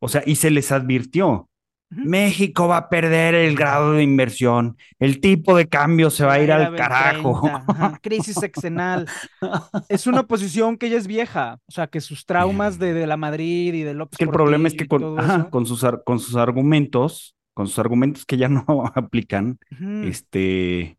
o 0.00 0.08
sea, 0.08 0.22
y 0.26 0.36
se 0.36 0.50
les 0.50 0.70
advirtió. 0.70 1.48
México 1.88 2.68
va 2.68 2.76
a 2.76 2.88
perder 2.90 3.34
el 3.34 3.56
grado 3.56 3.92
de 3.92 4.02
inversión, 4.02 4.76
el 4.98 5.20
tipo 5.20 5.56
de 5.56 5.66
cambio 5.66 6.10
se 6.10 6.26
va 6.26 6.34
a 6.34 6.40
ir 6.42 6.52
al 6.52 6.72
20, 6.72 6.76
carajo. 6.76 7.40
30, 7.40 7.64
ajá, 7.68 7.98
Crisis 8.02 8.34
sexenal. 8.34 9.08
Es 9.88 10.06
una 10.06 10.20
oposición 10.20 10.76
que 10.76 10.90
ya 10.90 10.98
es 10.98 11.06
vieja. 11.06 11.58
O 11.66 11.72
sea, 11.72 11.86
que 11.86 12.02
sus 12.02 12.26
traumas 12.26 12.78
de, 12.78 12.92
de 12.92 13.06
la 13.06 13.16
Madrid 13.16 13.72
y 13.72 13.82
de 13.82 13.94
López 13.94 14.14
Es 14.14 14.18
que 14.18 14.24
el 14.24 14.30
problema 14.30 14.68
es 14.68 14.74
que 14.74 14.86
con, 14.86 15.18
ajá, 15.18 15.48
con 15.48 15.64
sus, 15.64 15.86
con 16.04 16.18
sus 16.18 16.34
argumentos, 16.34 17.35
con 17.56 17.68
sus 17.68 17.78
argumentos 17.78 18.26
que 18.26 18.36
ya 18.36 18.50
no 18.50 18.66
aplican, 18.94 19.58
este, 20.04 20.98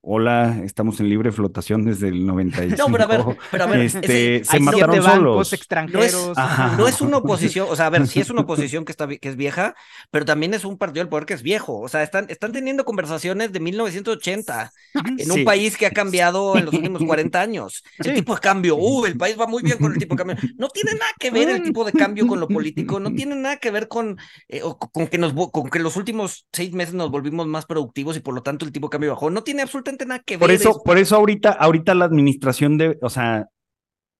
hola, 0.00 0.60
estamos 0.64 0.98
en 1.00 1.08
libre 1.08 1.30
flotación 1.32 1.84
desde 1.84 2.08
el 2.08 2.26
95. 2.26 2.76
No, 2.78 2.92
pero 2.92 3.04
a 3.04 3.06
ver, 3.06 3.20
pero 3.50 3.64
a 3.64 3.66
ver, 3.66 3.80
este, 3.80 4.36
ese- 4.36 4.44
se 4.44 4.56
hay 4.56 4.62
mataron 4.62 4.90
siete 4.96 5.06
bancos 5.06 5.18
solos. 5.48 5.52
extranjeros. 5.52 6.32
No 6.76 6.88
es 6.88 7.00
una 7.00 7.16
oposición, 7.18 7.66
o 7.70 7.76
sea, 7.76 7.86
a 7.86 7.90
ver, 7.90 8.06
sí 8.06 8.20
es 8.20 8.30
una 8.30 8.40
oposición 8.42 8.84
que 8.84 8.92
está 8.92 9.06
que 9.06 9.28
es 9.28 9.36
vieja, 9.36 9.74
pero 10.10 10.24
también 10.24 10.54
es 10.54 10.64
un 10.64 10.78
partido 10.78 11.02
del 11.04 11.08
poder 11.08 11.26
que 11.26 11.34
es 11.34 11.42
viejo. 11.42 11.78
O 11.80 11.88
sea, 11.88 12.02
están, 12.02 12.26
están 12.28 12.52
teniendo 12.52 12.84
conversaciones 12.84 13.52
de 13.52 13.60
1980 13.60 14.72
en 15.18 15.18
Sí. 15.18 15.30
un 15.30 15.44
país 15.44 15.76
que 15.76 15.86
ha 15.86 15.90
cambiado 15.90 16.56
en 16.56 16.64
los 16.64 16.74
últimos 16.74 17.02
40 17.04 17.40
años. 17.40 17.82
El 17.98 18.06
Sí. 18.06 18.14
tipo 18.14 18.34
de 18.34 18.40
cambio, 18.40 18.76
uh, 18.76 19.06
el 19.06 19.16
país 19.16 19.36
va 19.38 19.46
muy 19.46 19.62
bien 19.62 19.78
con 19.78 19.92
el 19.92 19.98
tipo 19.98 20.14
de 20.16 20.24
cambio. 20.24 20.36
No 20.56 20.68
tiene 20.68 20.92
nada 20.92 21.10
que 21.18 21.30
ver 21.30 21.48
el 21.50 21.62
tipo 21.62 21.84
de 21.84 21.92
cambio 21.92 22.26
con 22.26 22.40
lo 22.40 22.48
político, 22.48 22.98
no 23.00 23.12
tiene 23.12 23.36
nada 23.36 23.56
que 23.58 23.70
ver 23.70 23.88
con, 23.88 24.18
eh, 24.48 24.60
con 24.92 25.06
que 25.06 25.18
nos 25.18 25.32
con 25.50 25.70
que 25.70 25.78
los 25.78 25.96
últimos 25.96 26.46
seis 26.52 26.72
meses 26.72 26.94
nos 26.94 27.10
volvimos 27.10 27.46
más 27.46 27.66
productivos 27.66 28.16
y 28.16 28.20
por 28.20 28.34
lo 28.34 28.42
tanto 28.42 28.64
el 28.64 28.72
tipo 28.72 28.88
de 28.88 28.90
cambio 28.92 29.10
bajó. 29.10 29.30
No 29.30 29.42
tiene 29.44 29.67
absolutamente 29.68 30.06
nada 30.06 30.20
que 30.20 30.36
ver. 30.36 30.40
Por 30.40 30.50
eso, 30.50 30.70
es- 30.70 30.78
por 30.84 30.98
eso 30.98 31.16
ahorita, 31.16 31.50
ahorita 31.52 31.94
la 31.94 32.04
administración 32.04 32.78
de, 32.78 32.98
o 33.00 33.10
sea, 33.10 33.48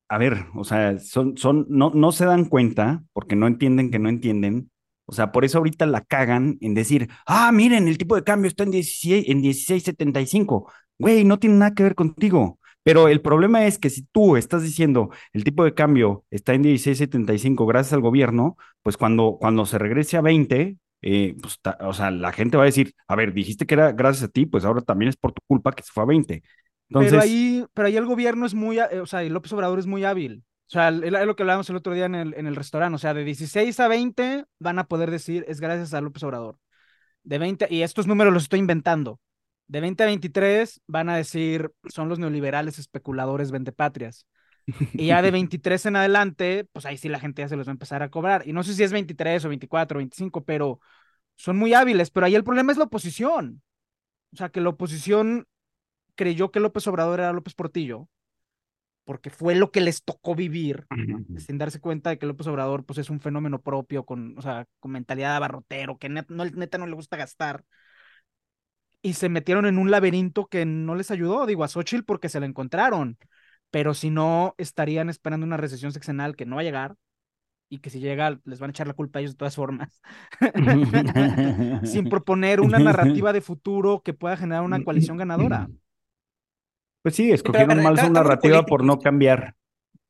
a 0.08 0.18
ver, 0.18 0.46
o 0.54 0.64
sea, 0.64 0.98
son, 0.98 1.37
son, 1.37 1.66
no, 1.68 1.90
no 1.94 2.12
se 2.12 2.24
dan 2.24 2.46
cuenta 2.46 3.02
porque 3.12 3.37
no 3.37 3.46
entienden 3.46 3.90
que 3.90 3.98
no 3.98 4.08
entienden. 4.08 4.70
O 5.06 5.12
sea, 5.12 5.32
por 5.32 5.44
eso 5.44 5.58
ahorita 5.58 5.87
la 5.87 6.02
cagan 6.02 6.58
en 6.61 6.74
decir, 6.74 7.08
ah, 7.26 7.50
miren, 7.52 7.88
el 7.88 7.98
tipo 7.98 8.14
de 8.16 8.24
cambio 8.24 8.48
está 8.48 8.64
en 8.64 8.70
16, 8.70 9.24
en 9.28 9.42
16.75. 9.42 10.70
Güey, 10.98 11.24
no 11.24 11.38
tiene 11.38 11.56
nada 11.56 11.74
que 11.74 11.82
ver 11.82 11.94
contigo. 11.94 12.58
Pero 12.82 13.08
el 13.08 13.20
problema 13.20 13.66
es 13.66 13.78
que 13.78 13.90
si 13.90 14.02
tú 14.02 14.37
estás 14.37 14.62
diciendo 14.62 15.11
el 15.32 15.44
tipo 15.44 15.64
de 15.64 15.74
cambio 15.74 16.24
está 16.30 16.54
en 16.54 16.62
16.75 16.62 17.66
gracias 17.66 17.92
al 17.92 18.00
gobierno, 18.00 18.56
pues 18.82 18.96
cuando, 18.96 19.37
cuando 19.40 19.66
se 19.66 19.78
regrese 19.78 20.16
a 20.16 20.22
20, 20.22 20.76
eh, 21.02 21.37
pues, 21.40 21.61
ta- 21.61 21.78
o 21.82 21.92
sea, 21.92 22.11
la 22.11 22.32
gente 22.32 22.56
va 22.56 22.64
a 22.64 22.66
decir, 22.66 22.94
a 23.06 23.16
ver, 23.16 23.32
dijiste 23.32 23.66
que 23.66 23.74
era 23.74 23.92
gracias 23.92 24.24
a 24.24 24.28
ti, 24.28 24.46
pues 24.46 24.64
ahora 24.64 24.80
también 24.82 25.08
es 25.11 25.16
por 25.16 25.32
tu 25.32 25.42
culpa 25.46 25.72
que 25.72 25.82
se 25.82 25.92
fue 25.92 26.02
a 26.02 26.06
20. 26.06 26.42
Entonces, 26.88 27.11
pero 27.12 27.22
ahí, 27.22 27.64
pero 27.74 27.88
ahí 27.88 27.96
el 27.96 28.06
gobierno 28.06 28.46
es 28.46 28.54
muy, 28.54 28.78
eh, 28.78 29.00
o 29.00 29.06
sea, 29.06 29.24
y 29.24 29.28
López 29.28 29.52
Obrador 29.52 29.78
es 29.78 29.87
muy 29.87 30.04
hábil. 30.04 30.44
O 30.68 30.70
sea, 30.70 30.88
es 30.90 30.94
lo 31.26 31.34
que 31.37 31.42
hablábamos 31.42 31.68
el 31.70 31.76
otro 31.76 31.94
día 31.94 32.06
en 32.06 32.14
el, 32.14 32.34
en 32.34 32.46
el 32.46 32.56
restaurante. 32.56 32.96
O 32.96 32.98
sea, 32.98 33.14
de 33.14 33.24
16 33.24 33.80
a 33.80 33.88
20 33.88 34.44
van 34.58 34.78
a 34.78 34.87
poder 34.87 35.11
decir 35.11 35.44
es 35.48 35.61
gracias 35.61 35.94
a 35.94 36.00
López 36.00 36.22
Obrador. 36.24 36.58
De 37.22 37.38
20, 37.38 37.66
y 37.70 37.82
estos 37.82 38.06
números 38.06 38.32
los 38.32 38.44
estoy 38.44 38.61
inventando. 38.61 39.20
De 39.66 39.80
20 39.80 40.02
a 40.04 40.06
23 40.06 40.80
van 40.87 41.08
a 41.11 41.16
decir 41.16 41.70
son 41.88 42.08
los 42.08 42.18
neoliberales 42.18 42.78
especuladores 42.78 43.50
vendepatrias. 43.50 44.26
Y 44.96 45.07
ya 45.09 45.22
de 45.22 45.31
23 45.33 45.87
en 45.87 45.96
adelante, 45.96 46.64
pues 46.72 46.87
ahí 46.87 46.96
sí 46.96 47.09
la 47.09 47.20
gente 47.20 47.42
ya 47.42 47.48
se 47.48 47.57
los 47.57 47.66
va 47.68 47.70
a 47.72 47.74
empezar 47.74 48.02
a 48.02 48.11
cobrar. 48.11 48.46
Y 48.46 48.52
no 48.52 48.62
sé 48.64 48.74
si 48.74 48.83
es 48.83 48.92
23 48.92 49.44
o 49.44 49.48
24 49.48 49.96
o 49.98 50.00
25, 50.00 50.44
pero 50.44 50.81
son 51.37 51.59
muy 51.59 51.74
hábiles. 51.74 52.11
Pero 52.11 52.26
ahí 52.26 52.35
el 52.37 52.44
problema 52.44 52.72
es 52.72 52.78
la 52.78 52.85
oposición. 52.85 53.62
O 54.33 54.37
sea, 54.37 54.50
que 54.50 54.61
la 54.61 54.70
oposición 54.70 55.46
creyó 56.16 56.50
que 56.52 56.61
López 56.61 56.87
Obrador 56.88 57.20
era 57.20 57.33
López 57.33 57.54
Portillo, 57.54 58.09
porque 59.04 59.31
fue 59.31 59.54
lo 59.54 59.70
que 59.72 59.81
les 59.81 60.04
tocó 60.04 60.35
vivir, 60.35 60.88
sin 61.37 61.59
darse 61.59 61.81
cuenta 61.81 62.11
de 62.11 62.18
que 62.18 62.26
López 62.26 62.46
Obrador 62.48 62.85
pues 62.85 62.98
es 62.98 63.11
un 63.11 63.20
fenómeno 63.20 63.61
propio, 63.62 64.04
con, 64.04 64.37
o 64.38 64.42
sea, 64.42 64.66
con 64.81 64.92
mentalidad 64.92 65.31
de 65.31 65.37
abarrotero, 65.37 65.98
que 65.98 66.09
net- 66.11 66.26
no, 66.28 66.44
neta 66.46 66.78
no 66.78 66.87
le 66.87 66.94
gusta 66.94 67.16
gastar. 67.16 67.64
Y 69.02 69.14
se 69.14 69.28
metieron 69.28 69.66
en 69.66 69.78
un 69.78 69.90
laberinto 69.90 70.46
que 70.46 70.64
no 70.66 70.94
les 70.94 71.11
ayudó, 71.11 71.46
digo, 71.46 71.64
a 71.64 71.68
Xochitl 71.68 72.04
porque 72.04 72.28
se 72.28 72.40
la 72.40 72.46
encontraron, 72.46 73.16
pero 73.70 73.94
si 73.94 74.11
no, 74.11 74.54
estarían 74.59 75.09
esperando 75.09 75.46
una 75.46 75.57
recesión 75.57 75.92
sexenal 75.92 76.37
que 76.37 76.46
no 76.46 76.57
va 76.57 76.62
a 76.62 76.64
llegar 76.64 76.96
y 77.70 77.78
que 77.78 77.90
si 77.90 78.00
llega 78.00 78.38
les 78.44 78.59
van 78.59 78.70
a 78.70 78.72
echar 78.72 78.87
la 78.87 78.94
culpa 78.94 79.18
a 79.18 79.20
ellos 79.20 79.33
de 79.33 79.38
todas 79.38 79.57
formas, 79.57 80.00
sin 81.85 82.04
proponer 82.11 82.61
una 82.61 82.78
narrativa 82.78 83.33
de 83.33 83.40
futuro 83.40 84.02
que 84.02 84.14
pueda 84.14 84.37
generar 84.37 84.62
una 84.62 84.83
coalición 84.83 85.16
ganadora. 85.16 85.68
Pues 87.02 87.14
sí, 87.14 87.31
escogieron 87.31 87.83
mal 87.83 87.98
su 87.98 88.11
narrativa 88.11 88.64
por 88.64 88.85
no 88.85 88.98
cambiar. 88.98 89.54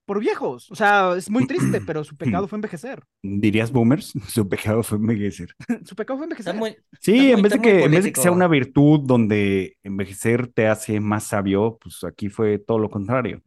Por 0.09 0.21
viejos, 0.21 0.71
o 0.71 0.75
sea, 0.75 1.15
es 1.19 1.29
muy 1.31 1.45
triste, 1.45 1.81
pero 1.87 2.03
su 2.03 2.17
pecado 2.17 2.49
fue 2.49 2.57
envejecer. 2.57 3.05
¿Dirías 3.23 3.73
boomers? 3.73 4.13
Su 4.29 4.49
pecado 4.49 4.83
fue 4.83 4.99
envejecer. 4.99 5.51
Su 5.85 5.97
pecado 5.97 6.19
fue 6.19 6.27
envejecer. 6.27 6.55
muy, 6.55 6.79
Sí, 7.01 7.31
muy- 7.31 7.33
en 7.33 7.43
vez 7.43 7.53
de 7.53 7.61
que, 7.61 7.85
en 7.85 7.93
vez 7.95 8.05
de 8.05 8.13
que 8.13 8.21
sea 8.21 8.31
una 8.33 8.49
virtud 8.49 9.01
donde 9.05 9.77
envejecer 9.83 10.49
te 10.53 10.69
hace 10.69 11.01
más 11.01 11.25
sabio, 11.25 11.79
pues 11.81 12.05
aquí 12.05 12.29
fue 12.29 12.59
todo 12.59 12.79
lo 12.79 12.91
contrario. 12.91 13.43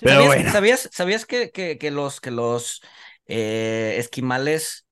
Pero 0.00 0.14
¿Sabías, 0.14 0.26
bueno. 0.26 0.50
sabías, 0.50 0.88
sabías 0.92 1.26
que, 1.26 1.50
que, 1.50 1.78
que 1.78 1.90
los, 1.90 2.20
que 2.20 2.30
los 2.30 2.82
eh, 3.26 3.94
esquimales, 3.98 4.86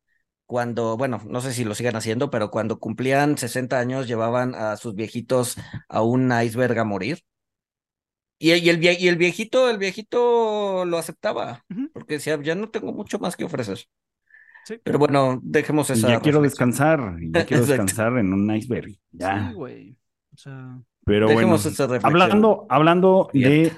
cuando, 0.46 0.96
bueno, 0.96 1.20
no 1.26 1.40
sé 1.40 1.52
si 1.52 1.64
lo 1.64 1.74
sigan 1.74 1.96
haciendo, 1.96 2.30
pero 2.30 2.50
cuando 2.50 2.78
cumplían 2.80 3.36
60 3.38 3.78
años 3.80 4.06
llevaban 4.08 4.54
a 4.54 4.76
sus 4.76 4.94
viejitos 4.94 5.56
a 5.88 6.02
un 6.02 6.32
iceberg 6.32 6.78
a 6.78 6.84
morir? 6.84 7.20
Y, 8.42 8.52
y, 8.54 8.70
el, 8.70 8.80
vie- 8.80 8.96
y 8.98 9.08
el 9.08 9.16
viejito, 9.16 9.68
el 9.70 9.76
viejito 9.78 10.84
lo 10.86 10.96
aceptaba, 10.98 11.62
porque 11.92 12.14
decía, 12.14 12.40
ya 12.42 12.54
no 12.54 12.70
tengo 12.70 12.92
mucho 12.92 13.18
más 13.18 13.36
que 13.36 13.44
ofrecer. 13.44 13.78
Sí. 14.64 14.76
Pero 14.82 14.98
bueno, 14.98 15.38
dejemos 15.42 15.90
Y 15.90 15.92
esa. 15.94 16.08
ya 16.08 16.20
quiero 16.20 16.40
descansar, 16.42 17.16
y 17.20 17.30
ya 17.32 17.44
quiero 17.46 17.66
descansar 17.66 18.16
en 18.18 18.32
un 18.32 18.54
iceberg. 18.56 18.94
Ya. 19.12 19.48
Sí, 19.50 19.54
güey. 19.54 19.96
O 20.32 20.36
sea, 20.38 20.78
Pero 21.04 21.26
bueno, 21.26 21.38
Dejemos 21.40 21.66
esa 21.66 21.84
reflexión. 21.86 22.12
hablando, 22.22 22.66
hablando 22.70 23.30
de, 23.34 23.72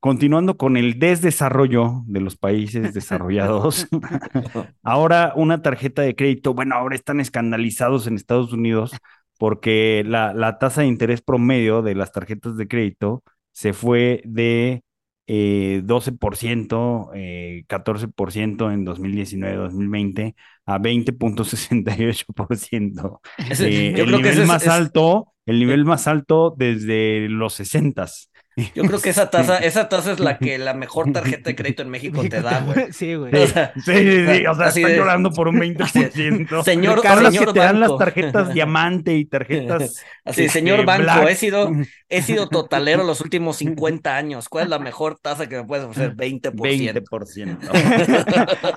continuando 0.00 0.56
con 0.56 0.76
el 0.76 0.98
desdesarrollo 1.00 2.02
de 2.06 2.20
los 2.20 2.36
países 2.36 2.94
desarrollados, 2.94 3.88
ahora 4.84 5.32
una 5.34 5.62
tarjeta 5.62 6.02
de 6.02 6.14
crédito, 6.14 6.54
bueno, 6.54 6.76
ahora 6.76 6.94
están 6.94 7.20
escandalizados 7.20 8.06
en 8.06 8.14
Estados 8.16 8.52
Unidos 8.52 8.92
porque 9.38 10.04
la, 10.06 10.32
la 10.34 10.58
tasa 10.58 10.82
de 10.82 10.86
interés 10.86 11.20
promedio 11.22 11.82
de 11.82 11.94
las 11.96 12.12
tarjetas 12.12 12.56
de 12.56 12.68
crédito 12.68 13.22
se 13.54 13.72
fue 13.72 14.20
de 14.26 14.82
eh, 15.26 15.80
12%, 15.84 17.10
eh, 17.14 17.64
14% 17.68 18.70
en 18.70 18.84
2019-2020 18.84 20.34
a 20.66 20.78
20.68%. 20.78 23.20
Ese- 23.50 23.68
Eh, 23.68 23.94
el 24.02 24.10
nivel 24.12 24.38
es- 24.40 24.46
más 24.48 24.62
es- 24.64 24.68
alto, 24.68 25.32
el 25.46 25.58
nivel 25.60 25.84
más 25.86 26.06
alto 26.08 26.54
desde 26.56 27.28
los 27.30 27.54
60s. 27.54 28.30
Yo 28.74 28.84
creo 28.84 29.00
que 29.00 29.10
esa 29.10 29.30
tasa, 29.30 29.58
esa 29.58 29.88
tasa 29.88 30.12
es 30.12 30.20
la 30.20 30.38
que 30.38 30.58
la 30.58 30.74
mejor 30.74 31.10
tarjeta 31.12 31.50
de 31.50 31.56
crédito 31.56 31.82
en 31.82 31.88
México 31.90 32.22
te 32.28 32.40
da, 32.40 32.60
güey. 32.60 32.86
Sí, 32.92 33.14
güey. 33.14 33.34
O 33.34 33.46
sea, 33.48 33.72
Sí, 33.74 33.92
sí, 33.94 34.26
sí, 34.26 34.46
o 34.46 34.54
sea, 34.54 34.70
de- 34.70 34.96
llorando 34.96 35.30
por 35.32 35.48
un 35.48 35.56
20%. 35.60 36.62
Señor, 36.62 37.02
Carlos, 37.02 37.32
señor 37.32 37.46
que 37.48 37.52
te 37.54 37.58
dan 37.60 37.80
las 37.80 37.88
banco. 37.90 37.98
tarjetas 38.04 38.54
diamante 38.54 39.16
y 39.16 39.24
tarjetas. 39.24 40.04
Así, 40.24 40.42
este, 40.44 40.60
señor 40.60 40.84
banco, 40.84 41.02
black. 41.02 41.30
he 41.30 41.34
sido, 41.34 41.70
he 42.08 42.22
sido 42.22 42.48
totalero 42.48 43.02
los 43.04 43.20
últimos 43.20 43.56
50 43.56 44.16
años. 44.16 44.48
¿Cuál 44.48 44.64
es 44.64 44.70
la 44.70 44.78
mejor 44.78 45.18
tasa 45.20 45.48
que 45.48 45.56
me 45.56 45.64
puedes 45.64 45.84
ofrecer? 45.86 46.14
20%. 46.14 46.52
20%. 46.54 47.58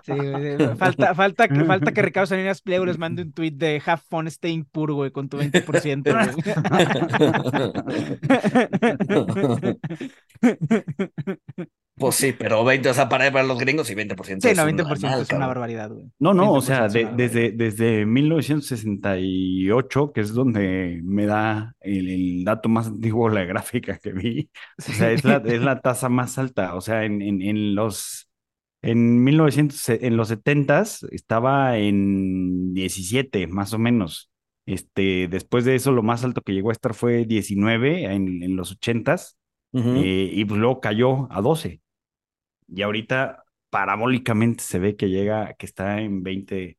Sí, 0.03 0.11
güey, 0.13 0.57
sí. 0.57 0.63
Falta, 0.77 1.13
falta, 1.13 1.47
que, 1.47 1.63
falta 1.63 1.91
que 1.91 2.01
Ricardo 2.01 2.25
Salinas 2.27 2.61
Pliego 2.61 2.85
les 2.85 2.97
mande 2.97 3.21
un 3.21 3.31
tweet 3.31 3.51
de 3.51 3.81
Have 3.85 4.01
fun 4.09 4.29
staying 4.29 4.65
poor, 4.65 4.91
güey, 4.93 5.11
con 5.11 5.29
tu 5.29 5.37
20%, 5.37 6.33
güey. 9.63 9.66
Pues 11.95 12.13
sí, 12.15 12.31
pero 12.37 12.63
20, 12.63 12.89
o 12.89 12.93
sea, 12.93 13.09
para, 13.09 13.31
para 13.31 13.43
los 13.43 13.57
gringos 13.57 13.89
y 13.89 13.95
20%. 13.95 14.43
Sí, 14.43 14.49
es 14.49 14.55
no, 14.55 14.65
un 14.65 14.67
20% 14.67 14.81
es 14.93 15.01
normal, 15.01 15.19
una 15.21 15.25
cabrón. 15.25 15.47
barbaridad, 15.47 15.89
güey. 15.91 16.05
No, 16.19 16.33
no, 16.35 16.51
o 16.53 16.61
20% 16.61 16.61
sea, 16.61 16.85
es 16.85 16.93
de- 16.93 17.01
una 17.05 17.11
desde, 17.11 17.51
desde 17.51 18.05
1968, 18.05 20.11
que 20.13 20.21
es 20.21 20.33
donde 20.33 21.01
me 21.03 21.25
da 21.25 21.73
el, 21.79 22.07
el 22.09 22.43
dato 22.43 22.69
más 22.69 22.87
antiguo, 22.87 23.29
la 23.29 23.45
gráfica 23.45 23.97
que 23.97 24.11
vi, 24.13 24.49
o 24.77 24.81
sea, 24.93 25.11
es 25.11 25.23
la, 25.23 25.37
es 25.37 25.61
la 25.61 25.81
tasa 25.81 26.07
más 26.09 26.37
alta, 26.37 26.75
o 26.75 26.81
sea, 26.81 27.03
en, 27.03 27.21
en, 27.23 27.41
en 27.41 27.73
los, 27.73 28.29
en 28.83 29.23
1900, 29.23 29.89
en 29.89 30.17
los 30.17 30.29
70s 30.29 31.03
estaba 31.11 31.77
en 31.79 32.75
17, 32.75 33.47
más 33.47 33.73
o 33.73 33.79
menos. 33.79 34.29
Este, 34.67 35.27
después 35.29 35.63
de 35.65 35.75
eso, 35.75 35.91
lo 35.93 36.03
más 36.03 36.23
alto 36.25 36.41
que 36.41 36.53
llegó 36.53 36.69
a 36.69 36.73
estar 36.73 36.93
fue 36.93 37.25
19 37.25 38.03
en, 38.03 38.43
en 38.43 38.55
los 38.57 38.71
80s, 38.73 39.36
Eh, 39.77 40.29
y 40.33 40.45
pues 40.45 40.59
luego 40.59 40.81
cayó 40.81 41.31
a 41.31 41.41
12. 41.41 41.81
Y 42.67 42.81
ahorita 42.81 43.43
parabólicamente 43.69 44.63
se 44.63 44.79
ve 44.79 44.95
que 44.95 45.09
llega, 45.09 45.53
que 45.53 45.65
está 45.65 45.99
en 46.01 46.23
20, 46.23 46.77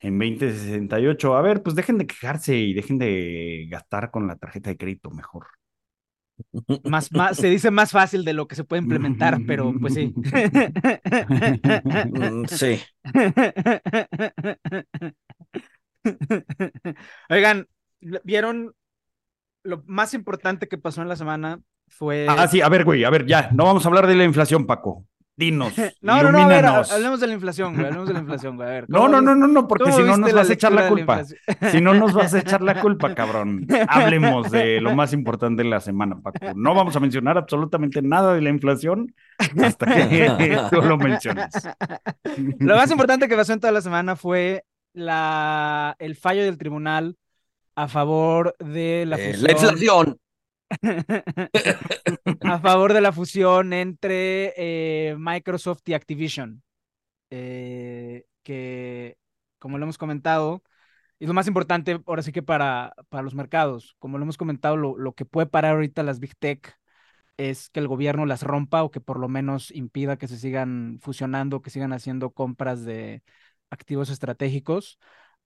en 0.00 0.18
2068. 0.18 1.36
A 1.36 1.42
ver, 1.42 1.62
pues 1.62 1.74
dejen 1.76 1.98
de 1.98 2.06
quejarse 2.06 2.56
y 2.56 2.74
dejen 2.74 2.98
de 2.98 3.66
gastar 3.70 4.10
con 4.10 4.26
la 4.26 4.36
tarjeta 4.36 4.70
de 4.70 4.76
crédito 4.76 5.10
mejor. 5.10 5.46
Más, 6.84 7.12
más, 7.12 7.36
se 7.36 7.48
dice 7.48 7.70
más 7.70 7.92
fácil 7.92 8.24
de 8.24 8.32
lo 8.32 8.48
que 8.48 8.56
se 8.56 8.64
puede 8.64 8.82
implementar, 8.82 9.38
pero 9.46 9.72
pues 9.80 9.94
sí. 9.94 10.12
Mm, 12.04 12.44
sí. 12.46 12.80
Oigan, 17.30 17.68
¿vieron 18.24 18.74
lo 19.62 19.82
más 19.86 20.14
importante 20.14 20.68
que 20.68 20.78
pasó 20.78 21.02
en 21.02 21.08
la 21.08 21.16
semana? 21.16 21.60
Fue. 21.96 22.26
Ah, 22.28 22.46
sí, 22.48 22.60
a 22.60 22.68
ver, 22.68 22.84
güey, 22.84 23.04
a 23.04 23.10
ver, 23.10 23.26
ya, 23.26 23.48
no 23.52 23.64
vamos 23.64 23.84
a 23.84 23.88
hablar 23.88 24.06
de 24.06 24.14
la 24.16 24.24
inflación, 24.24 24.66
Paco. 24.66 25.04
Dinos, 25.34 25.72
No, 26.02 26.22
no, 26.22 26.30
no, 26.30 26.40
a 26.42 26.46
ver, 26.46 26.64
hablemos 26.66 27.18
de 27.20 27.26
la 27.26 27.32
inflación, 27.32 27.72
güey. 27.74 27.86
Hablemos 27.86 28.06
de 28.06 28.12
la 28.14 28.20
inflación, 28.20 28.56
güey. 28.56 28.68
A 28.68 28.72
ver. 28.72 28.84
No, 28.88 28.98
¿cómo 28.98 29.08
no, 29.08 29.20
no, 29.22 29.34
no, 29.34 29.46
no, 29.48 29.66
porque 29.66 29.90
si 29.90 30.02
no 30.02 30.18
nos 30.18 30.32
vas 30.32 30.50
a 30.50 30.52
echar 30.52 30.72
la 30.72 30.88
culpa. 30.88 31.22
Si 31.70 31.80
no 31.80 31.94
nos 31.94 32.12
vas 32.12 32.34
a 32.34 32.40
echar 32.40 32.60
la 32.60 32.80
culpa, 32.80 33.14
cabrón. 33.14 33.66
Hablemos 33.88 34.50
de 34.50 34.80
lo 34.82 34.94
más 34.94 35.12
importante 35.14 35.62
de 35.62 35.70
la 35.70 35.80
semana, 35.80 36.20
Paco. 36.20 36.38
No 36.54 36.74
vamos 36.74 36.94
a 36.96 37.00
mencionar 37.00 37.38
absolutamente 37.38 38.02
nada 38.02 38.34
de 38.34 38.42
la 38.42 38.50
inflación 38.50 39.14
hasta 39.62 39.86
que 40.08 40.58
tú 40.70 40.82
lo 40.82 40.98
menciones. 40.98 41.48
Lo 42.58 42.76
más 42.76 42.90
importante 42.90 43.26
que 43.26 43.36
pasó 43.36 43.54
en 43.54 43.60
toda 43.60 43.72
la 43.72 43.80
semana 43.80 44.16
fue 44.16 44.64
la, 44.92 45.96
el 45.98 46.14
fallo 46.16 46.44
del 46.44 46.58
tribunal 46.58 47.16
a 47.74 47.88
favor 47.88 48.54
de 48.58 49.04
la 49.06 49.16
Eh, 49.18 49.32
fusión. 49.32 49.42
la 49.46 49.52
inflación. 49.52 50.18
a 52.40 52.58
favor 52.60 52.92
de 52.92 53.00
la 53.00 53.12
fusión 53.12 53.72
entre 53.72 54.54
eh, 54.56 55.16
Microsoft 55.18 55.82
y 55.86 55.94
Activision. 55.94 56.62
eh, 57.30 58.26
que, 58.44 59.18
como 59.58 59.78
lo 59.78 59.84
hemos 59.84 59.98
comentado, 59.98 60.62
es 61.20 61.28
lo 61.28 61.34
más 61.34 61.48
importante 61.48 62.00
ahora 62.06 62.22
sí 62.22 62.32
que 62.32 62.42
para, 62.42 62.94
para 63.10 63.22
los 63.24 63.34
mercados. 63.34 63.96
Como 64.00 64.18
lo 64.18 64.24
hemos 64.24 64.38
comentado, 64.38 64.76
lo, 64.76 64.96
lo 64.98 65.14
que 65.14 65.26
puede 65.26 65.46
parar 65.48 65.74
ahorita 65.74 66.02
las 66.04 66.20
Big 66.20 66.36
Tech 66.38 66.78
es 67.36 67.70
que 67.70 67.80
el 67.80 67.88
gobierno 67.88 68.26
las 68.26 68.42
rompa 68.42 68.82
o 68.84 68.90
que 68.90 69.00
por 69.00 69.18
lo 69.18 69.28
menos 69.28 69.70
impida 69.72 70.16
que 70.18 70.28
se 70.28 70.38
sigan 70.38 70.98
fusionando, 71.00 71.62
que 71.62 71.70
sigan 71.70 71.92
haciendo 71.92 72.30
compras 72.32 72.84
de 72.84 73.22
activos 73.70 74.10
estratégicos. 74.10 74.98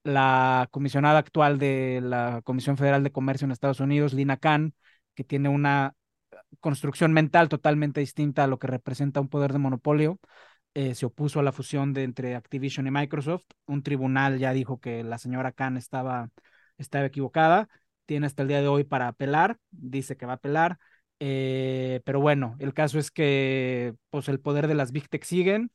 La 0.05 0.69
comisionada 0.71 1.19
actual 1.19 1.59
de 1.59 2.01
la 2.03 2.41
Comisión 2.45 2.77
Federal 2.77 3.03
de 3.03 3.13
Comercio 3.13 3.45
en 3.45 3.53
Estados 3.53 3.81
Unidos, 3.81 4.15
Lina 4.15 4.37
Khan, 4.37 4.75
que 5.17 5.25
tiene 5.25 5.49
una 5.49 5.95
construcción 6.61 7.13
mental 7.13 7.49
totalmente 7.49 8.01
distinta 8.01 8.45
a 8.45 8.47
lo 8.47 8.59
que 8.59 8.69
representa 8.69 9.21
un 9.21 9.29
poder 9.29 9.53
de 9.53 9.59
monopolio, 9.59 10.19
eh, 10.75 10.95
se 10.95 11.07
opuso 11.07 11.41
a 11.41 11.43
la 11.43 11.53
fusión 11.53 11.93
de 11.95 12.05
entre 12.05 12.37
Activision 12.37 12.87
y 12.87 12.91
Microsoft. 12.91 13.45
Un 13.67 13.83
tribunal 13.83 14.39
ya 14.39 14.53
dijo 14.53 14.79
que 14.81 15.03
la 15.05 15.19
señora 15.19 15.53
Khan 15.53 15.77
estaba, 15.79 16.31
estaba 16.79 17.07
equivocada. 17.07 17.69
Tiene 18.05 18.27
hasta 18.27 18.43
el 18.43 18.49
día 18.49 18.61
de 18.61 18.69
hoy 18.69 18.85
para 18.85 19.09
apelar, 19.09 19.59
dice 19.71 20.17
que 20.17 20.27
va 20.27 20.35
a 20.35 20.37
apelar. 20.37 20.79
Eh, 21.19 22.03
pero 22.05 22.21
bueno, 22.21 22.57
el 22.59 22.75
caso 22.75 22.99
es 22.99 23.11
que 23.11 23.95
pues 24.11 24.29
el 24.29 24.39
poder 24.41 24.69
de 24.69 24.75
las 24.75 24.93
Big 24.93 25.09
Tech 25.09 25.25
siguen, 25.25 25.73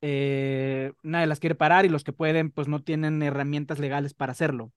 eh, 0.00 0.92
nadie 1.02 1.26
las 1.26 1.40
quiere 1.40 1.56
parar 1.56 1.84
y 1.84 1.88
los 1.88 2.04
que 2.04 2.12
pueden 2.12 2.50
pues 2.50 2.68
no 2.68 2.82
tienen 2.82 3.22
herramientas 3.22 3.78
legales 3.80 4.14
para 4.14 4.32
hacerlo. 4.32 4.72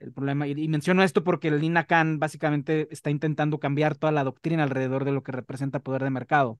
El 0.00 0.12
problema, 0.12 0.46
y, 0.48 0.52
y 0.52 0.68
menciono 0.68 1.02
esto 1.02 1.22
porque 1.22 1.48
el 1.48 1.60
Khan 1.86 2.18
básicamente 2.18 2.88
está 2.90 3.10
intentando 3.10 3.60
cambiar 3.60 3.96
toda 3.96 4.12
la 4.12 4.24
doctrina 4.24 4.62
alrededor 4.64 5.04
de 5.04 5.12
lo 5.12 5.22
que 5.22 5.32
representa 5.32 5.80
poder 5.80 6.02
de 6.02 6.10
mercado. 6.10 6.58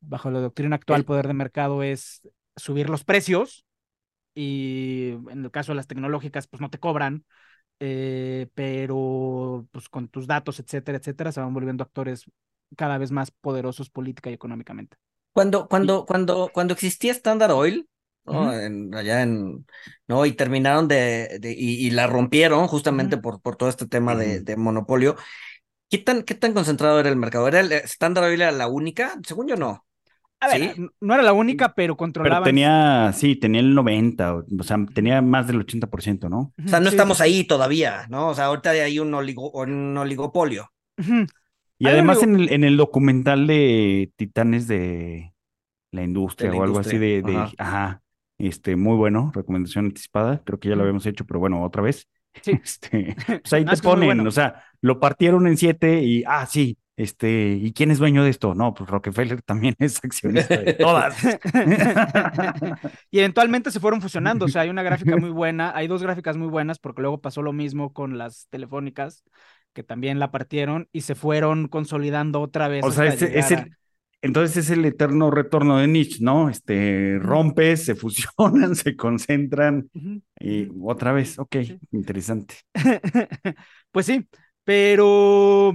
Bajo 0.00 0.30
la 0.30 0.40
doctrina 0.40 0.76
actual, 0.76 1.00
El- 1.00 1.06
poder 1.06 1.26
de 1.26 1.34
mercado 1.34 1.82
es 1.82 2.22
subir 2.56 2.90
los 2.90 3.04
precios 3.04 3.64
y 4.34 5.12
en 5.30 5.44
el 5.44 5.50
caso 5.50 5.72
de 5.72 5.76
las 5.76 5.86
tecnológicas 5.86 6.46
pues 6.46 6.60
no 6.60 6.70
te 6.70 6.78
cobran, 6.78 7.24
eh, 7.80 8.48
pero 8.54 9.66
pues 9.72 9.88
con 9.88 10.08
tus 10.08 10.26
datos, 10.26 10.60
etcétera, 10.60 10.98
etcétera, 10.98 11.32
se 11.32 11.40
van 11.40 11.54
volviendo 11.54 11.84
actores 11.84 12.24
cada 12.76 12.98
vez 12.98 13.12
más 13.12 13.30
poderosos 13.30 13.90
política 13.90 14.30
y 14.30 14.34
económicamente. 14.34 14.96
Cuando, 15.32 15.68
cuando, 15.68 16.06
cuando, 16.06 16.50
cuando 16.52 16.74
existía 16.74 17.12
Standard 17.12 17.52
Oil, 17.52 17.88
¿no? 18.26 18.52
Ujú. 18.52 18.52
En- 18.52 18.94
allá 18.94 19.22
en, 19.22 19.66
¿no? 20.08 20.26
Y 20.26 20.32
terminaron 20.32 20.88
de, 20.88 21.38
de- 21.40 21.52
y, 21.56 21.86
y 21.86 21.90
la 21.90 22.06
rompieron 22.06 22.66
justamente 22.68 23.16
por, 23.18 23.40
por 23.40 23.56
todo 23.56 23.68
este 23.68 23.86
tema 23.86 24.14
de, 24.16 24.40
de 24.42 24.56
monopolio. 24.56 25.16
¿Qué 25.90 25.98
tan, 25.98 26.22
qué 26.24 26.34
tan 26.34 26.52
concentrado 26.54 27.00
era 27.00 27.08
el 27.08 27.16
mercado? 27.16 27.48
¿Era 27.48 27.60
el 27.60 27.72
Standard 27.72 28.26
Oil 28.26 28.40
era 28.42 28.52
la 28.52 28.68
única? 28.68 29.14
Según 29.26 29.48
yo 29.48 29.56
no. 29.56 29.86
A 30.40 30.48
ver, 30.48 30.74
¿Sí? 30.74 30.86
no 31.00 31.14
era 31.14 31.22
la 31.22 31.32
única, 31.32 31.74
pero 31.74 31.94
Pero 31.94 31.98
controlaban. 31.98 32.44
tenía, 32.44 33.12
sí, 33.14 33.36
tenía 33.36 33.60
el 33.60 33.74
90, 33.74 34.34
o 34.36 34.62
sea, 34.62 34.76
tenía 34.94 35.22
más 35.22 35.46
del 35.46 35.60
80%, 35.60 36.28
¿no? 36.28 36.52
O 36.64 36.68
sea, 36.68 36.80
no 36.80 36.86
sí, 36.86 36.90
estamos 36.90 37.20
ahí 37.20 37.44
todavía, 37.44 38.06
¿no? 38.10 38.28
O 38.28 38.34
sea, 38.34 38.46
ahorita 38.46 38.70
hay 38.70 38.98
un, 38.98 39.12
oligo- 39.14 39.50
un 39.52 39.96
oligopolio. 39.96 40.70
Y 41.78 41.88
Hay 41.88 41.94
además 41.94 42.18
oligo- 42.18 42.24
en 42.24 42.36
el, 42.40 42.52
en 42.52 42.64
el 42.64 42.76
documental 42.76 43.46
de 43.46 44.12
Titanes 44.16 44.66
de 44.66 45.34
la 45.92 46.04
Industria 46.04 46.50
De 46.50 46.56
la 46.56 46.56
o 46.58 46.62
algo 46.64 46.78
así 46.80 46.98
de, 46.98 47.22
de- 47.22 47.34
ajá. 47.38 47.54
ajá, 47.58 48.02
este, 48.38 48.76
muy 48.76 48.96
bueno, 48.96 49.32
recomendación 49.34 49.86
anticipada, 49.86 50.42
creo 50.44 50.58
que 50.58 50.68
ya 50.68 50.76
lo 50.76 50.82
habíamos 50.82 51.06
hecho, 51.06 51.24
pero 51.24 51.40
bueno, 51.40 51.62
otra 51.62 51.82
vez. 51.82 52.08
Sí. 52.42 52.52
Este, 52.62 53.16
pues 53.26 53.52
ahí 53.52 53.64
No, 53.64 53.72
te 53.72 53.82
ponen, 53.82 54.06
bueno. 54.08 54.28
o 54.28 54.30
sea, 54.30 54.62
lo 54.80 55.00
partieron 55.00 55.46
en 55.46 55.56
siete 55.56 56.02
y, 56.02 56.22
ah, 56.26 56.44
sí, 56.46 56.78
este, 56.98 57.58
¿y 57.60 57.72
quién 57.74 57.90
es 57.90 57.98
dueño 57.98 58.24
de 58.24 58.30
esto? 58.30 58.54
No, 58.54 58.72
pues 58.72 58.88
Rockefeller 58.88 59.42
también 59.42 59.74
es 59.78 60.02
accionista 60.02 60.56
de 60.56 60.72
todas. 60.74 61.16
y 63.10 63.18
eventualmente 63.18 63.70
se 63.70 63.80
fueron 63.80 64.00
fusionando. 64.00 64.46
O 64.46 64.48
sea, 64.48 64.62
hay 64.62 64.70
una 64.70 64.82
gráfica 64.82 65.16
muy 65.16 65.30
buena, 65.30 65.72
hay 65.76 65.88
dos 65.88 66.02
gráficas 66.02 66.38
muy 66.38 66.48
buenas, 66.48 66.78
porque 66.78 67.02
luego 67.02 67.20
pasó 67.20 67.42
lo 67.42 67.52
mismo 67.52 67.92
con 67.92 68.16
las 68.16 68.48
telefónicas, 68.48 69.24
que 69.74 69.82
también 69.82 70.18
la 70.18 70.30
partieron 70.30 70.88
y 70.90 71.02
se 71.02 71.14
fueron 71.14 71.68
consolidando 71.68 72.40
otra 72.40 72.66
vez. 72.66 72.82
O 72.82 72.90
sea, 72.90 73.04
es, 73.04 73.50
el, 73.50 73.76
entonces 74.26 74.56
es 74.58 74.70
el 74.70 74.84
eterno 74.84 75.30
retorno 75.30 75.78
de 75.78 75.88
Nietzsche, 75.88 76.18
¿no? 76.22 76.48
Este, 76.50 77.18
rompes, 77.20 77.84
se 77.84 77.94
fusionan, 77.94 78.74
se 78.76 78.96
concentran 78.96 79.90
a- 79.94 79.98
Ujú, 79.98 80.22
y 80.38 80.68
otra 80.82 81.12
vez, 81.12 81.38
ok, 81.38 81.56
Sí. 81.62 81.78
interesante. 81.92 82.56
Pues 83.90 84.06
sí, 84.06 84.28
pero 84.64 85.72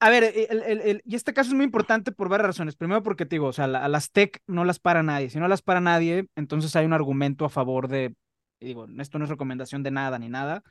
a 0.00 0.10
ver, 0.10 0.24
el- 0.24 0.62
el- 0.62 0.80
el- 0.82 1.02
y 1.04 1.16
este 1.16 1.32
caso 1.34 1.50
es 1.50 1.54
muy 1.56 1.64
importante 1.64 2.12
por 2.12 2.28
varias 2.28 2.48
razones. 2.48 2.76
Primero 2.76 3.02
porque 3.02 3.26
te 3.26 3.36
digo, 3.36 3.46
o 3.48 3.52
sea, 3.52 3.66
la- 3.66 3.84
a 3.84 3.88
las 3.88 4.10
tech 4.12 4.40
no 4.46 4.64
las 4.64 4.78
para 4.78 5.02
nadie. 5.02 5.30
Si 5.30 5.38
no 5.38 5.48
las 5.48 5.62
para 5.62 5.80
nadie, 5.80 6.26
entonces 6.36 6.76
hay 6.76 6.86
un 6.86 6.92
argumento 6.92 7.44
a 7.44 7.48
favor 7.50 7.88
de, 7.88 8.14
digo, 8.60 8.86
esto 8.98 9.18
no 9.18 9.24
es 9.24 9.30
recomendación 9.30 9.82
de 9.82 9.90
nada 9.90 10.18
ni 10.18 10.28
nada, 10.28 10.62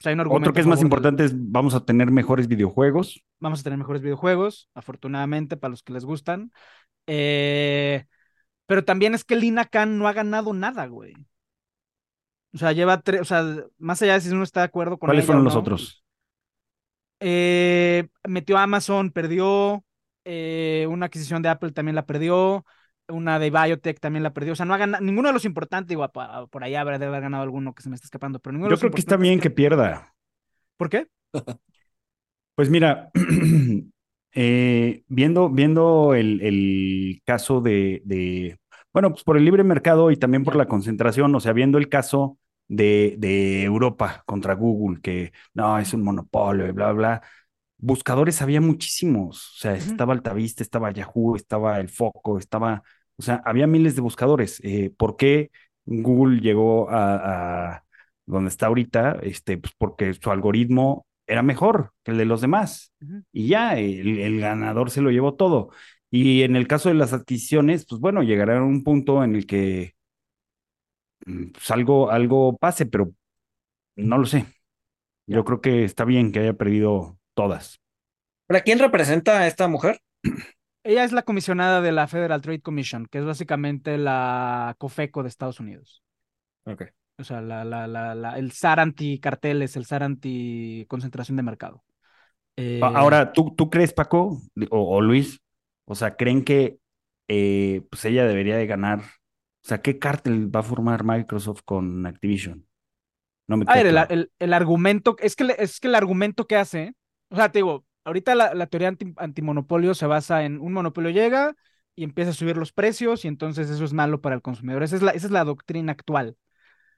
sea, 0.00 0.10
hay 0.10 0.14
un 0.14 0.20
argumento 0.20 0.50
Otro 0.50 0.54
que 0.54 0.60
es 0.60 0.66
más 0.66 0.82
importante 0.82 1.24
es 1.24 1.32
vamos 1.34 1.74
a 1.74 1.84
tener 1.84 2.10
mejores 2.10 2.48
videojuegos. 2.48 3.24
Vamos 3.40 3.60
a 3.60 3.62
tener 3.62 3.78
mejores 3.78 4.02
videojuegos, 4.02 4.68
afortunadamente, 4.74 5.56
para 5.56 5.70
los 5.70 5.82
que 5.82 5.92
les 5.92 6.04
gustan. 6.04 6.52
Eh, 7.06 8.04
pero 8.66 8.84
también 8.84 9.14
es 9.14 9.24
que 9.24 9.36
Lina 9.36 9.64
Khan 9.66 9.98
no 9.98 10.08
ha 10.08 10.12
ganado 10.12 10.52
nada, 10.52 10.86
güey. 10.86 11.14
O 12.54 12.58
sea, 12.58 12.72
lleva 12.72 13.00
tres, 13.00 13.20
o 13.20 13.24
sea, 13.24 13.44
más 13.78 14.00
allá 14.02 14.14
de 14.14 14.20
si 14.20 14.30
uno 14.30 14.44
está 14.44 14.60
de 14.60 14.66
acuerdo 14.66 14.98
con 14.98 15.08
¿Cuáles 15.08 15.24
ella 15.24 15.26
fueron 15.26 15.42
o 15.42 15.44
los 15.44 15.56
otros? 15.56 16.04
Eh, 17.20 18.08
metió 18.28 18.58
a 18.58 18.62
Amazon, 18.62 19.10
perdió. 19.10 19.84
eh, 20.24 20.86
una 20.88 21.06
adquisición 21.06 21.42
de 21.42 21.48
Apple 21.48 21.72
también 21.72 21.94
la 21.96 22.06
perdió. 22.06 22.64
Una 23.08 23.38
de 23.38 23.50
Biotech 23.50 24.00
también 24.00 24.22
la 24.22 24.32
perdió. 24.32 24.54
O 24.54 24.56
sea, 24.56 24.66
no 24.66 24.74
ha 24.74 24.78
ganado 24.78 25.04
ninguno 25.04 25.28
de 25.28 25.34
los 25.34 25.44
importantes. 25.44 25.88
Digo, 25.88 26.10
por 26.10 26.64
allá 26.64 26.80
habrá 26.80 26.98
de 26.98 27.06
haber 27.06 27.20
ganado 27.20 27.42
alguno 27.42 27.74
que 27.74 27.82
se 27.82 27.88
me 27.88 27.94
está 27.96 28.06
escapando. 28.06 28.38
Pero 28.38 28.52
ninguno 28.52 28.68
de 28.68 28.70
Yo 28.70 28.74
los 28.74 28.80
creo 28.80 28.92
que 28.92 29.00
está 29.00 29.16
bien 29.16 29.40
que 29.40 29.50
pierda. 29.50 30.14
¿Por 30.76 30.88
qué? 30.88 31.06
Pues 32.54 32.70
mira, 32.70 33.10
eh, 34.34 35.02
viendo, 35.08 35.50
viendo 35.50 36.14
el, 36.14 36.40
el 36.40 37.20
caso 37.24 37.60
de, 37.60 38.00
de, 38.04 38.58
bueno, 38.92 39.10
pues 39.10 39.24
por 39.24 39.36
el 39.36 39.44
libre 39.44 39.64
mercado 39.64 40.10
y 40.10 40.16
también 40.16 40.44
por 40.44 40.54
la 40.56 40.66
concentración, 40.66 41.34
o 41.34 41.40
sea, 41.40 41.52
viendo 41.52 41.78
el 41.78 41.88
caso 41.88 42.38
de, 42.68 43.16
de 43.18 43.64
Europa 43.64 44.22
contra 44.26 44.54
Google, 44.54 45.00
que 45.00 45.32
no, 45.52 45.78
es 45.78 45.92
un 45.94 46.02
monopolio 46.02 46.68
y 46.68 46.72
bla, 46.72 46.92
bla. 46.92 47.22
Buscadores 47.78 48.40
había 48.40 48.60
muchísimos, 48.60 49.50
o 49.56 49.58
sea, 49.60 49.74
estaba 49.74 50.14
Altavista, 50.14 50.62
estaba 50.62 50.90
Yahoo, 50.92 51.36
estaba 51.36 51.80
El 51.80 51.88
Foco, 51.90 52.38
estaba, 52.38 52.82
o 53.16 53.22
sea, 53.22 53.42
había 53.44 53.66
miles 53.66 53.94
de 53.96 54.00
buscadores. 54.02 54.60
Eh, 54.64 54.92
¿por 54.96 55.16
qué 55.16 55.50
Google 55.84 56.40
llegó 56.40 56.88
a, 56.90 57.74
a 57.76 57.84
donde 58.26 58.48
está 58.48 58.66
ahorita? 58.66 59.18
Este, 59.22 59.58
pues 59.58 59.74
porque 59.76 60.14
su 60.14 60.30
algoritmo 60.30 61.06
era 61.26 61.42
mejor 61.42 61.92
que 62.04 62.12
el 62.12 62.18
de 62.18 62.24
los 62.26 62.40
demás 62.40 62.92
y 63.32 63.48
ya, 63.48 63.76
el, 63.78 64.18
el 64.18 64.40
ganador 64.40 64.90
se 64.90 65.00
lo 65.02 65.10
llevó 65.10 65.34
todo. 65.34 65.70
Y 66.10 66.42
en 66.42 66.56
el 66.56 66.68
caso 66.68 66.88
de 66.88 66.94
las 66.94 67.12
adquisiciones, 67.12 67.86
pues 67.86 68.00
bueno, 68.00 68.22
llegará 68.22 68.58
a 68.58 68.62
un 68.62 68.84
punto 68.84 69.24
en 69.24 69.34
el 69.34 69.46
que 69.46 69.94
mm, 71.26 71.50
pues 71.52 71.70
algo, 71.70 72.10
algo 72.10 72.56
pase, 72.56 72.86
pero 72.86 73.12
no 73.96 74.18
lo 74.18 74.26
sé. 74.26 74.46
Yo 75.26 75.44
creo 75.44 75.60
que 75.62 75.84
está 75.84 76.04
bien 76.04 76.32
que 76.32 76.40
haya 76.40 76.54
perdido 76.54 77.18
todas. 77.34 77.80
¿Para 78.48 78.62
quién 78.62 78.78
representa 78.80 79.40
a 79.40 79.46
esta 79.48 79.68
mujer? 79.68 80.00
Ella 80.82 81.04
es 81.04 81.12
la 81.12 81.22
comisionada 81.22 81.80
de 81.82 81.92
la 81.92 82.06
Federal 82.08 82.40
Trade 82.40 82.60
Commission, 82.62 83.06
que 83.06 83.18
es 83.18 83.24
básicamente 83.24 83.96
la 83.98 84.74
COFECO 84.78 85.22
de 85.22 85.28
Estados 85.28 85.60
Unidos. 85.60 86.02
Ok. 86.66 86.94
O 87.18 87.24
sea, 87.24 87.40
la, 87.40 87.64
la, 87.64 87.86
la, 87.86 88.14
la- 88.14 88.38
el 88.38 88.50
SAR 88.50 88.80
anti-carteles, 88.80 89.76
el 89.76 89.82
SAR 89.84 90.02
anti-concentración 90.02 91.36
de 91.36 91.42
mercado. 91.44 91.84
Eh, 92.56 92.80
Ahora, 92.80 93.32
¿tú, 93.32 93.54
tú 93.56 93.70
crees, 93.70 93.92
Paco, 93.92 94.40
o, 94.70 94.96
o 94.96 95.00
Luis, 95.00 95.40
o 95.86 95.94
sea, 95.94 96.16
creen 96.16 96.44
que 96.44 96.78
eh, 97.28 97.82
pues 97.90 98.04
ella 98.04 98.26
debería 98.26 98.56
de 98.56 98.66
ganar? 98.66 99.00
O 99.00 99.68
sea, 99.68 99.80
¿qué 99.80 99.98
cártel 99.98 100.54
va 100.54 100.60
a 100.60 100.62
formar 100.62 101.04
Microsoft 101.04 101.62
con 101.64 102.04
Activision? 102.06 102.66
No 103.48 103.56
me 103.56 103.64
A 103.66 103.76
ver, 103.76 103.86
el, 103.86 103.98
el- 104.08 104.32
el 104.38 104.52
argumento, 104.52 105.16
es 105.20 105.36
que, 105.36 105.54
es 105.58 105.80
que 105.80 105.88
el 105.88 105.94
argumento 105.94 106.46
que 106.46 106.56
hace, 106.56 106.94
o 107.34 107.36
sea, 107.36 107.50
te 107.50 107.58
digo, 107.58 107.84
ahorita 108.04 108.34
la, 108.36 108.66
teoría 108.68 108.88
anti, 108.88 109.12
antimonopolio 109.16 109.94
se 109.94 110.06
basa 110.06 110.44
en 110.44 110.60
un 110.60 110.72
monopolio 110.72 111.10
llega 111.10 111.56
y 111.96 112.04
empieza 112.04 112.30
a 112.30 112.34
subir 112.34 112.56
los 112.56 112.72
precios 112.72 113.24
y 113.24 113.28
entonces 113.28 113.68
eso 113.70 113.84
es 113.84 113.92
malo 113.92 114.20
para 114.20 114.36
el 114.36 114.42
consumidor. 114.42 114.84
Esa 114.84 114.96
es 114.96 115.02
la, 115.02 115.10
esa 115.12 115.26
es 115.26 115.32
la 115.32 115.44
doctrina 115.44 115.92
actual. 115.92 116.36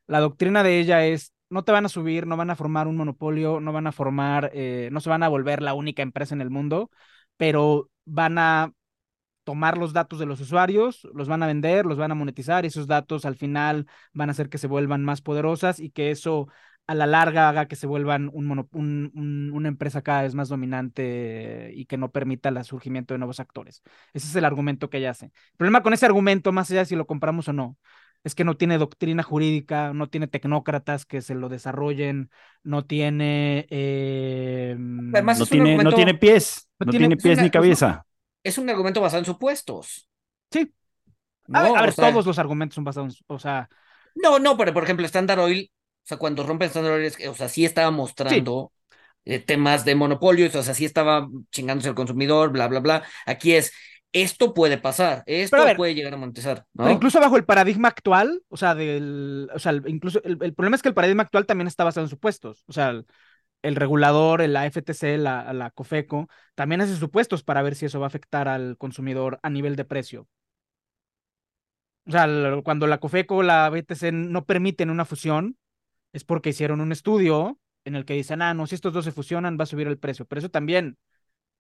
La 0.07 0.21
doctrina 0.21 0.63
de 0.63 0.81
ella 0.81 1.07
es, 1.07 1.33
no 1.51 1.65
te 1.65 1.73
van 1.73 1.87
a 1.87 1.89
subir, 1.89 2.27
no 2.27 2.37
van 2.37 2.51
a 2.51 2.57
formar 2.57 2.89
un 2.89 2.97
monopolio, 2.97 3.61
no 3.61 3.73
van 3.73 3.87
a 3.87 3.93
formar, 3.93 4.51
eh, 4.55 4.91
no 4.93 5.01
se 5.01 5.11
van 5.11 5.23
a 5.23 5.29
volver 5.29 5.63
la 5.63 5.75
única 5.75 6.03
empresa 6.03 6.35
en 6.35 6.43
el 6.43 6.51
mundo, 6.51 6.91
pero 7.39 7.91
van 8.05 8.39
a 8.39 8.73
tomar 9.45 9.79
los 9.79 9.93
datos 9.93 10.19
de 10.19 10.27
los 10.27 10.41
usuarios, 10.41 11.07
los 11.15 11.29
van 11.29 11.43
a 11.43 11.47
vender, 11.47 11.87
los 11.87 11.99
van 11.99 12.11
a 12.13 12.15
monetizar 12.17 12.65
y 12.65 12.69
esos 12.69 12.89
datos 12.89 13.25
al 13.25 13.37
final 13.37 13.87
van 14.13 14.29
a 14.29 14.33
hacer 14.33 14.49
que 14.49 14.59
se 14.59 14.67
vuelvan 14.67 15.05
más 15.05 15.23
poderosas 15.23 15.81
y 15.81 15.91
que 15.91 16.11
eso 16.11 16.49
a 16.87 16.95
la 16.95 17.07
larga 17.07 17.49
haga 17.49 17.67
que 17.67 17.77
se 17.77 17.87
vuelvan 17.87 18.31
un 18.33 18.47
mono- 18.47 18.69
un- 18.73 19.11
un- 19.15 19.51
una 19.53 19.69
empresa 19.69 20.03
cada 20.03 20.23
vez 20.23 20.35
más 20.35 20.49
dominante 20.49 21.73
y 21.75 21.87
que 21.87 21.97
no 21.97 22.13
permita 22.13 22.49
el 22.49 22.65
surgimiento 22.65 23.15
de 23.15 23.19
nuevos 23.19 23.41
actores. 23.41 23.83
Ese 24.15 24.29
es 24.29 24.37
el 24.37 24.45
argumento 24.45 24.89
que 24.91 24.99
ella 24.99 25.11
hace. 25.11 25.27
El 25.27 25.33
problema 25.57 25.83
con 25.83 25.93
ese 25.95 26.07
argumento, 26.07 26.53
más 26.53 26.71
allá 26.71 26.81
de 26.81 26.87
si 26.87 26.97
lo 26.97 27.07
compramos 27.07 27.49
o 27.49 27.53
no, 27.53 27.77
es 28.25 28.35
que 28.35 28.45
no 28.45 28.57
tiene 28.57 28.79
doctrina 28.79 29.23
jurídica, 29.23 29.93
no 29.93 30.09
tiene 30.09 30.27
tecnócratas 30.27 31.07
que 31.07 31.23
se 31.23 31.35
lo 31.35 31.49
desarrollen, 31.49 32.31
no 32.65 32.85
tiene... 32.85 33.67
eh, 33.71 34.77
Además, 35.13 35.39
No 35.39 35.45
es 35.45 35.51
un 35.53 35.59
tiene, 35.65 35.85
no 35.85 35.93
tiene 35.93 36.15
pies, 36.15 36.69
no 36.81 36.87
no 36.87 36.91
tiene- 36.91 37.03
tiene 37.07 37.15
es 37.17 37.23
pies 37.23 37.39
una- 37.39 37.43
ni 37.45 37.51
cabeza. 37.51 38.07
Es 38.43 38.59
un 38.59 38.71
argumento 38.71 39.01
basado 39.01 39.21
en 39.21 39.27
supuestos. 39.27 40.09
Sí. 40.53 40.73
¿no? 41.49 41.59
A 41.59 41.63
ver, 41.63 41.77
a 41.77 41.81
ver, 41.83 41.91
O 41.91 41.93
sea, 41.93 42.11
todos 42.11 42.27
los 42.27 42.39
argumentos 42.39 42.75
son 42.75 42.85
basados, 42.85 43.23
o 43.27 43.39
sea, 43.39 43.69
No, 44.15 44.39
no, 44.39 44.57
pero 44.57 44.73
por 44.73 44.83
ejemplo, 44.83 45.05
Standard 45.07 45.39
Oil, 45.41 45.71
o 46.07 46.09
sea, 46.09 46.19
cuando 46.19 46.45
rompen 46.47 46.69
Standard 46.69 46.95
Oil, 46.97 47.05
es 47.07 47.17
que, 47.19 47.29
o 47.29 47.35
sea, 47.35 47.49
sí 47.49 47.65
estaba 47.65 47.91
mostrando 47.91 48.73
eh, 49.25 49.41
temas 49.41 49.85
de 49.85 49.95
monopolio, 49.97 50.49
o 50.49 50.63
sea, 50.63 50.75
sí 50.75 50.85
estaba 50.87 51.29
chingándose 51.53 51.89
al 51.91 51.95
consumidor, 51.97 52.51
bla, 52.53 52.69
bla, 52.69 52.81
bla. 52.81 53.05
Aquí 53.27 53.55
es, 53.55 53.73
esto 54.13 54.55
puede 54.55 54.79
pasar, 54.79 55.25
esto 55.27 55.65
ver, 55.65 55.77
puede 55.77 55.95
llegar 55.95 56.15
a 56.15 56.17
monetizar, 56.19 56.67
¿no? 56.75 56.83
Pero 56.83 56.95
incluso 56.95 57.21
bajo 57.21 57.37
el 57.37 57.45
paradigma 57.45 57.89
actual, 57.89 58.43
o 58.49 58.57
sea, 58.57 58.75
del, 58.75 59.51
o 59.55 59.59
sea, 59.59 59.73
el- 59.73 59.83
incluso 59.89 60.23
el, 60.25 60.39
el 60.41 60.55
problema 60.55 60.77
es 60.77 60.83
que 60.83 60.89
el 60.89 60.95
paradigma 60.95 61.23
actual 61.25 61.47
también 61.47 61.67
está 61.67 61.85
basado 61.85 62.05
en 62.07 62.11
supuestos. 62.11 62.65
O 62.69 62.73
sea, 62.73 62.91
el, 62.91 63.07
el 63.63 63.77
regulador, 63.77 64.43
el- 64.43 64.53
la 64.55 64.67
FTC, 64.67 65.19
la, 65.19 65.53
la 65.55 65.71
COFECO, 65.71 66.29
también 66.57 66.83
hace 66.83 66.97
supuestos 66.97 67.43
para 67.45 67.63
ver 67.63 67.77
si 67.77 67.87
eso 67.87 68.01
va 68.01 68.07
a 68.07 68.09
afectar 68.09 68.49
al 68.49 68.79
consumidor 68.79 69.41
a 69.43 69.51
nivel 69.51 69.77
de 69.77 69.85
precio. 69.87 70.29
O 72.07 72.11
sea, 72.11 72.25
el- 72.25 72.63
cuando 72.65 72.87
la 72.87 72.99
COFECO, 72.99 73.43
la 73.43 73.69
BTC 73.71 74.13
no 74.13 74.45
permiten 74.47 74.91
una 74.91 75.05
fusión, 75.05 75.57
es 76.17 76.25
porque 76.25 76.51
hicieron 76.51 76.81
un 76.83 76.93
estudio 76.93 77.61
en 77.85 77.97
el 77.97 78.05
que 78.07 78.15
dicen, 78.15 78.43
ah, 78.43 78.55
no, 78.55 78.67
si 78.67 78.75
estos 78.77 78.93
dos 78.95 79.05
se 79.07 79.13
fusionan, 79.13 79.59
va 79.61 79.65
a 79.65 79.67
subir 79.67 79.87
el 79.89 79.99
precio. 79.99 80.27
Pero 80.27 80.41
eso 80.41 80.51
también 80.51 80.99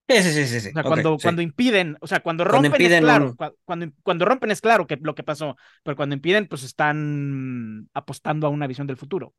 Sí, 0.08 0.22
sí, 0.22 0.46
sí, 0.46 0.60
sí. 0.60 0.70
o 0.70 0.78
sea, 0.78 0.84
cuando, 0.84 1.18
sí. 1.18 1.22
cuando 1.22 1.42
impiden, 1.42 1.96
o 2.00 2.06
sea, 2.06 2.20
cuando 2.20 2.44
rompen 2.44 2.84
es 2.84 2.96
claro, 2.96 3.26
un- 3.30 3.36
cuando, 3.64 3.86
cuando 4.02 4.24
rompen 4.26 4.50
es 4.50 4.60
claro 4.60 4.86
que 4.86 4.96
lo 5.00 5.14
que 5.14 5.22
pasó, 5.22 5.56
pero 5.82 5.96
cuando 5.96 6.14
impiden, 6.14 6.46
pues 6.48 6.62
están 6.64 7.88
apostando 7.94 8.46
a 8.46 8.50
una 8.50 8.66
visión 8.66 8.86
del 8.86 8.96
futuro. 8.98 9.34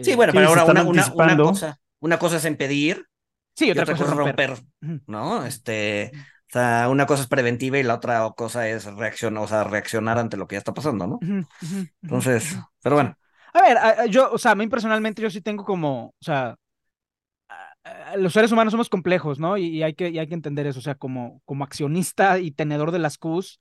Sí, 0.00 0.12
Eh, 0.12 0.16
bueno, 0.16 0.32
pero 0.34 0.48
ahora 0.48 0.64
una, 0.64 0.82
una, 0.84 1.12
una 1.14 1.38
anticipando. 1.38 1.44
cosa, 1.44 1.78
una 2.00 2.18
cosa 2.18 2.36
es 2.36 2.44
impedir 2.44 3.06
sí, 3.54 3.66
y 3.66 3.70
otra, 3.70 3.86
cosa, 3.86 4.04
es 4.04 4.10
romper. 4.10 4.54
¿no? 5.06 5.44
Este, 5.46 6.12
o 6.50 6.52
sea, 6.52 6.88
una 6.90 7.06
cosa 7.06 7.22
es 7.22 7.28
preventiva 7.28 7.78
y 7.78 7.82
la 7.82 7.94
otra 7.96 8.30
cosa 8.36 8.68
es 8.68 8.84
reaccionar, 8.86 9.42
o 9.44 9.48
sea, 9.48 9.64
reaccionar 9.64 10.18
ante 10.18 10.36
lo 10.36 10.46
que 10.48 10.54
ya 10.56 10.58
está 10.58 10.74
pasando, 10.74 11.06
¿no? 11.06 11.26
Entonces, 12.06 12.56
pero 12.82 12.96
bueno. 12.96 13.18
A 13.54 13.60
ver, 13.62 13.76
a- 13.78 14.02
a- 14.02 14.06
yo, 14.06 14.30
o 14.32 14.38
sea, 14.38 14.52
a 14.52 14.54
mí 14.54 14.66
personalmente 14.68 15.22
yo 15.22 15.30
sí 15.30 15.40
tengo 15.40 15.64
como, 15.64 16.06
o 16.08 16.24
sea, 16.24 16.56
a- 17.84 18.16
los 18.16 18.32
seres 18.32 18.52
humanos 18.52 18.72
somos 18.72 18.88
complejos, 18.88 19.38
¿no? 19.38 19.56
Y, 19.56 19.66
y 19.66 19.82
hay 19.82 19.94
que, 19.94 20.10
y 20.10 20.18
hay 20.18 20.26
que 20.26 20.34
entender 20.34 20.66
eso, 20.66 20.78
o 20.78 20.82
sea, 20.82 20.94
como, 20.94 21.40
como 21.44 21.64
accionista 21.64 22.38
y 22.38 22.50
tenedor 22.50 22.90
de 22.92 22.98
las 22.98 23.18
Qs, 23.18 23.60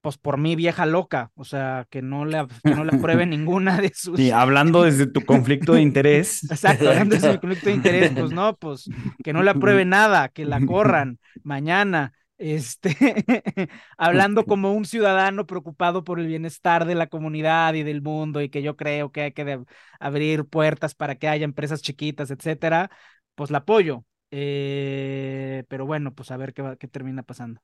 pues 0.00 0.18
por 0.18 0.38
mí 0.38 0.56
vieja 0.56 0.86
loca, 0.86 1.32
o 1.34 1.44
sea, 1.44 1.86
que 1.90 2.02
no 2.02 2.24
le, 2.24 2.46
que 2.64 2.74
no 2.74 2.84
le 2.84 2.92
apruebe 2.92 3.26
ninguna 3.26 3.78
de 3.80 3.92
sus... 3.94 4.18
Sí, 4.18 4.30
hablando 4.30 4.82
desde 4.84 5.06
tu 5.06 5.24
conflicto 5.24 5.74
de 5.74 5.82
interés. 5.82 6.44
Exacto, 6.50 6.90
hablando 6.90 7.14
de 7.14 7.18
ese 7.18 7.38
conflicto 7.40 7.68
de 7.70 7.74
interés, 7.76 8.12
pues 8.16 8.32
no, 8.32 8.56
pues 8.56 8.90
que 9.22 9.32
no 9.32 9.42
le 9.42 9.50
apruebe 9.50 9.84
nada, 9.84 10.28
que 10.28 10.44
la 10.46 10.60
corran 10.62 11.18
mañana. 11.42 12.12
Este, 12.42 12.96
hablando 13.98 14.46
como 14.46 14.72
un 14.72 14.86
ciudadano 14.86 15.46
preocupado 15.46 16.04
por 16.04 16.18
el 16.20 16.26
bienestar 16.26 16.86
de 16.86 16.94
la 16.94 17.06
comunidad 17.08 17.74
y 17.74 17.82
del 17.82 18.00
mundo, 18.02 18.40
y 18.40 18.48
que 18.48 18.62
yo 18.62 18.76
creo 18.76 19.12
que 19.12 19.22
hay 19.22 19.32
que 19.32 19.60
abrir 20.00 20.46
puertas 20.46 20.94
para 20.94 21.16
que 21.16 21.28
haya 21.28 21.44
empresas 21.44 21.82
chiquitas, 21.82 22.30
etcétera, 22.30 22.90
pues 23.34 23.50
la 23.50 23.58
apoyo. 23.58 24.06
Eh, 24.30 25.64
pero 25.68 25.84
bueno, 25.86 26.14
pues 26.14 26.30
a 26.30 26.36
ver 26.38 26.54
qué, 26.54 26.62
va- 26.62 26.76
qué 26.76 26.88
termina 26.88 27.22
pasando. 27.22 27.60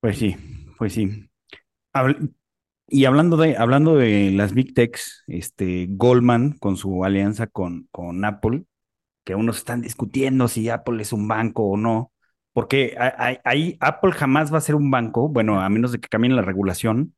Pues 0.00 0.18
sí, 0.18 0.36
pues 0.78 0.92
sí. 0.94 1.28
Habl- 1.94 2.34
y 2.88 3.06
hablando 3.06 3.38
de, 3.38 3.56
hablando 3.58 3.96
de 3.96 4.32
las 4.32 4.54
Big 4.54 4.74
Techs, 4.74 5.24
este 5.28 5.88
Goldman 5.90 6.54
con 6.58 6.76
su 6.78 7.04
alianza 7.04 7.48
con, 7.48 7.88
con 7.92 8.24
Apple, 8.26 8.64
que 9.24 9.36
unos 9.36 9.58
están 9.58 9.82
discutiendo 9.82 10.48
si 10.48 10.70
Apple 10.70 11.02
es 11.02 11.14
un 11.14 11.28
banco 11.28 11.64
o 11.64 11.78
no, 11.78 12.12
porque 12.54 12.96
ahí 13.44 13.78
Apple 13.80 14.12
jamás 14.12 14.54
va 14.54 14.58
a 14.58 14.62
ser 14.62 14.76
un 14.76 14.90
banco, 14.92 15.28
bueno, 15.30 15.60
a 15.62 15.70
menos 15.70 15.92
de 15.92 16.00
que 16.00 16.08
cambien 16.10 16.36
la 16.36 16.42
regulación, 16.42 17.16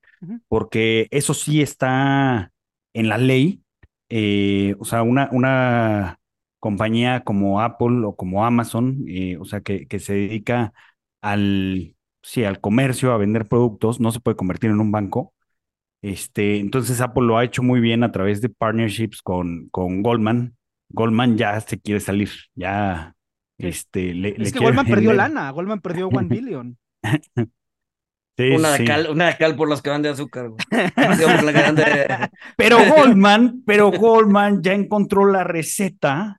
porque 0.49 1.09
eso 1.13 1.35
sí 1.35 1.63
está 1.63 2.53
en 2.95 3.09
la 3.11 3.19
ley. 3.19 3.63
eh, 4.11 4.77
o 4.81 4.85
sea, 4.87 5.03
una, 5.05 5.29
una 5.33 6.19
compañía 6.61 7.23
como 7.25 7.61
Apple 7.63 8.05
o 8.07 8.17
como 8.17 8.45
Amazon, 8.47 9.05
eh, 9.09 9.37
o 9.39 9.45
sea, 9.47 9.61
que, 9.63 9.87
que 9.89 9.99
se 10.01 10.15
dedica 10.15 10.73
al, 11.23 11.97
sí, 12.23 12.45
al 12.45 12.61
comercio, 12.61 13.13
a 13.13 13.19
vender 13.19 13.49
productos, 13.49 14.01
no 14.01 14.13
se 14.13 14.21
puede 14.21 14.37
convertir 14.39 14.71
en 14.71 14.81
un 14.81 14.93
banco. 14.93 15.35
Este, 16.03 16.59
entonces 16.61 17.01
Apple 17.03 17.25
lo 17.27 17.39
ha 17.39 17.45
hecho 17.45 17.63
muy 17.65 17.81
bien 17.81 18.05
a 18.05 18.13
través 18.13 18.41
de 18.43 18.51
partnerships 18.51 19.23
con, 19.23 19.69
con 19.71 20.03
Goldman. 20.03 20.57
Goldman 20.91 21.39
ya 21.39 21.61
se 21.61 21.81
quiere 21.81 22.01
salir, 22.01 22.31
ya 22.55 23.16
este, 23.59 24.15
le, 24.15 24.31
Es 24.31 24.39
le 24.39 24.53
que 24.53 24.59
Goldman 24.59 24.87
perdió 24.87 25.13
lana, 25.13 25.51
Goldman 25.51 25.81
perdió 25.81 26.09
one 26.09 26.29
billion. 26.29 26.79
Sí, 28.39 28.51
Una 28.51 28.73
de 28.73 28.77
sí. 28.77 28.85
cal, 28.85 29.09
una 29.09 29.29
de 29.29 29.37
cal 29.39 29.57
por 29.57 29.67
los 29.67 29.81
que 29.81 29.89
van 29.89 30.03
de 30.03 30.11
azúcar. 30.11 30.51
de- 30.51 32.29
Pero 32.57 32.79
Goldman, 32.95 33.63
pero 33.65 33.91
Goldman 33.91 34.63
ya 34.63 34.75
encontró 34.75 35.25
la 35.25 35.43
receta 35.43 36.39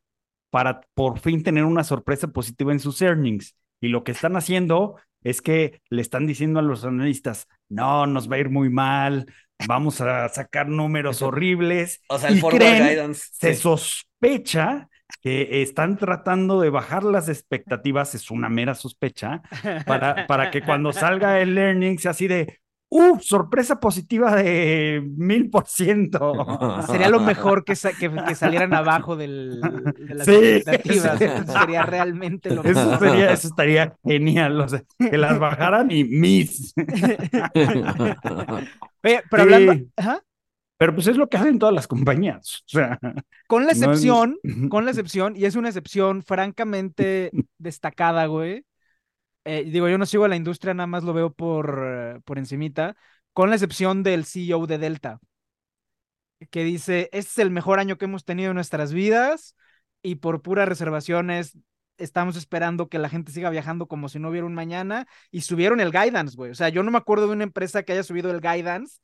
para 0.52 0.82
por 0.94 1.20
fin 1.20 1.42
tener 1.42 1.64
una 1.64 1.84
sorpresa 1.84 2.28
positiva 2.28 2.72
en 2.72 2.80
sus 2.80 3.02
earnings. 3.02 3.56
Y 3.82 3.88
lo 3.88 4.04
que 4.04 4.12
están 4.12 4.36
haciendo 4.36 4.98
es 5.24 5.42
que 5.42 5.82
le 5.90 6.04
están 6.04 6.28
diciendo 6.28 6.60
a 6.60 6.64
los 6.64 6.86
analistas, 6.86 7.48
no, 7.68 8.06
nos 8.06 8.30
va 8.32 8.36
a 8.36 8.40
ir 8.40 8.50
muy 8.52 8.70
mal, 8.70 9.26
vamos 9.68 10.00
a 10.00 10.30
sacar 10.30 10.68
números 10.70 11.24
horribles. 11.24 12.02
O 12.10 12.20
sea, 12.20 12.30
el 12.30 12.38
y 12.38 12.42
forward 12.42 12.60
creen, 12.62 12.88
guidance. 12.90 13.30
se 13.34 13.56
sí. 13.56 13.62
sospecha 13.62 14.88
que 15.22 15.62
están 15.62 15.98
tratando 15.98 16.60
de 16.62 16.70
bajar 16.70 17.04
las 17.04 17.30
expectativas, 17.30 18.16
es 18.16 18.30
una 18.32 18.50
mera 18.50 18.76
sospecha, 18.76 19.42
para, 19.86 20.28
para 20.28 20.52
que 20.52 20.62
cuando 20.62 20.94
salga 20.94 21.40
el 21.40 21.58
earnings 21.58 22.02
sea 22.02 22.12
así 22.12 22.28
de, 22.28 22.60
¡uh! 22.90 23.20
Sorpresa 23.20 23.80
positiva 23.80 24.36
de 24.36 25.02
mil 25.18 25.50
por 25.50 25.68
ciento. 25.68 26.46
Sería 26.88 27.10
lo 27.10 27.20
mejor 27.20 27.64
que, 27.66 27.76
sa- 27.76 27.92
que, 27.94 28.10
que 28.10 28.36
salieran 28.36 28.74
abajo 28.74 29.16
del, 29.16 29.60
de 29.62 30.16
las 30.16 30.26
Sí, 30.26 30.34
expectativas. 30.36 31.18
sí. 31.20 31.26
Eso 31.26 31.60
sería 31.60 31.84
realmente 31.84 32.50
lo 32.52 32.64
Eso, 32.64 32.86
mejor. 32.90 33.10
sería, 33.10 33.32
eso 33.32 33.48
estaría 33.48 33.96
genial, 34.06 34.62
o 34.62 34.68
sea, 34.70 34.84
que 35.00 35.18
las 35.18 35.38
bajaran 35.40 35.92
y 35.92 36.04
mis. 36.06 36.74
Oye, 39.04 39.24
pero 39.30 39.44
Sí. 39.44 39.54
hablando, 39.54 39.88
Pero 40.78 40.94
pues 40.94 41.08
es 41.08 41.18
lo 41.18 41.28
que 41.28 41.38
hacen 41.38 41.60
todas 41.60 41.74
las 41.74 41.88
compañías. 41.88 42.64
O 42.68 42.70
sea, 42.70 43.00
con 43.48 43.66
la 43.66 43.68
no 43.68 43.72
es- 43.72 43.82
excepción, 43.82 44.40
con 44.70 44.86
la 44.86 44.92
excepción, 44.92 45.36
y 45.36 45.46
es 45.46 45.56
una 45.56 45.70
excepción 45.70 46.22
francamente 46.24 47.32
destacada, 47.58 48.26
güey. 48.28 48.66
Eh, 49.46 49.64
digo, 49.64 49.88
yo 49.90 49.98
no 49.98 50.06
sigo 50.06 50.26
a 50.26 50.28
la 50.28 50.36
industria, 50.36 50.74
nada 50.74 50.88
más 50.88 51.04
lo 51.04 51.14
veo 51.14 51.32
por, 51.34 52.22
por 52.26 52.38
encimita, 52.38 52.96
con 53.34 53.50
la 53.50 53.56
excepción 53.56 54.04
del 54.04 54.26
CEO 54.26 54.68
de 54.68 54.78
Delta, 54.78 55.20
que 56.52 56.64
dice, 56.64 57.10
este 57.12 57.32
es 57.32 57.38
el 57.40 57.52
mejor 57.52 57.80
año 57.80 57.98
que 57.98 58.06
hemos 58.06 58.26
tenido 58.26 58.52
en 58.52 58.56
nuestras 58.56 58.94
vidas 58.94 59.56
y 60.02 60.16
por 60.16 60.42
puras 60.42 60.68
reservaciones 60.68 61.58
estamos 61.98 62.36
esperando 62.36 62.90
que 62.90 63.00
la 63.00 63.10
gente 63.10 63.32
siga 63.32 63.50
viajando 63.50 63.88
como 63.88 64.08
si 64.08 64.20
no 64.20 64.30
hubiera 64.30 64.46
un 64.46 64.54
mañana 64.54 65.08
y 65.32 65.42
subieron 65.42 65.80
el 65.80 65.92
guidance, 65.92 66.36
güey. 66.36 66.52
O 66.52 66.56
sea, 66.56 66.70
yo 66.70 66.84
no 66.84 66.92
me 66.92 67.00
acuerdo 67.00 67.26
de 67.28 67.34
una 67.34 67.44
empresa 67.44 67.82
que 67.84 67.94
haya 67.94 68.04
subido 68.04 68.30
el 68.30 68.40
guidance 68.42 69.00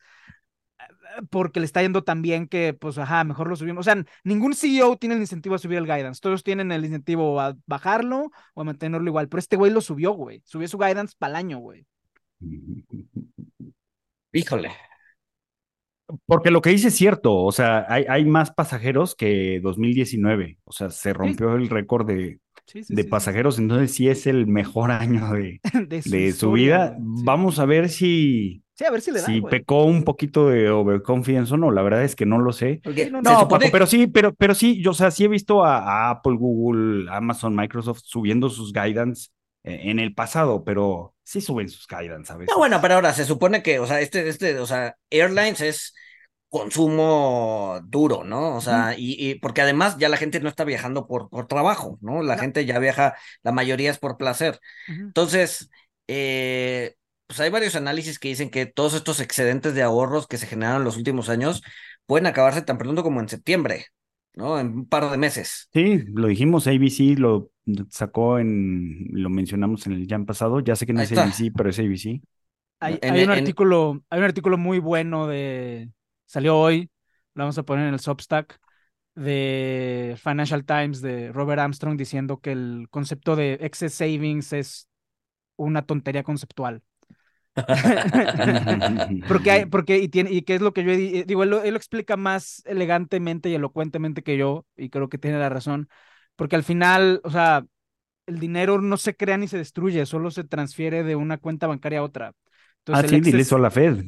porque 1.30 1.60
le 1.60 1.66
está 1.66 1.82
yendo 1.82 2.04
tan 2.04 2.22
bien 2.22 2.48
que, 2.48 2.74
pues, 2.74 2.98
ajá, 2.98 3.24
mejor 3.24 3.50
lo 3.50 3.56
subimos. 3.56 3.82
O 3.82 3.92
sea, 3.92 4.04
ningún 4.24 4.54
CEO 4.54 4.98
tiene 4.98 5.16
el 5.16 5.22
incentivo 5.22 5.56
a 5.56 5.60
subir 5.60 5.78
el 5.78 5.86
guidance. 5.86 6.22
Todos 6.22 6.44
tienen 6.44 6.72
el 6.72 6.86
incentivo 6.86 7.40
a 7.40 7.56
bajarlo 7.66 8.32
o 8.54 8.62
a 8.62 8.64
mantenerlo 8.64 9.08
igual. 9.08 9.30
Pero 9.30 9.40
este 9.40 9.56
güey 9.56 9.72
lo 9.72 9.82
subió, 9.82 10.12
güey. 10.12 10.42
Subió 10.46 10.68
su 10.68 10.78
guidance 10.78 11.16
para 11.18 11.32
el 11.32 11.36
año, 11.38 11.60
güey. 11.60 11.86
Híjole. 14.34 14.72
Porque 16.26 16.52
lo 16.52 16.62
que 16.62 16.72
dice 16.72 16.90
es 16.90 16.96
cierto, 16.96 17.36
o 17.36 17.52
sea, 17.52 17.86
hay, 17.88 18.06
hay 18.08 18.26
más 18.26 18.52
pasajeros 18.52 19.16
que 19.16 19.60
2019, 19.64 20.60
o 20.64 20.72
sea, 20.72 20.90
se 20.90 21.14
rompió 21.14 21.56
el 21.56 21.70
récord 21.70 22.06
de, 22.06 22.40
Sí, 22.66 22.84
sí, 22.84 22.96
de 22.96 23.02
sí, 23.02 23.08
sí, 23.08 23.10
pasajeros, 23.10 23.60
entonces 23.60 23.94
sí 23.94 24.08
es 24.08 24.26
el 24.26 24.48
mejor 24.48 24.92
año 24.92 25.32
de. 25.34 25.60
De 25.64 25.80
su, 25.80 25.88
de 25.88 26.02
su 26.02 26.18
historia, 26.18 26.78
vida. 26.78 26.98
Vamos 27.00 27.60
a 27.60 27.66
ver 27.66 27.90
si, 27.90 28.63
Sí, 28.76 28.86
a 28.86 28.92
ver 28.92 29.02
si 29.02 29.12
le 29.12 29.22
da, 29.22 29.28
si 29.28 29.42
pecó 29.42 29.86
un 29.86 30.04
poquito 30.04 30.50
de 30.50 30.70
overconfidence 30.70 31.54
o 31.54 31.58
no, 31.58 31.72
la 31.72 31.82
verdad 31.82 32.04
es 32.04 32.16
que 32.16 32.26
no 32.26 32.40
lo 32.40 32.52
sé. 32.54 32.82
No, 33.12 33.22
No, 33.22 33.38
supone 33.40 33.66
Paco, 33.66 33.72
pero 33.72 33.86
sí, 33.88 34.08
pero, 34.08 34.34
pero 34.34 34.56
sí, 34.56 34.82
yo, 34.82 34.92
o 34.92 34.94
sea, 34.94 35.12
sí 35.12 35.24
he 35.26 35.28
visto 35.28 35.64
a, 35.64 35.78
a 35.78 36.10
Apple, 36.12 36.36
Google, 36.38 37.10
Amazon, 37.12 37.56
Microsoft 37.56 38.02
subiendo 38.04 38.50
sus 38.50 38.74
guidance 38.74 39.30
eh, 39.64 39.82
en 39.86 40.00
el 40.00 40.14
pasado, 40.14 40.64
pero 40.64 41.14
sí 41.24 41.42
suben 41.42 41.70
sus 41.70 41.88
guidance 41.88 42.34
a 42.34 42.38
veces. 42.38 42.54
No, 42.54 42.58
bueno, 42.60 42.80
pero 42.82 42.96
ahora 42.96 43.14
se 43.14 43.26
supone 43.26 43.64
que, 43.64 43.80
o 43.80 43.88
sea, 43.88 44.02
este, 44.02 44.28
este, 44.28 44.60
o 44.60 44.66
sea, 44.66 44.98
Airlines 45.10 45.62
es 45.62 45.94
consumo 46.50 47.80
duro, 47.86 48.24
¿no? 48.24 48.56
O 48.58 48.62
sea, 48.62 48.96
y, 48.98 49.16
y 49.18 49.36
porque 49.36 49.62
además 49.62 49.98
ya 49.98 50.10
la 50.10 50.18
gente 50.18 50.40
no 50.40 50.50
está 50.50 50.64
viajando 50.66 51.08
por, 51.08 51.30
por 51.30 51.48
trabajo, 51.48 51.98
¿no? 52.02 52.22
La 52.22 52.36
No. 52.36 52.42
gente 52.42 52.66
ya 52.66 52.78
viaja, 52.80 53.16
la 53.44 53.52
mayoría 53.52 53.90
es 53.92 53.98
por 54.00 54.18
placer. 54.18 54.60
Entonces, 54.88 55.70
eh, 56.08 56.96
pues 57.28 57.40
hay 57.40 57.50
varios 57.50 57.76
análisis 57.76 58.20
que 58.20 58.30
dicen 58.30 58.50
que 58.50 58.66
todos 58.66 58.94
estos 58.94 59.20
excedentes 59.20 59.74
de 59.76 59.82
ahorros 59.84 60.28
que 60.28 60.38
se 60.38 60.48
generaron 60.48 60.82
en 60.82 60.86
los 60.86 60.98
últimos 60.98 61.30
años 61.30 61.62
pueden 62.06 62.28
acabarse 62.28 62.62
tan 62.62 62.78
pronto 62.78 63.04
como 63.04 63.20
en 63.22 63.30
septiembre, 63.30 63.88
¿no? 64.36 64.60
En 64.60 64.68
un 64.68 64.86
par 64.88 65.10
de 65.10 65.18
meses. 65.18 65.70
Sí, 65.74 66.04
lo 66.14 66.28
dijimos, 66.28 66.68
ABC 66.68 67.16
lo 67.18 67.50
sacó 67.90 68.38
en, 68.38 69.08
lo 69.12 69.30
mencionamos 69.30 69.88
en 69.88 69.94
el 69.94 70.08
jam 70.08 70.26
pasado, 70.26 70.60
ya 70.60 70.76
sé 70.76 70.86
que 70.86 70.94
no 70.94 71.00
Ahí 71.00 71.06
es 71.06 71.12
está. 71.12 71.24
ABC, 71.24 71.52
pero 71.56 71.70
es 71.72 71.80
ABC. 71.80 72.22
Hay, 72.80 73.00
En- 73.02 73.14
hay 73.14 73.24
un 73.24 73.32
en- 73.32 73.40
artículo, 73.40 74.04
hay 74.10 74.20
un 74.20 74.26
artículo 74.26 74.58
muy 74.58 74.78
bueno 74.80 75.26
de, 75.28 75.90
salió 76.26 76.60
hoy, 76.60 76.92
lo 77.34 77.44
vamos 77.44 77.58
a 77.58 77.64
poner 77.64 77.88
en 77.88 77.94
el 77.96 78.00
Substack, 78.00 78.60
de 79.16 80.16
Financial 80.24 80.66
Times 80.66 81.02
de 81.02 81.32
Robert 81.32 81.60
Armstrong 81.62 81.98
diciendo 81.98 82.40
que 82.40 82.52
el 82.52 82.88
concepto 82.92 83.36
de 83.36 83.56
excess 83.62 83.94
savings 83.96 84.54
es 84.54 84.90
una 85.58 85.86
tontería 85.86 86.24
conceptual. 86.24 86.84
porque 89.28 89.52
hay, 89.52 89.66
porque, 89.66 90.00
y 90.00 90.10
tiene, 90.10 90.32
y 90.32 90.42
qué 90.42 90.56
es 90.56 90.62
lo 90.62 90.74
que 90.74 90.84
yo 90.84 90.92
he 90.92 91.20
eh, 91.20 91.24
digo, 91.26 91.44
él 91.44 91.50
lo, 91.50 91.64
él 91.64 91.72
lo 91.72 91.78
explica 91.78 92.18
más 92.18 92.64
elegantemente 92.66 93.50
y 93.50 93.56
elocuentemente 93.56 94.24
que 94.24 94.38
yo, 94.38 94.66
y 94.76 94.90
creo 94.90 95.10
que 95.10 95.18
tiene 95.18 95.40
la 95.40 95.50
razón, 95.50 95.88
porque 96.36 96.56
al 96.56 96.64
final, 96.64 97.22
o 97.24 97.30
sea, 97.30 97.66
el 98.26 98.40
dinero 98.40 98.82
no 98.82 98.98
se 98.98 99.16
crea 99.16 99.38
ni 99.38 99.48
se 99.48 99.58
destruye, 99.58 100.06
solo 100.06 100.32
se 100.32 100.44
transfiere 100.44 101.04
de 101.04 101.16
una 101.16 101.38
cuenta 101.38 101.68
bancaria 101.68 102.00
a 102.00 102.04
otra. 102.04 102.34
Ah, 102.92 103.02
Entonces, 103.02 103.10
sí, 103.10 103.16
el 103.16 103.24
dile 103.24 103.42
eso 103.42 103.56
a 103.56 103.60
la 103.60 103.72
Fed. 103.72 104.04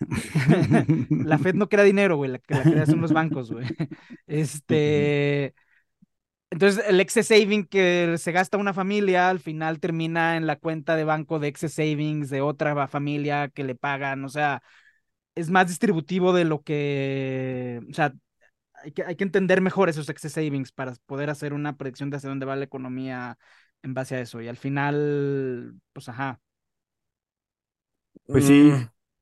La 1.24 1.38
Fed 1.38 1.54
no 1.54 1.68
crea 1.68 1.84
dinero, 1.84 2.16
güey, 2.16 2.30
la 2.30 2.38
que 2.38 2.54
la 2.54 2.62
crea 2.62 2.86
son 2.86 3.00
los 3.00 3.12
bancos, 3.12 3.50
güey. 3.52 3.66
Este, 4.26 5.54
entonces 6.52 6.84
el 6.86 7.00
excess 7.00 7.28
saving 7.28 7.64
que 7.64 8.16
se 8.18 8.30
gasta 8.30 8.58
una 8.58 8.74
familia 8.74 9.30
al 9.30 9.40
final 9.40 9.80
termina 9.80 10.36
en 10.36 10.46
la 10.46 10.56
cuenta 10.56 10.96
de 10.96 11.04
banco 11.04 11.38
de 11.38 11.48
excess 11.48 11.72
savings 11.72 12.28
de 12.28 12.42
otra 12.42 12.86
familia 12.88 13.48
que 13.48 13.64
le 13.64 13.74
pagan, 13.74 14.22
o 14.26 14.28
sea, 14.28 14.62
es 15.34 15.48
más 15.48 15.68
distributivo 15.68 16.34
de 16.34 16.44
lo 16.44 16.62
que, 16.62 17.80
o 17.90 17.94
sea, 17.94 18.12
hay 18.74 18.92
que, 18.92 19.02
hay 19.02 19.16
que 19.16 19.24
entender 19.24 19.62
mejor 19.62 19.88
esos 19.88 20.10
excess 20.10 20.32
savings 20.32 20.72
para 20.72 20.94
poder 21.06 21.30
hacer 21.30 21.54
una 21.54 21.78
predicción 21.78 22.10
de 22.10 22.18
hacia 22.18 22.28
dónde 22.28 22.44
va 22.44 22.54
la 22.54 22.64
economía 22.64 23.38
en 23.82 23.94
base 23.94 24.16
a 24.16 24.20
eso. 24.20 24.42
Y 24.42 24.48
al 24.48 24.58
final, 24.58 25.74
pues 25.94 26.10
ajá. 26.10 26.38
Pues 28.26 28.44
sí, 28.44 28.72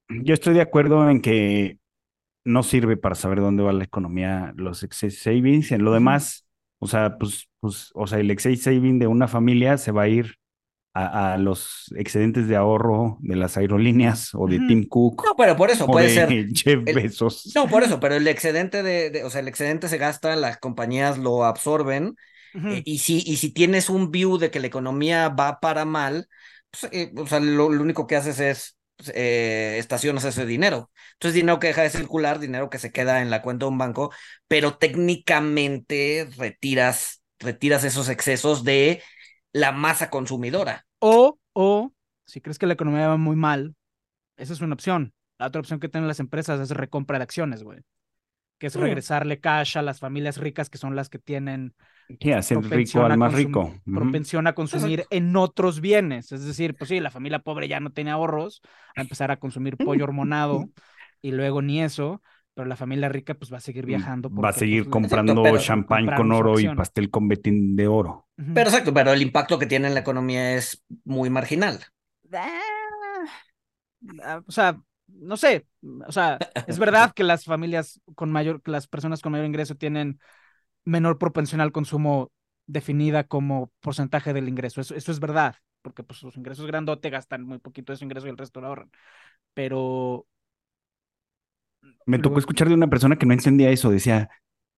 yo 0.08 0.34
estoy 0.34 0.54
de 0.54 0.62
acuerdo 0.62 1.08
en 1.08 1.22
que 1.22 1.78
no 2.42 2.64
sirve 2.64 2.96
para 2.96 3.14
saber 3.14 3.38
dónde 3.38 3.62
va 3.62 3.72
la 3.72 3.84
economía 3.84 4.52
los 4.56 4.82
excess 4.82 5.20
savings. 5.20 5.70
En 5.70 5.84
lo 5.84 5.92
demás, 5.92 6.44
o 6.80 6.86
sea, 6.88 7.16
pues, 7.18 7.48
pues, 7.60 7.90
o 7.94 8.06
sea, 8.08 8.18
el 8.18 8.30
excess 8.30 8.62
saving 8.64 8.98
de 8.98 9.06
una 9.06 9.28
familia 9.28 9.78
se 9.78 9.92
va 9.92 10.02
a 10.02 10.08
ir 10.08 10.34
a, 10.92 11.34
a 11.34 11.38
los 11.38 11.92
excedentes 11.96 12.48
de 12.48 12.56
ahorro 12.56 13.18
de 13.20 13.36
las 13.36 13.56
aerolíneas 13.56 14.30
o 14.34 14.46
de. 14.48 14.58
Tim 14.66 14.86
Cook 14.88 15.22
No, 15.24 15.36
pero 15.36 15.56
por 15.56 15.70
eso 15.70 15.84
o 15.84 15.92
puede 15.92 16.08
de 16.08 16.14
ser. 16.14 16.28
Jeff 16.54 16.80
el- 16.84 16.94
Bezos. 16.94 17.52
No, 17.54 17.68
por 17.68 17.82
eso, 17.84 18.00
pero 18.00 18.16
el 18.16 18.26
excedente 18.26 18.82
de, 18.82 19.10
de- 19.10 19.24
o 19.24 19.30
sea, 19.30 19.40
el 19.40 19.48
excedente 19.48 19.88
se 19.88 19.98
gasta, 19.98 20.34
las 20.36 20.58
compañías 20.58 21.18
lo 21.18 21.44
absorben, 21.44 22.16
eh, 22.54 22.82
y 22.84 22.98
si, 22.98 23.22
y 23.24 23.36
si 23.36 23.52
tienes 23.52 23.88
un 23.90 24.10
view 24.10 24.38
de 24.38 24.50
que 24.50 24.58
la 24.60 24.66
economía 24.66 25.28
va 25.28 25.60
para 25.60 25.84
mal, 25.84 26.28
pues, 26.70 26.92
eh, 26.92 27.12
o 27.16 27.26
sea, 27.26 27.40
lo, 27.40 27.70
lo 27.70 27.82
único 27.82 28.06
que 28.06 28.16
haces 28.16 28.40
es 28.40 28.76
eh, 29.14 29.76
estacionas 29.78 30.24
ese 30.24 30.46
dinero. 30.46 30.90
Entonces, 31.14 31.34
dinero 31.34 31.58
que 31.58 31.68
deja 31.68 31.82
de 31.82 31.90
circular, 31.90 32.38
dinero 32.38 32.70
que 32.70 32.78
se 32.78 32.92
queda 32.92 33.22
en 33.22 33.30
la 33.30 33.42
cuenta 33.42 33.66
de 33.66 33.70
un 33.70 33.78
banco, 33.78 34.12
pero 34.48 34.76
técnicamente 34.78 36.28
retiras, 36.36 37.22
retiras 37.38 37.84
esos 37.84 38.08
excesos 38.08 38.64
de 38.64 39.02
la 39.52 39.72
masa 39.72 40.10
consumidora. 40.10 40.86
O, 40.98 41.38
o, 41.52 41.92
si 42.26 42.40
crees 42.40 42.58
que 42.58 42.66
la 42.66 42.74
economía 42.74 43.08
va 43.08 43.16
muy 43.16 43.36
mal, 43.36 43.74
esa 44.36 44.52
es 44.52 44.60
una 44.60 44.74
opción. 44.74 45.14
La 45.38 45.46
otra 45.46 45.60
opción 45.60 45.80
que 45.80 45.88
tienen 45.88 46.08
las 46.08 46.20
empresas 46.20 46.60
es 46.60 46.70
recompra 46.70 47.18
de 47.18 47.24
acciones, 47.24 47.62
güey. 47.62 47.80
Que 48.58 48.66
es 48.66 48.76
Mm. 48.76 48.80
regresarle 48.80 49.40
cash 49.40 49.78
a 49.78 49.82
las 49.82 50.00
familias 50.00 50.36
ricas 50.36 50.68
que 50.70 50.78
son 50.78 50.94
las 50.96 51.08
que 51.08 51.18
tienen 51.18 51.74
Sí, 52.20 52.32
hacer 52.32 52.56
rico 52.58 52.68
propensión 52.68 53.10
a 53.10 53.12
al 53.14 53.18
más 53.18 53.34
rico. 53.34 53.60
Ujú. 53.86 53.94
propensión 53.94 54.46
a 54.46 54.54
consumir 54.54 55.04
en 55.10 55.36
otros 55.36 55.80
bienes. 55.80 56.32
Es 56.32 56.44
decir, 56.44 56.74
pues 56.76 56.88
sí, 56.88 57.00
la 57.00 57.10
familia 57.10 57.40
pobre 57.40 57.68
ya 57.68 57.80
no 57.80 57.90
tiene 57.90 58.10
ahorros, 58.10 58.62
a 58.96 59.02
empezar 59.02 59.30
a 59.30 59.38
consumir 59.38 59.76
pollo 59.78 60.04
hormonado 60.04 60.68
y 61.22 61.32
luego 61.32 61.62
ni 61.62 61.82
eso, 61.82 62.22
pero 62.54 62.66
la 62.66 62.76
familia 62.76 63.08
rica 63.08 63.34
pues 63.34 63.52
va 63.52 63.58
a 63.58 63.60
seguir 63.60 63.86
viajando. 63.86 64.30
Mm, 64.30 64.42
Va 64.44 64.48
a 64.48 64.52
seguir 64.52 64.84
pues, 64.84 64.92
comprando 64.92 65.42
pero- 65.42 65.58
champán 65.58 66.06
con 66.06 66.32
oro 66.32 66.58
y 66.58 66.68
pastel 66.74 67.10
con 67.10 67.28
betín 67.28 67.76
de 67.76 67.86
oro. 67.88 68.26
Pero 68.54 68.70
exacto, 68.70 68.92
pero 68.94 69.12
el 69.12 69.22
impacto 69.22 69.58
que 69.58 69.66
tiene 69.66 69.88
en 69.88 69.94
la 69.94 70.00
economía 70.00 70.54
es 70.54 70.82
muy 71.04 71.28
marginal. 71.30 71.78
Ah, 72.32 72.58
ah, 74.24 74.42
o 74.46 74.50
sea, 74.52 74.80
no 75.08 75.36
sé, 75.36 75.66
o 76.06 76.12
sea, 76.12 76.38
es 76.66 76.78
verdad 76.78 77.12
que 77.14 77.24
las 77.24 77.44
familias 77.44 78.00
con 78.14 78.30
mayor, 78.30 78.62
que 78.62 78.70
las 78.70 78.86
personas 78.86 79.20
con 79.20 79.32
mayor 79.32 79.46
ingreso 79.46 79.74
tienen 79.74 80.20
menor 80.84 81.18
propensión 81.18 81.60
al 81.60 81.72
consumo 81.72 82.30
definida 82.66 83.24
como 83.24 83.72
porcentaje 83.80 84.32
del 84.32 84.48
ingreso. 84.48 84.80
Eso, 84.80 84.94
eso 84.94 85.12
es 85.12 85.20
verdad, 85.20 85.56
porque 85.82 86.02
pues 86.02 86.18
sus 86.18 86.36
ingresos 86.36 86.66
grandote 86.66 87.10
gastan 87.10 87.42
muy 87.44 87.58
poquito 87.58 87.92
de 87.92 87.96
su 87.96 88.04
ingreso 88.04 88.26
y 88.26 88.30
el 88.30 88.38
resto 88.38 88.60
lo 88.60 88.68
ahorran. 88.68 88.90
Pero... 89.54 90.26
Me 92.06 92.18
tocó 92.18 92.38
escuchar 92.38 92.68
de 92.68 92.74
una 92.74 92.88
persona 92.88 93.16
que 93.16 93.26
no 93.26 93.32
entendía 93.32 93.70
eso, 93.70 93.90
decía, 93.90 94.28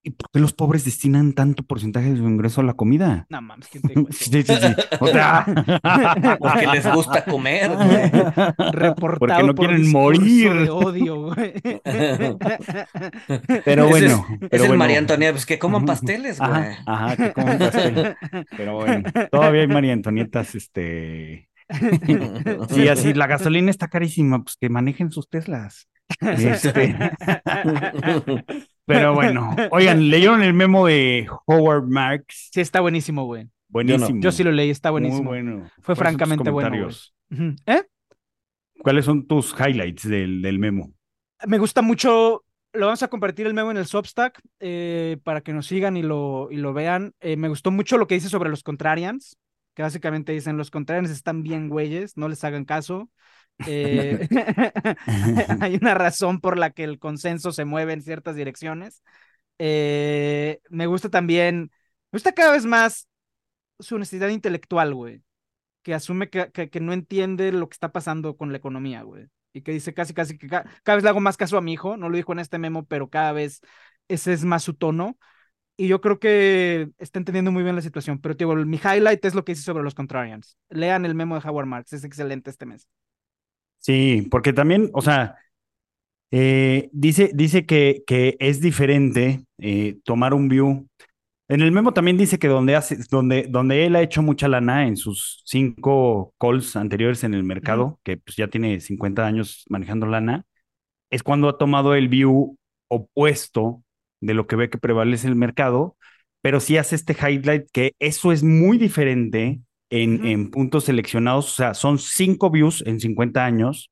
¿Y 0.05 0.11
por 0.11 0.31
qué 0.33 0.41
los 0.41 0.53
pobres 0.53 0.85
destinan 0.85 1.33
tanto 1.33 1.63
porcentaje 1.63 2.11
de 2.11 2.17
su 2.17 2.25
ingreso 2.25 2.61
a 2.61 2.65
la 2.65 2.75
comida? 2.75 3.25
No 3.29 3.41
mames, 3.41 3.69
¿quién 3.69 3.83
te? 3.83 3.95
Sí, 4.13 4.43
sí, 4.43 4.45
sí. 4.45 4.75
O 4.99 5.07
sea, 5.07 5.45
Porque 6.41 6.67
les 6.73 6.93
gusta 6.93 7.25
comer. 7.25 7.71
Reportado 8.73 9.19
Porque 9.19 9.43
no 9.45 9.55
por 9.55 9.67
quieren 9.69 9.93
morir. 9.93 10.53
de 10.53 10.71
odio, 10.71 11.27
güey. 11.35 11.55
pero 13.65 13.85
Ese 13.85 13.91
bueno. 13.91 14.27
es, 14.29 14.39
pero 14.41 14.49
es 14.51 14.53
el 14.53 14.59
bueno. 14.61 14.77
María 14.77 14.99
Antonieta, 14.99 15.33
pues 15.35 15.47
que 15.47 15.59
coman 15.61 15.85
pasteles, 15.85 16.39
güey. 16.39 16.51
Ajá, 16.51 16.83
ajá, 16.87 17.17
que 17.17 17.33
coman 17.33 17.59
pastel. 17.59 18.17
Pero 18.57 18.75
bueno, 18.75 19.03
todavía 19.31 19.61
hay 19.63 19.69
María 19.69 19.93
Antonietas, 19.93 20.57
este. 20.57 21.49
Sí, 22.71 22.89
así, 22.89 23.15
la 23.15 23.29
gasolina 23.29 23.71
está 23.71 23.87
carísima, 23.89 24.43
pues 24.43 24.57
que 24.57 24.69
manejen 24.69 25.13
sus 25.13 25.31
Teslas. 25.31 25.89
Este, 26.21 26.95
pero 28.93 29.15
bueno, 29.15 29.55
oigan, 29.71 30.11
¿leyeron 30.11 30.43
el 30.43 30.55
memo 30.55 30.87
de 30.87 31.27
Howard 31.47 31.85
Marks? 31.89 32.51
Sí, 32.53 32.61
está 32.61 32.81
buenísimo, 32.81 33.25
güey. 33.25 33.49
Buenísimo. 33.69 34.21
Yo 34.21 34.33
sí 34.33 34.45
lo 34.45 34.53
leí, 34.53 34.71
está 34.71 34.91
Muy 34.91 35.01
buenísimo. 35.01 35.31
bueno. 35.31 35.71
Fue 35.81 35.95
¿Cuáles 35.97 35.97
son 35.97 35.97
tus 35.97 35.97
francamente 35.97 36.51
bueno, 36.51 36.71
güey. 37.31 37.57
¿Eh? 37.67 37.83
¿Cuáles 38.83 39.05
son 39.05 39.27
tus 39.27 39.55
highlights 39.59 40.09
del, 40.09 40.43
del 40.43 40.59
memo? 40.59 40.93
Me 41.47 41.59
gusta 41.59 41.83
mucho. 41.83 42.45
Lo 42.75 42.87
vamos 42.87 43.03
a 43.03 43.09
compartir 43.09 43.47
el 43.47 43.55
memo 43.55 43.71
en 43.71 43.77
el 43.77 43.87
Substack 43.87 44.41
eh, 44.61 45.19
para 45.25 45.43
que 45.43 45.53
nos 45.53 45.67
sigan 45.67 45.97
y 45.97 46.03
lo, 46.03 46.49
y 46.51 46.57
lo 46.57 46.73
vean. 46.73 47.15
Eh, 47.21 47.37
me 47.37 47.49
gustó 47.49 47.71
mucho 47.71 47.99
lo 47.99 48.07
que 48.07 48.15
dice 48.15 48.29
sobre 48.29 48.49
los 48.51 48.63
contrarians, 48.63 49.37
que 49.75 49.83
básicamente 49.83 50.33
dicen 50.33 50.57
los 50.57 50.71
contrarians 50.71 51.11
están 51.11 51.43
bien 51.43 51.69
güeyes, 51.69 52.17
no 52.17 52.29
les 52.29 52.43
hagan 52.45 52.65
caso. 52.65 53.11
Eh, 53.65 54.27
hay 55.61 55.77
una 55.77 55.95
razón 55.95 56.41
por 56.41 56.59
la 56.59 56.71
que 56.71 56.85
el 56.85 56.99
consenso 56.99 57.53
se 57.53 57.65
mueve 57.65 57.93
en 57.93 58.03
ciertas 58.03 58.37
direcciones. 58.37 59.03
Eh, 59.59 60.61
me 60.71 60.87
gusta 60.87 61.11
también, 61.11 61.73
me 62.13 62.19
gusta 62.19 62.33
cada 62.33 62.53
vez 62.53 62.67
más 62.67 63.09
su 63.81 63.97
honestidad 63.97 64.29
intelectual, 64.29 64.95
güey, 64.95 65.23
que 65.83 65.95
asume 65.95 66.31
que, 66.31 66.51
que, 66.53 66.71
que 66.71 66.81
no 66.81 66.93
entiende 66.93 67.53
lo 67.53 67.69
que 67.69 67.75
está 67.75 67.93
pasando 67.93 68.37
con 68.37 68.53
la 68.53 68.59
economía, 68.59 69.03
güey, 69.03 69.29
y 69.53 69.63
que 69.63 69.73
dice 69.73 69.95
casi, 69.95 70.15
casi 70.15 70.39
que 70.39 70.49
ca- 70.49 70.65
cada 70.85 70.97
vez 70.97 71.05
le 71.05 71.11
hago 71.11 71.21
más 71.21 71.37
caso 71.37 71.59
a 71.59 71.63
mi 71.63 71.73
hijo, 71.75 71.97
no 71.97 72.09
lo 72.11 72.17
dijo 72.17 72.33
en 72.33 72.41
este 72.41 72.59
memo, 72.59 72.87
pero 72.87 73.11
cada 73.11 73.33
vez 73.33 73.61
ese 74.09 74.33
es 74.33 74.45
más 74.45 74.63
su 74.65 74.75
tono. 74.75 75.19
Y 75.77 75.89
yo 75.89 76.01
creo 76.01 76.19
que 76.21 76.91
está 76.99 77.19
entendiendo 77.19 77.51
muy 77.53 77.63
bien 77.65 77.77
la 77.77 77.83
situación. 77.83 78.21
Pero, 78.21 78.37
tío, 78.37 78.55
mi 78.55 78.77
highlight 78.79 79.25
es 79.25 79.35
lo 79.35 79.45
que 79.45 79.53
dice 79.53 79.65
sobre 79.65 79.85
los 79.85 79.95
contrarians. 79.95 80.57
Lean 80.69 81.05
el 81.07 81.15
memo 81.15 81.39
de 81.41 81.49
Howard 81.49 81.67
Marks, 81.67 81.93
es 81.95 82.05
excelente 82.05 82.51
este 82.51 82.67
mes. 82.67 82.89
Sí, 83.83 84.29
porque 84.31 84.55
también, 84.55 84.91
o 84.95 85.03
sea, 85.03 85.37
eh, 86.31 86.91
dice, 86.93 87.31
dice 87.35 87.67
que, 87.67 88.05
que 88.07 88.37
es 88.41 88.61
diferente 88.61 89.45
eh, 89.59 89.99
tomar 90.05 90.35
un 90.35 90.49
view. 90.49 90.89
En 91.49 91.63
el 91.63 91.73
memo 91.73 91.93
también 91.95 92.19
dice 92.19 92.39
que 92.39 92.49
donde, 92.49 92.77
hace, 92.77 92.99
donde, 93.11 93.47
donde 93.49 93.87
él 93.87 93.97
ha 93.97 94.03
hecho 94.03 94.23
mucha 94.23 94.49
lana 94.49 94.87
en 94.89 94.97
sus 94.97 95.43
cinco 95.47 96.35
calls 96.41 96.77
anteriores 96.77 97.25
en 97.25 97.35
el 97.35 97.45
mercado, 97.45 98.01
que 98.05 98.19
pues 98.19 98.37
ya 98.37 98.49
tiene 98.49 98.81
50 98.81 99.27
años 99.27 99.65
manejando 99.71 100.07
lana, 100.07 100.45
es 101.11 101.23
cuando 101.23 101.49
ha 101.49 101.59
tomado 101.59 101.95
el 101.95 102.09
view 102.09 102.59
opuesto 102.89 103.83
de 104.21 104.35
lo 104.35 104.47
que 104.47 104.57
ve 104.57 104.71
que 104.71 104.79
prevalece 104.79 105.29
el 105.29 105.37
mercado, 105.37 105.97
pero 106.43 106.61
sí 106.61 106.77
hace 106.79 106.97
este 106.97 107.15
highlight 107.15 107.69
que 107.73 107.95
eso 107.99 108.33
es 108.33 108.43
muy 108.43 108.79
diferente 108.79 109.61
en, 109.93 110.51
puntos 110.51 110.85
seleccionados, 110.85 111.53
o 111.53 111.55
sea, 111.55 111.75
son 111.75 111.99
cinco 111.99 112.51
views 112.51 112.83
en 112.87 112.99
50 112.99 113.45
años 113.45 113.91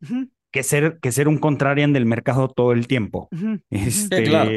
que 0.51 0.63
ser, 0.63 0.99
que 1.01 1.13
ser 1.13 1.29
un 1.29 1.39
contrarian 1.39 1.93
del 1.93 2.07
mercado 2.07 2.49
todo 2.49 2.73
el 2.73 2.87
tiempo. 2.87 3.29
Este, 3.71 4.25
claro. 4.25 4.51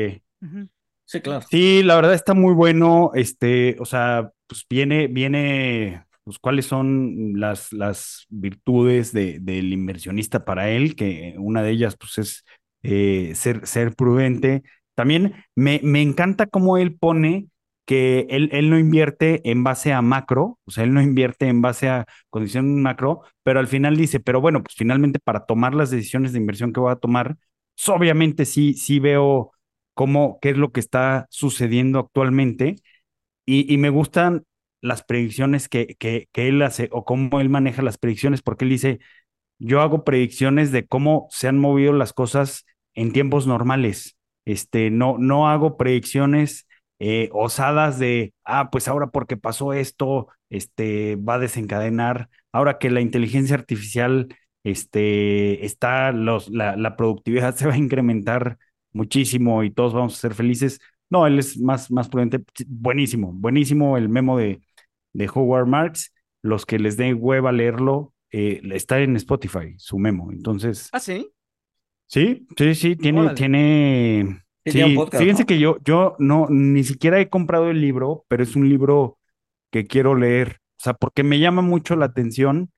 Sí, 1.05 1.21
claro. 1.21 1.45
Sí, 1.49 1.83
la 1.83 1.95
verdad 1.95 2.13
está 2.13 2.33
muy 2.33 2.53
bueno. 2.53 3.11
Este, 3.13 3.75
o 3.79 3.85
sea, 3.85 4.31
pues 4.47 4.65
viene, 4.69 5.07
viene, 5.07 6.05
pues 6.23 6.39
cuáles 6.39 6.65
son 6.65 7.33
las, 7.35 7.73
las 7.73 8.25
virtudes 8.29 9.11
de, 9.11 9.39
del 9.39 9.73
inversionista 9.73 10.45
para 10.45 10.69
él, 10.69 10.95
que 10.95 11.35
una 11.37 11.61
de 11.61 11.71
ellas, 11.71 11.97
pues, 11.97 12.17
es 12.17 12.45
eh, 12.83 13.33
ser, 13.35 13.67
ser 13.67 13.95
prudente. 13.95 14.63
También 14.95 15.33
me, 15.55 15.81
me 15.83 16.01
encanta 16.01 16.47
cómo 16.47 16.77
él 16.77 16.95
pone 16.95 17.47
que 17.85 18.27
él, 18.29 18.49
él 18.53 18.69
no 18.69 18.79
invierte 18.79 19.41
en 19.49 19.63
base 19.63 19.93
a 19.93 20.01
macro, 20.01 20.59
o 20.65 20.71
sea, 20.71 20.83
él 20.85 20.93
no 20.93 21.01
invierte 21.01 21.47
en 21.47 21.61
base 21.61 21.89
a 21.89 22.05
condiciones 22.29 22.71
macro, 22.71 23.21
pero 23.43 23.59
al 23.59 23.67
final 23.67 23.97
dice, 23.97 24.19
pero 24.19 24.41
bueno, 24.41 24.63
pues 24.63 24.75
finalmente 24.75 25.19
para 25.19 25.45
tomar 25.45 25.75
las 25.75 25.91
decisiones 25.91 26.33
de 26.33 26.39
inversión 26.39 26.73
que 26.73 26.79
voy 26.79 26.91
a 26.91 26.95
tomar, 26.97 27.37
pues, 27.75 27.89
obviamente 27.89 28.45
sí, 28.45 28.73
sí 28.73 28.99
veo 28.99 29.51
cómo, 29.93 30.39
qué 30.41 30.51
es 30.51 30.57
lo 30.57 30.71
que 30.71 30.79
está 30.79 31.27
sucediendo 31.29 31.99
actualmente 31.99 32.77
y, 33.45 33.71
y 33.71 33.77
me 33.77 33.89
gustan 33.89 34.45
las 34.81 35.03
predicciones 35.03 35.69
que, 35.69 35.95
que, 35.99 36.27
que 36.31 36.47
él 36.49 36.61
hace 36.61 36.89
o 36.91 37.05
cómo 37.05 37.39
él 37.41 37.49
maneja 37.49 37.81
las 37.81 37.97
predicciones, 37.97 38.41
porque 38.41 38.65
él 38.65 38.71
dice, 38.71 38.99
yo 39.59 39.81
hago 39.81 40.03
predicciones 40.03 40.71
de 40.71 40.85
cómo 40.87 41.27
se 41.31 41.47
han 41.47 41.59
movido 41.59 41.93
las 41.93 42.13
cosas 42.13 42.65
en 42.93 43.13
tiempos 43.13 43.47
normales. 43.47 44.17
Este, 44.45 44.89
no, 44.91 45.17
no 45.17 45.49
hago 45.49 45.77
predicciones 45.77 46.67
eh, 47.05 47.29
osadas 47.33 47.99
de, 47.99 48.33
ah, 48.45 48.69
pues 48.71 48.87
ahora 48.87 49.07
porque 49.07 49.35
pasó 49.37 49.73
esto, 49.73 50.27
este, 50.49 51.15
va 51.17 51.35
a 51.35 51.39
desencadenar, 51.39 52.29
ahora 52.53 52.77
que 52.79 52.89
la 52.89 53.01
inteligencia 53.01 53.55
artificial, 53.55 54.29
este, 54.63 55.65
está, 55.65 56.11
los, 56.13 56.49
la, 56.49 56.75
la 56.77 56.95
productividad 56.95 57.55
se 57.57 57.67
va 57.67 57.73
a 57.73 57.77
incrementar 57.77 58.57
muchísimo 58.93 59.63
y 59.63 59.71
todos 59.71 59.93
vamos 59.93 60.15
a 60.17 60.21
ser 60.21 60.33
felices. 60.33 60.79
No, 61.09 61.27
él 61.27 61.39
es 61.39 61.59
más, 61.59 61.91
más 61.91 62.07
prudente. 62.09 62.41
Buenísimo, 62.67 63.31
buenísimo 63.33 63.97
el 63.97 64.09
memo 64.09 64.37
de, 64.37 64.61
de 65.13 65.29
Howard 65.33 65.67
Marks. 65.67 66.13
Los 66.41 66.65
que 66.65 66.79
les 66.79 66.97
dé 66.97 67.13
hueva 67.13 67.51
leerlo, 67.51 68.13
eh, 68.31 68.61
está 68.73 68.99
en 68.99 69.15
Spotify, 69.15 69.75
su 69.77 69.97
memo. 69.99 70.31
Entonces, 70.31 70.93
Ah, 70.93 70.99
sí. 70.99 71.33
sí, 72.07 72.47
sí, 72.57 72.75
sí, 72.75 72.95
tiene, 72.95 73.21
Órale. 73.21 73.35
tiene. 73.35 74.42
Sí, 74.71 74.95
podcast, 74.95 75.21
fíjense 75.21 75.43
¿no? 75.43 75.47
que 75.47 75.59
yo, 75.59 75.77
yo 75.83 76.15
no, 76.19 76.47
ni 76.49 76.83
siquiera 76.83 77.19
he 77.19 77.29
comprado 77.29 77.69
el 77.69 77.81
libro, 77.81 78.25
pero 78.27 78.43
es 78.43 78.55
un 78.55 78.69
libro 78.69 79.17
que 79.71 79.85
quiero 79.87 80.15
leer. 80.15 80.59
O 80.79 80.83
sea, 80.83 80.93
porque 80.93 81.23
me 81.23 81.39
llama 81.39 81.61
mucho 81.61 81.95
la 81.95 82.05
atención. 82.05 82.71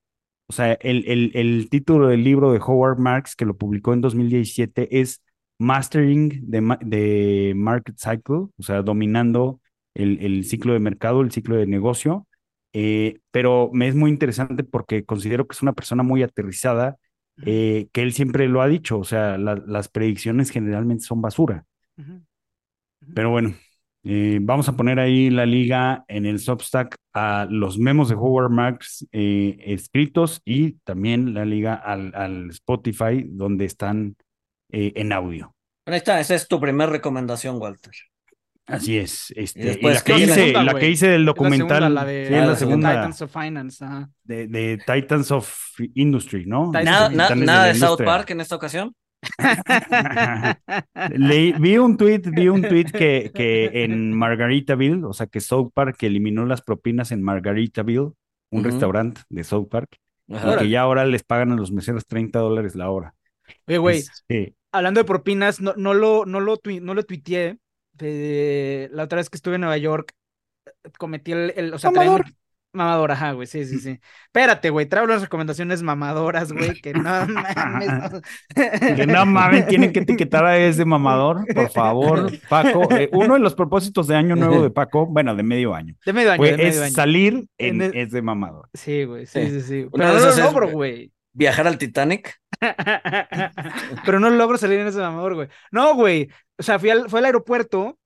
O 0.48 0.54
sea, 0.54 0.74
el, 0.74 1.06
el, 1.08 1.32
el 1.36 1.70
título 1.70 2.08
del 2.08 2.24
libro 2.24 2.52
de 2.52 2.60
Howard 2.60 3.00
Marks, 3.00 3.36
que 3.36 3.46
lo 3.46 3.58
publicó 3.58 3.94
en 3.94 4.02
2017, 4.02 5.00
es 5.02 5.22
Mastering 5.60 6.50
the, 6.52 6.62
Ma- 6.62 6.80
the 6.80 7.54
Market 7.56 7.96
Cycle, 7.98 8.36
o 8.58 8.64
sea, 8.64 8.82
dominando 8.84 9.60
el, 9.96 10.20
el 10.22 10.44
ciclo 10.46 10.74
de 10.74 10.80
mercado, 10.80 11.22
el 11.22 11.32
ciclo 11.32 11.56
de 11.56 11.66
negocio. 11.68 12.28
Eh, 12.74 13.20
pero 13.32 13.70
me 13.74 13.88
es 13.88 13.96
muy 13.96 14.10
interesante 14.12 14.64
porque 14.64 15.06
considero 15.06 15.48
que 15.48 15.54
es 15.56 15.62
una 15.62 15.74
persona 15.74 16.04
muy 16.04 16.22
aterrizada, 16.24 16.98
eh, 17.46 17.88
que 17.94 18.02
él 18.02 18.14
siempre 18.14 18.48
lo 18.48 18.62
ha 18.62 18.68
dicho, 18.68 19.00
o 19.00 19.04
sea, 19.04 19.38
la- 19.38 19.62
las 19.66 19.88
predicciones 19.90 20.52
generalmente 20.52 21.04
son 21.06 21.22
basura. 21.22 21.66
Pero 23.14 23.30
bueno, 23.30 23.54
eh, 24.04 24.40
vamos 24.42 24.68
a 24.70 24.76
poner 24.76 25.00
ahí 25.00 25.30
la 25.30 25.46
liga 25.46 26.04
en 26.08 26.26
el 26.26 26.40
Substack 26.40 26.96
a 27.14 27.48
los 27.50 27.78
memos 27.78 28.10
de 28.10 28.16
Howard 28.16 28.50
Marks 28.52 29.08
eh, 29.12 29.58
escritos 29.66 30.42
y 30.46 30.74
también 30.84 31.34
la 31.34 31.46
liga 31.46 31.76
al, 31.76 32.14
al 32.16 32.50
Spotify 32.50 33.24
donde 33.28 33.66
están 33.66 34.16
eh, 34.72 34.94
en 34.96 35.14
audio. 35.14 35.54
Bueno, 35.86 35.94
ahí 35.96 35.98
está, 35.98 36.20
esa 36.20 36.36
es 36.36 36.48
tu 36.48 36.60
primera 36.60 36.90
recomendación, 36.90 37.58
Walter. 37.58 37.92
Así 38.68 38.98
es. 38.98 39.32
Este, 39.36 39.62
y, 39.62 39.64
después, 39.66 39.96
la 39.96 40.02
que 40.02 40.14
¿qué 40.14 40.24
es 40.24 40.28
la 40.30 40.34
hice, 40.34 40.42
segunda, 40.42 40.64
la 40.64 40.72
güey? 40.72 40.84
que 40.84 40.90
hice 40.90 41.08
del 41.08 41.14
Es 41.14 41.20
la 41.20 41.26
documental, 41.32 41.68
segunda, 41.68 41.90
la 41.90 42.06
de, 42.06 42.28
sí, 42.28 42.34
es 42.34 42.40
la 42.40 42.46
la 42.48 42.56
segunda 42.56 42.90
Titans 42.90 43.22
of 43.22 43.32
Finance. 43.32 43.86
ajá. 43.86 44.10
de, 44.24 44.48
de 44.48 44.78
Titans 44.86 45.32
of 45.32 45.56
Industry, 45.94 46.46
¿no? 46.48 46.72
Nada, 46.72 47.10
na- 47.10 47.66
de 47.66 47.76
South. 47.76 48.02
Park 48.04 48.32
en 48.32 48.42
esta 48.42 48.56
ocasión. 48.56 48.96
Vi 51.18 51.78
un 51.78 51.98
tweet, 51.98 52.22
vi 52.32 52.48
un 52.50 52.62
tweet 52.62 52.86
que, 52.92 53.32
que 53.34 53.84
en 53.84 54.14
Margaritaville, 54.14 55.04
o 55.06 55.14
sea 55.14 55.28
que 55.28 55.40
South 55.42 55.72
Park 55.74 55.98
eliminó 56.04 56.46
las 56.46 56.62
propinas 56.62 57.12
en 57.12 57.22
Margaritaville, 57.24 58.12
un 58.52 58.64
restaurante 58.64 59.22
de 59.30 59.44
South 59.44 59.68
Park, 59.70 59.98
Ajá. 60.32 60.56
y 60.56 60.58
que 60.60 60.70
ya 60.70 60.82
ahora 60.82 61.06
les 61.06 61.24
pagan 61.24 61.52
a 61.52 61.56
los 61.56 61.72
meseros 61.72 62.06
30 62.06 62.40
dólares 62.40 62.76
la 62.76 62.90
hora. 62.90 63.14
Oye, 63.68 63.78
güey, 63.78 64.02
sí. 64.28 64.56
hablando 64.72 65.00
de 65.00 65.06
propinas, 65.06 65.62
no, 65.62 65.74
no 65.78 65.94
lo, 65.94 66.26
no 66.26 66.40
lo, 66.40 66.60
no 66.82 66.94
lo 66.94 67.04
tuiteé. 67.04 67.58
eh, 68.00 68.90
la 68.92 69.04
otra 69.04 69.18
vez 69.18 69.30
que 69.30 69.38
estuve 69.38 69.56
en 69.56 69.62
Nueva 69.62 69.78
York, 69.78 70.14
cometí 70.98 71.32
el, 71.32 71.54
el- 71.56 71.74
o 71.74 71.78
sea, 71.80 71.92
Mamadora, 72.76 73.14
ajá, 73.16 73.32
güey, 73.32 73.48
sí, 73.48 73.66
sí, 73.66 73.80
sí. 73.80 74.00
Espérate, 74.26 74.70
güey, 74.70 74.86
traigo 74.86 75.08
las 75.08 75.22
recomendaciones 75.22 75.82
mamadoras, 75.82 76.52
güey, 76.52 76.74
que 76.82 76.94
no 76.94 77.02
mames. 77.28 78.22
Que 78.96 79.08
no 79.08 79.26
mames, 79.26 79.68
tienen 79.68 79.92
que 79.94 80.00
etiquetar 80.02 80.46
a 80.46 80.58
ese 80.58 80.86
mamador, 80.86 81.46
por 81.54 81.70
favor, 81.72 82.32
Paco. 82.50 82.88
Eh, 82.96 83.10
uno 83.14 83.36
de 83.36 83.40
los 83.40 83.56
propósitos 83.56 84.08
de 84.08 84.16
año 84.16 84.36
nuevo 84.36 84.62
de 84.62 84.70
Paco, 84.70 85.06
bueno, 85.08 85.36
de 85.36 85.44
medio 85.44 85.74
año, 85.74 85.96
De 86.06 86.14
medio 86.14 86.32
año, 86.32 86.38
fue 86.38 86.52
de 86.52 86.58
medio 86.58 86.70
es 86.70 86.82
año. 86.82 86.94
salir 86.94 87.34
en, 87.58 87.82
En 87.82 87.82
el- 87.82 87.98
es 87.98 88.12
de 88.12 88.22
mamador. 88.22 88.70
Sí, 88.74 89.06
güey, 89.06 89.26
sí, 89.26 89.50
sí, 89.50 89.62
Sí. 89.62 89.88
Pero 89.92 90.08
no 90.14 90.20
lo 90.20 90.36
logro, 90.36 90.70
güey. 90.70 91.12
Viajar 91.34 91.68
al 91.68 91.78
Titanic. 91.78 92.34
Pero 94.06 94.20
no 94.20 94.30
logro 94.30 94.58
salir 94.58 94.80
en 94.80 94.88
ese 94.88 95.00
mamador, 95.00 95.36
güey. 95.36 95.48
No, 95.72 95.96
güey. 95.96 96.30
O 96.58 96.64
sea, 96.64 96.80
fui 96.80 96.90
al, 96.90 97.10
fui 97.10 97.20
al 97.20 97.26
aeropuerto 97.26 97.98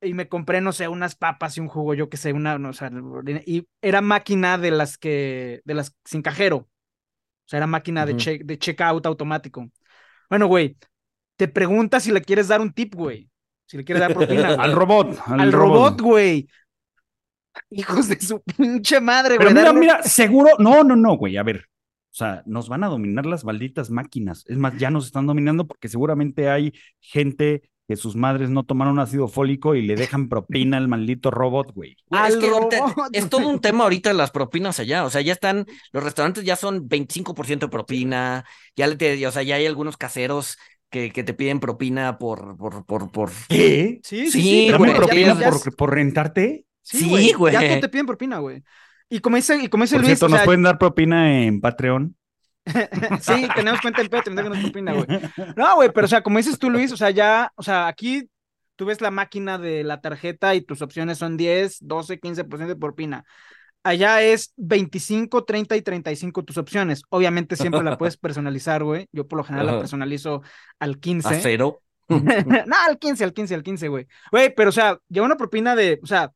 y 0.00 0.14
me 0.14 0.28
compré, 0.28 0.60
no 0.60 0.72
sé, 0.72 0.88
unas 0.88 1.14
papas 1.16 1.56
y 1.56 1.60
un 1.60 1.68
jugo, 1.68 1.94
yo 1.94 2.08
qué 2.08 2.16
sé, 2.16 2.32
una, 2.32 2.58
no, 2.58 2.70
o 2.70 2.72
sea, 2.72 2.90
y 3.46 3.66
era 3.82 4.00
máquina 4.00 4.58
de 4.58 4.70
las 4.70 4.98
que, 4.98 5.60
de 5.64 5.74
las 5.74 5.96
sin 6.04 6.22
cajero. 6.22 6.56
O 6.56 7.50
sea, 7.50 7.58
era 7.58 7.66
máquina 7.66 8.04
de, 8.04 8.16
check, 8.16 8.42
de 8.44 8.58
checkout 8.58 9.06
automático. 9.06 9.66
Bueno, 10.28 10.46
güey, 10.46 10.76
te 11.36 11.48
pregunta 11.48 11.98
si 11.98 12.12
le 12.12 12.20
quieres 12.20 12.48
dar 12.48 12.60
un 12.60 12.72
tip, 12.72 12.94
güey. 12.94 13.30
Si 13.66 13.76
le 13.76 13.84
quieres 13.84 14.00
dar 14.00 14.14
propina. 14.14 14.48
Al 14.58 14.72
robot, 14.72 15.18
al, 15.26 15.40
Al 15.40 15.52
robot, 15.52 16.00
güey. 16.00 16.48
Hijos 17.70 18.08
de 18.08 18.20
su 18.20 18.40
pinche 18.42 19.00
madre, 19.00 19.36
Pero 19.38 19.50
güey. 19.50 19.54
mira, 19.54 19.72
darle- 19.72 19.80
mira, 19.80 20.02
seguro, 20.02 20.50
no, 20.58 20.84
no, 20.84 20.94
no, 20.94 21.16
güey, 21.16 21.36
a 21.36 21.42
ver. 21.42 21.64
O 22.10 22.14
sea, 22.18 22.42
nos 22.46 22.68
van 22.68 22.84
a 22.84 22.88
dominar 22.88 23.26
las 23.26 23.44
malditas 23.44 23.90
máquinas. 23.90 24.44
Es 24.46 24.56
más, 24.58 24.76
ya 24.76 24.90
nos 24.90 25.06
están 25.06 25.26
dominando 25.26 25.66
porque 25.66 25.88
seguramente 25.88 26.48
hay 26.50 26.72
gente 27.00 27.70
que 27.88 27.96
sus 27.96 28.14
madres 28.16 28.50
no 28.50 28.64
tomaron 28.64 28.98
ácido 28.98 29.28
fólico 29.28 29.74
y 29.74 29.80
le 29.82 29.96
dejan 29.96 30.28
propina 30.28 30.76
al 30.76 30.88
maldito 30.88 31.30
robot, 31.30 31.72
güey. 31.74 31.96
Güey, 32.08 32.22
es 32.28 32.36
que 32.36 32.50
es 33.12 33.28
todo 33.30 33.48
un 33.48 33.60
tema 33.60 33.84
ahorita 33.84 34.12
las 34.12 34.30
propinas 34.30 34.78
allá. 34.78 35.04
O 35.06 35.10
sea, 35.10 35.22
ya 35.22 35.32
están, 35.32 35.66
los 35.92 36.04
restaurantes 36.04 36.44
ya 36.44 36.54
son 36.56 36.86
25% 36.88 37.66
de 37.66 37.68
propina. 37.68 38.44
Ya 38.76 38.86
le 38.86 38.96
te, 38.96 39.26
o 39.26 39.32
sea, 39.32 39.42
ya 39.42 39.56
hay 39.56 39.64
algunos 39.66 39.96
caseros 39.96 40.58
que, 40.90 41.10
que 41.12 41.24
te 41.24 41.32
piden 41.34 41.60
propina 41.60 42.18
por, 42.18 42.56
por, 42.58 42.84
por, 42.84 43.10
por. 43.10 43.30
¿Qué? 43.48 44.00
Sí, 44.04 44.26
sí, 44.26 44.30
Sí, 44.32 44.42
sí. 44.42 44.66
pero 44.66 44.78
¿Dame 44.78 44.88
güey, 44.92 44.96
propina 45.06 45.40
ya- 45.40 45.50
por, 45.50 45.76
por 45.76 45.94
rentarte? 45.94 46.66
Sí, 46.82 46.98
Sí, 46.98 47.08
güey. 47.08 47.32
güey. 47.32 47.52
Ya 47.54 47.68
todo 47.68 47.80
te 47.80 47.88
piden 47.88 48.06
propina, 48.06 48.38
güey. 48.38 48.62
Y 49.08 49.20
como 49.20 49.36
dice, 49.36 49.56
y 49.62 49.68
como 49.68 49.84
dice 49.84 49.94
Por 49.96 50.02
Luis, 50.04 50.18
cierto, 50.18 50.26
o 50.26 50.28
¿nos 50.28 50.38
sea, 50.40 50.44
pueden 50.44 50.62
dar 50.62 50.76
propina 50.78 51.42
en 51.42 51.60
Patreon? 51.62 52.14
sí, 53.20 53.48
tenemos 53.54 53.80
cuenta 53.80 54.00
en 54.02 54.08
Patreon, 54.08 54.36
déjanos 54.36 54.58
propina, 54.58 54.92
güey. 54.92 55.06
No, 55.56 55.76
güey, 55.76 55.90
pero 55.92 56.04
o 56.04 56.08
sea, 56.08 56.22
como 56.22 56.38
dices 56.38 56.58
tú, 56.58 56.70
Luis, 56.70 56.92
o 56.92 56.96
sea, 56.96 57.10
ya, 57.10 57.52
o 57.56 57.62
sea, 57.62 57.86
aquí 57.86 58.28
tú 58.76 58.86
ves 58.86 59.00
la 59.00 59.10
máquina 59.10 59.58
de 59.58 59.82
la 59.84 60.00
tarjeta 60.00 60.54
y 60.54 60.60
tus 60.60 60.82
opciones 60.82 61.18
son 61.18 61.36
10, 61.36 61.78
12, 61.80 62.20
15% 62.20 62.66
de 62.66 62.76
propina. 62.76 63.24
Allá 63.82 64.22
es 64.22 64.52
25, 64.56 65.44
30 65.44 65.76
y 65.76 65.82
35 65.82 66.44
tus 66.44 66.58
opciones. 66.58 67.02
Obviamente 67.10 67.56
siempre 67.56 67.82
la 67.82 67.96
puedes 67.96 68.16
personalizar, 68.16 68.84
güey. 68.84 69.08
Yo 69.12 69.26
por 69.26 69.38
lo 69.38 69.44
general 69.44 69.66
la 69.66 69.78
personalizo 69.78 70.42
al 70.78 70.98
15. 70.98 71.28
A 71.28 71.40
cero. 71.40 71.82
no, 72.08 72.76
al 72.86 72.98
15, 72.98 73.24
al 73.24 73.32
15, 73.32 73.54
al 73.54 73.62
15, 73.62 73.88
güey. 73.88 74.06
Güey, 74.30 74.54
pero 74.54 74.70
o 74.70 74.72
sea, 74.72 74.98
lleva 75.08 75.26
una 75.26 75.36
propina 75.36 75.74
de, 75.74 76.00
o 76.02 76.06
sea, 76.06 76.32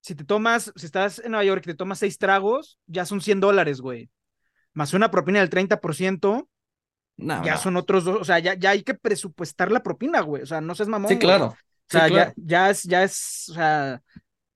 si 0.00 0.14
te 0.14 0.24
tomas, 0.24 0.72
si 0.76 0.86
estás 0.86 1.18
en 1.18 1.30
Nueva 1.30 1.44
York 1.44 1.62
y 1.64 1.70
te 1.70 1.74
tomas 1.74 1.98
seis 1.98 2.18
tragos, 2.18 2.78
ya 2.86 3.06
son 3.06 3.20
100 3.20 3.40
dólares, 3.40 3.80
güey. 3.80 4.10
Más 4.74 4.94
una 4.94 5.10
propina 5.10 5.40
del 5.40 5.50
30%, 5.50 6.48
No, 7.16 7.42
ya 7.42 7.56
no. 7.56 7.58
son 7.58 7.76
otros 7.76 8.04
dos, 8.04 8.18
o 8.20 8.24
sea, 8.24 8.38
ya, 8.40 8.54
ya 8.54 8.70
hay 8.70 8.82
que 8.84 8.94
presupuestar 8.94 9.72
la 9.72 9.82
propina, 9.82 10.20
güey. 10.22 10.42
O 10.42 10.46
sea, 10.46 10.60
no 10.60 10.74
seas 10.74 10.88
mamón. 10.88 11.08
Sí, 11.08 11.16
güey. 11.16 11.28
claro. 11.28 11.60
O 11.88 11.92
sea, 11.92 12.06
Sí, 12.06 12.10
claro. 12.10 12.32
ya, 12.34 12.34
ya 12.36 12.70
es, 12.70 12.82
ya 12.84 13.02
es, 13.04 13.48
o 13.50 13.54
sea, 13.54 14.02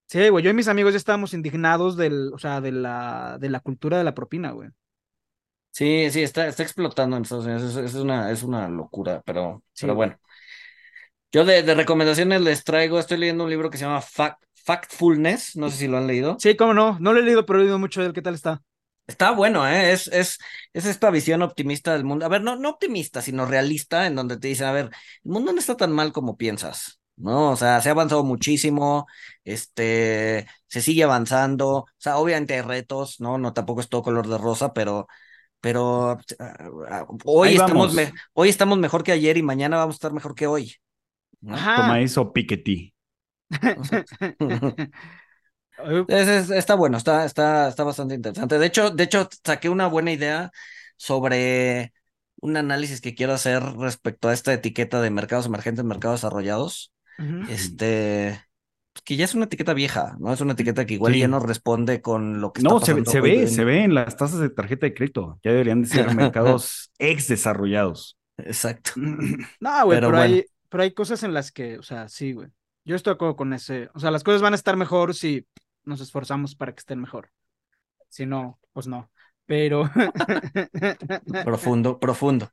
sí, 0.08 0.28
güey, 0.30 0.44
yo 0.44 0.50
y 0.50 0.54
mis 0.54 0.68
amigos 0.68 0.92
ya 0.94 0.98
estábamos 0.98 1.34
indignados 1.34 1.96
del, 1.96 2.32
o 2.34 2.38
sea, 2.38 2.60
de 2.62 2.72
la, 2.72 3.38
de 3.40 3.50
la 3.50 3.60
cultura 3.60 3.98
de 3.98 4.04
la 4.04 4.14
propina, 4.14 4.52
güey. 4.52 4.70
Sí, 5.70 6.10
sí, 6.10 6.22
está, 6.22 6.48
está 6.48 6.62
explotando 6.64 7.16
en 7.16 7.22
Estados 7.22 7.44
Unidos. 7.44 7.62
Es, 7.62 7.76
es 7.76 7.94
una, 7.94 8.30
es 8.32 8.42
una 8.42 8.68
locura, 8.68 9.22
pero, 9.24 9.62
Sí, 9.74 9.86
pero 9.86 9.94
bueno. 9.94 10.18
Yo 11.32 11.44
de, 11.44 11.62
de 11.62 11.74
recomendaciones 11.74 12.40
les 12.42 12.64
traigo, 12.64 12.98
estoy 12.98 13.18
leyendo 13.18 13.44
un 13.44 13.50
libro 13.50 13.70
que 13.70 13.76
se 13.78 13.84
llama 13.84 14.00
Fact, 14.00 14.42
Factfulness, 14.64 15.56
no 15.56 15.70
sé 15.70 15.76
si 15.78 15.86
lo 15.88 15.98
han 15.98 16.06
leído. 16.06 16.42
Sí, 16.42 16.56
cómo 16.56 16.72
no, 16.74 16.98
no 17.00 17.12
lo 17.12 17.20
he 17.20 17.22
leído, 17.22 17.44
pero 17.46 17.58
he 17.58 17.62
leído 17.62 17.78
mucho 17.78 18.00
de 18.00 18.06
él, 18.08 18.12
¿qué 18.12 18.22
tal 18.22 18.34
está? 18.34 18.62
Está 19.09 19.32
bueno, 19.32 19.68
¿eh? 19.68 19.92
Es, 19.92 20.09
es, 20.09 20.38
es 20.74 20.86
esta 20.86 21.11
visión 21.11 21.42
optimista 21.42 21.94
del 21.94 22.04
mundo. 22.04 22.26
A 22.26 22.30
ver, 22.30 22.42
no, 22.42 22.56
no 22.56 22.70
optimista, 22.70 23.22
sino 23.22 23.46
realista, 23.46 24.06
en 24.06 24.16
donde 24.16 24.38
te 24.38 24.48
dicen, 24.48 24.66
a 24.68 24.72
ver, 24.72 24.90
el 25.24 25.32
mundo 25.32 25.52
no 25.52 25.59
está 25.61 25.76
tan 25.78 25.92
mal 25.92 26.12
como 26.12 26.38
piensas, 26.38 27.00
¿no? 27.16 27.52
O 27.52 27.56
sea, 27.56 27.80
se 27.82 27.88
ha 27.90 27.92
avanzado 27.92 28.22
muchísimo, 28.24 29.06
este, 29.44 30.46
se 30.68 30.82
sigue 30.82 31.04
avanzando, 31.04 31.68
o 31.70 31.86
sea, 31.98 32.18
obviamente 32.18 32.54
hay 32.54 32.61
retos, 32.62 33.20
¿no? 33.20 33.38
No, 33.38 33.54
tampoco 33.54 33.80
es 33.80 33.88
todo 33.88 34.02
color 34.02 34.28
de 34.28 34.38
rosa, 34.38 34.74
pero, 34.74 35.09
pero 35.61 36.18
ah, 36.40 37.06
hoy 37.24 37.50
Ahí 37.50 37.56
estamos, 37.56 37.92
me- 37.92 38.14
hoy 38.34 38.48
estamos 38.50 38.78
mejor 38.78 39.04
que 39.04 39.12
ayer 39.12 39.36
y 39.38 39.44
mañana 39.44 39.76
vamos 39.78 39.96
a 39.96 39.98
estar 39.98 40.14
mejor 40.14 40.34
que 40.34 40.48
hoy. 40.48 40.74
¿no? 41.42 41.56
Ajá. 41.56 41.74
Toma 41.74 42.00
eso, 42.02 42.32
Piketty. 42.32 42.94
Es- 46.08 46.28
es- 46.28 46.50
está 46.50 46.74
bueno, 46.74 46.96
está, 46.98 47.24
está, 47.24 47.68
está 47.68 47.84
bastante 47.84 48.14
interesante. 48.14 48.58
De 48.58 48.66
hecho, 48.66 48.90
de 48.90 49.04
hecho, 49.04 49.28
saqué 49.44 49.68
una 49.68 49.86
buena 49.86 50.12
idea 50.12 50.50
sobre 50.96 51.92
un 52.40 52.56
análisis 52.56 53.00
que 53.00 53.14
quiero 53.14 53.32
hacer 53.32 53.62
respecto 53.78 54.28
a 54.28 54.32
esta 54.32 54.52
etiqueta 54.52 55.00
de 55.00 55.10
mercados 55.10 55.46
emergentes, 55.46 55.84
mercados 55.84 56.20
desarrollados. 56.20 56.92
Este, 57.48 58.40
pues, 58.92 59.02
que 59.04 59.16
ya 59.16 59.24
es 59.24 59.34
una 59.34 59.46
etiqueta 59.46 59.74
vieja, 59.74 60.16
¿no? 60.20 60.32
Es 60.32 60.40
una 60.40 60.52
etiqueta 60.52 60.86
que 60.86 60.94
igual 60.94 61.14
Sí. 61.14 61.20
ya 61.20 61.28
no 61.28 61.40
responde 61.40 62.00
con 62.00 62.40
lo 62.40 62.52
que 62.52 62.62
No, 62.62 62.76
está 62.76 62.86
se, 62.86 62.94
ve- 62.94 63.02
pasando 63.04 63.10
se 63.12 63.20
ve, 63.20 63.40
en- 63.42 63.48
se 63.50 63.64
ve 63.64 63.84
en 63.84 63.94
las 63.94 64.16
tasas 64.16 64.38
de 64.40 64.50
tarjeta 64.50 64.86
de 64.86 64.94
crédito. 64.94 65.40
Ya 65.42 65.50
deberían 65.50 65.82
de 65.82 65.88
ser 65.88 66.06
mercados 66.32 66.90
ex 66.98 67.28
desarrollados. 67.28 68.16
Exacto. 68.36 68.92
No, 69.60 69.84
güey, 69.86 69.96
Pero 69.96 70.08
pero, 70.08 70.20
hay, 70.20 70.44
pero 70.68 70.82
hay 70.84 70.92
cosas 70.94 71.22
en 71.24 71.34
las 71.34 71.50
que, 71.52 71.78
o 71.78 71.82
sea, 71.82 72.08
sí, 72.08 72.32
güey. 72.32 72.48
Yo 72.84 72.94
estoy 72.96 73.12
de 73.12 73.14
acuerdo 73.16 73.36
con 73.36 73.52
ese. 73.52 73.90
O 73.94 74.00
sea, 74.00 74.10
las 74.10 74.22
cosas 74.24 74.40
van 74.42 74.52
a 74.54 74.56
estar 74.56 74.76
mejor 74.76 75.14
si 75.14 75.46
nos 75.89 76.01
esforzamos 76.01 76.55
para 76.55 76.72
que 76.72 76.80
estén 76.80 77.01
mejor. 77.01 77.30
Si 78.09 78.26
no, 78.26 78.59
pues 78.72 78.86
no. 78.86 79.11
Pero. 79.47 79.91
Profundo, 81.45 81.99
profundo. 81.99 82.51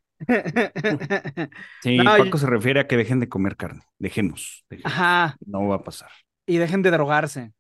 Sí, 1.82 1.98
No, 1.98 2.04
Paco 2.18 2.38
y- 2.38 2.40
se 2.40 2.48
refiere 2.48 2.80
a 2.80 2.88
que 2.88 2.98
dejen 2.98 3.20
de 3.20 3.30
comer 3.30 3.58
carne. 3.58 3.82
Dejemos. 4.00 4.66
dejemos. 4.70 4.92
Ajá. 4.94 5.36
No 5.46 5.68
va 5.68 5.76
a 5.76 5.84
pasar. 5.84 6.10
Y 6.46 6.58
dejen 6.58 6.82
de 6.82 6.92
drogarse. 6.92 7.54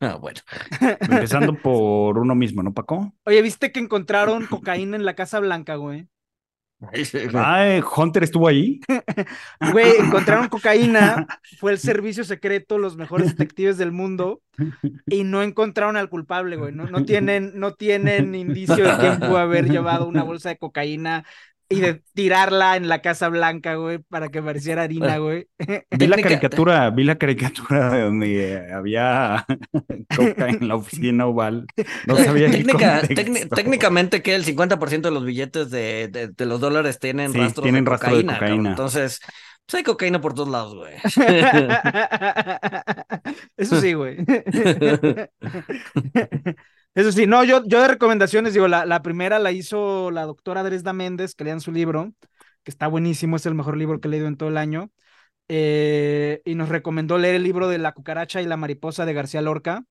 Ah, 0.00 0.16
bueno. 0.16 0.40
Empezando 1.00 1.54
por 1.54 2.18
uno 2.18 2.34
mismo, 2.34 2.62
¿no, 2.62 2.74
Paco? 2.74 3.14
Oye, 3.24 3.40
¿viste 3.40 3.72
que 3.72 3.80
encontraron 3.80 4.46
cocaína 4.46 4.96
en 4.96 5.06
la 5.06 5.14
Casa 5.14 5.40
Blanca, 5.40 5.76
güey? 5.76 6.06
Ah, 7.34 7.80
Hunter 7.96 8.22
estuvo 8.24 8.48
ahí. 8.48 8.80
Güey, 9.72 9.96
encontraron 9.98 10.48
cocaína, 10.48 11.26
fue 11.58 11.72
el 11.72 11.78
servicio 11.78 12.24
secreto, 12.24 12.78
los 12.78 12.96
mejores 12.96 13.28
detectives 13.30 13.78
del 13.78 13.92
mundo, 13.92 14.42
y 15.06 15.24
no 15.24 15.42
encontraron 15.42 15.96
al 15.96 16.10
culpable, 16.10 16.56
güey. 16.56 16.72
No, 16.72 16.84
no 16.86 17.04
tienen, 17.04 17.52
no 17.58 17.74
tienen 17.74 18.34
indicio 18.34 18.84
de 18.84 18.96
quién 18.98 19.18
pudo 19.20 19.38
haber 19.38 19.70
llevado 19.70 20.06
una 20.06 20.22
bolsa 20.22 20.50
de 20.50 20.58
cocaína 20.58 21.24
y 21.68 21.80
de 21.80 22.02
tirarla 22.14 22.76
en 22.76 22.88
la 22.88 23.02
Casa 23.02 23.28
Blanca, 23.28 23.74
güey, 23.74 23.98
para 23.98 24.28
que 24.28 24.42
pareciera 24.42 24.82
harina, 24.82 25.18
güey. 25.18 25.46
Vi 25.90 26.06
la 26.06 26.16
caricatura, 26.18 26.90
vi 26.90 27.04
la 27.04 27.16
caricatura 27.16 27.90
de 27.90 28.02
donde 28.02 28.54
eh, 28.54 28.72
había 28.72 29.44
coca 30.16 30.48
en 30.48 30.68
la 30.68 30.76
oficina 30.76 31.26
oval. 31.26 31.66
No 32.06 32.16
sabía 32.16 32.50
Técnica- 32.50 33.02
técnicamente 33.54 34.22
que 34.22 34.34
el 34.34 34.44
50% 34.44 35.08
de 35.08 35.14
los 35.14 35.24
billetes 35.24 35.70
de, 35.70 36.08
de, 36.08 36.28
de 36.28 36.46
los 36.46 36.60
dólares 36.60 36.98
tienen 36.98 37.32
Sí, 37.32 37.38
rastros 37.38 37.64
tienen 37.64 37.84
de 37.84 37.90
rastro 37.90 38.16
de 38.16 38.22
cocaína, 38.22 38.32
cabrón. 38.38 38.48
cocaína. 38.50 38.70
Entonces, 38.70 39.20
pues 39.66 39.74
hay 39.74 39.82
cocaína 39.82 40.20
por 40.20 40.34
todos 40.34 40.48
lados, 40.48 40.74
güey. 40.76 40.94
Eso 43.56 43.80
sí, 43.80 43.92
güey. 43.94 44.18
Eso 46.96 47.12
sí, 47.12 47.28
no, 47.28 47.44
yo, 47.44 47.64
yo 47.66 47.82
de 47.82 47.88
recomendaciones, 47.88 48.54
digo, 48.54 48.68
la, 48.68 48.86
la 48.86 49.02
primera 49.02 49.38
la 49.40 49.52
hizo 49.52 50.10
la 50.12 50.24
doctora 50.26 50.64
Dresda 50.64 50.94
Méndez, 50.94 51.36
que 51.36 51.44
lean 51.44 51.60
su 51.62 51.72
libro, 51.72 52.14
que 52.64 52.72
está 52.72 52.88
buenísimo, 52.88 53.36
es 53.36 53.46
el 53.46 53.54
mejor 53.54 53.78
libro 53.78 54.00
que 54.00 54.08
he 54.08 54.12
leído 54.12 54.28
en 54.28 54.36
todo 54.38 54.50
el 54.50 54.58
año. 54.58 54.90
eh, 55.48 56.42
y 56.46 56.54
nos 56.56 56.70
recomendó 56.70 57.18
leer 57.18 57.36
el 57.36 57.44
libro 57.44 57.68
de 57.68 57.78
La 57.78 57.92
cucaracha 57.92 58.42
y 58.42 58.46
la 58.46 58.56
mariposa 58.58 59.06
de 59.06 59.14
García 59.14 59.42
Lorca. 59.42 59.84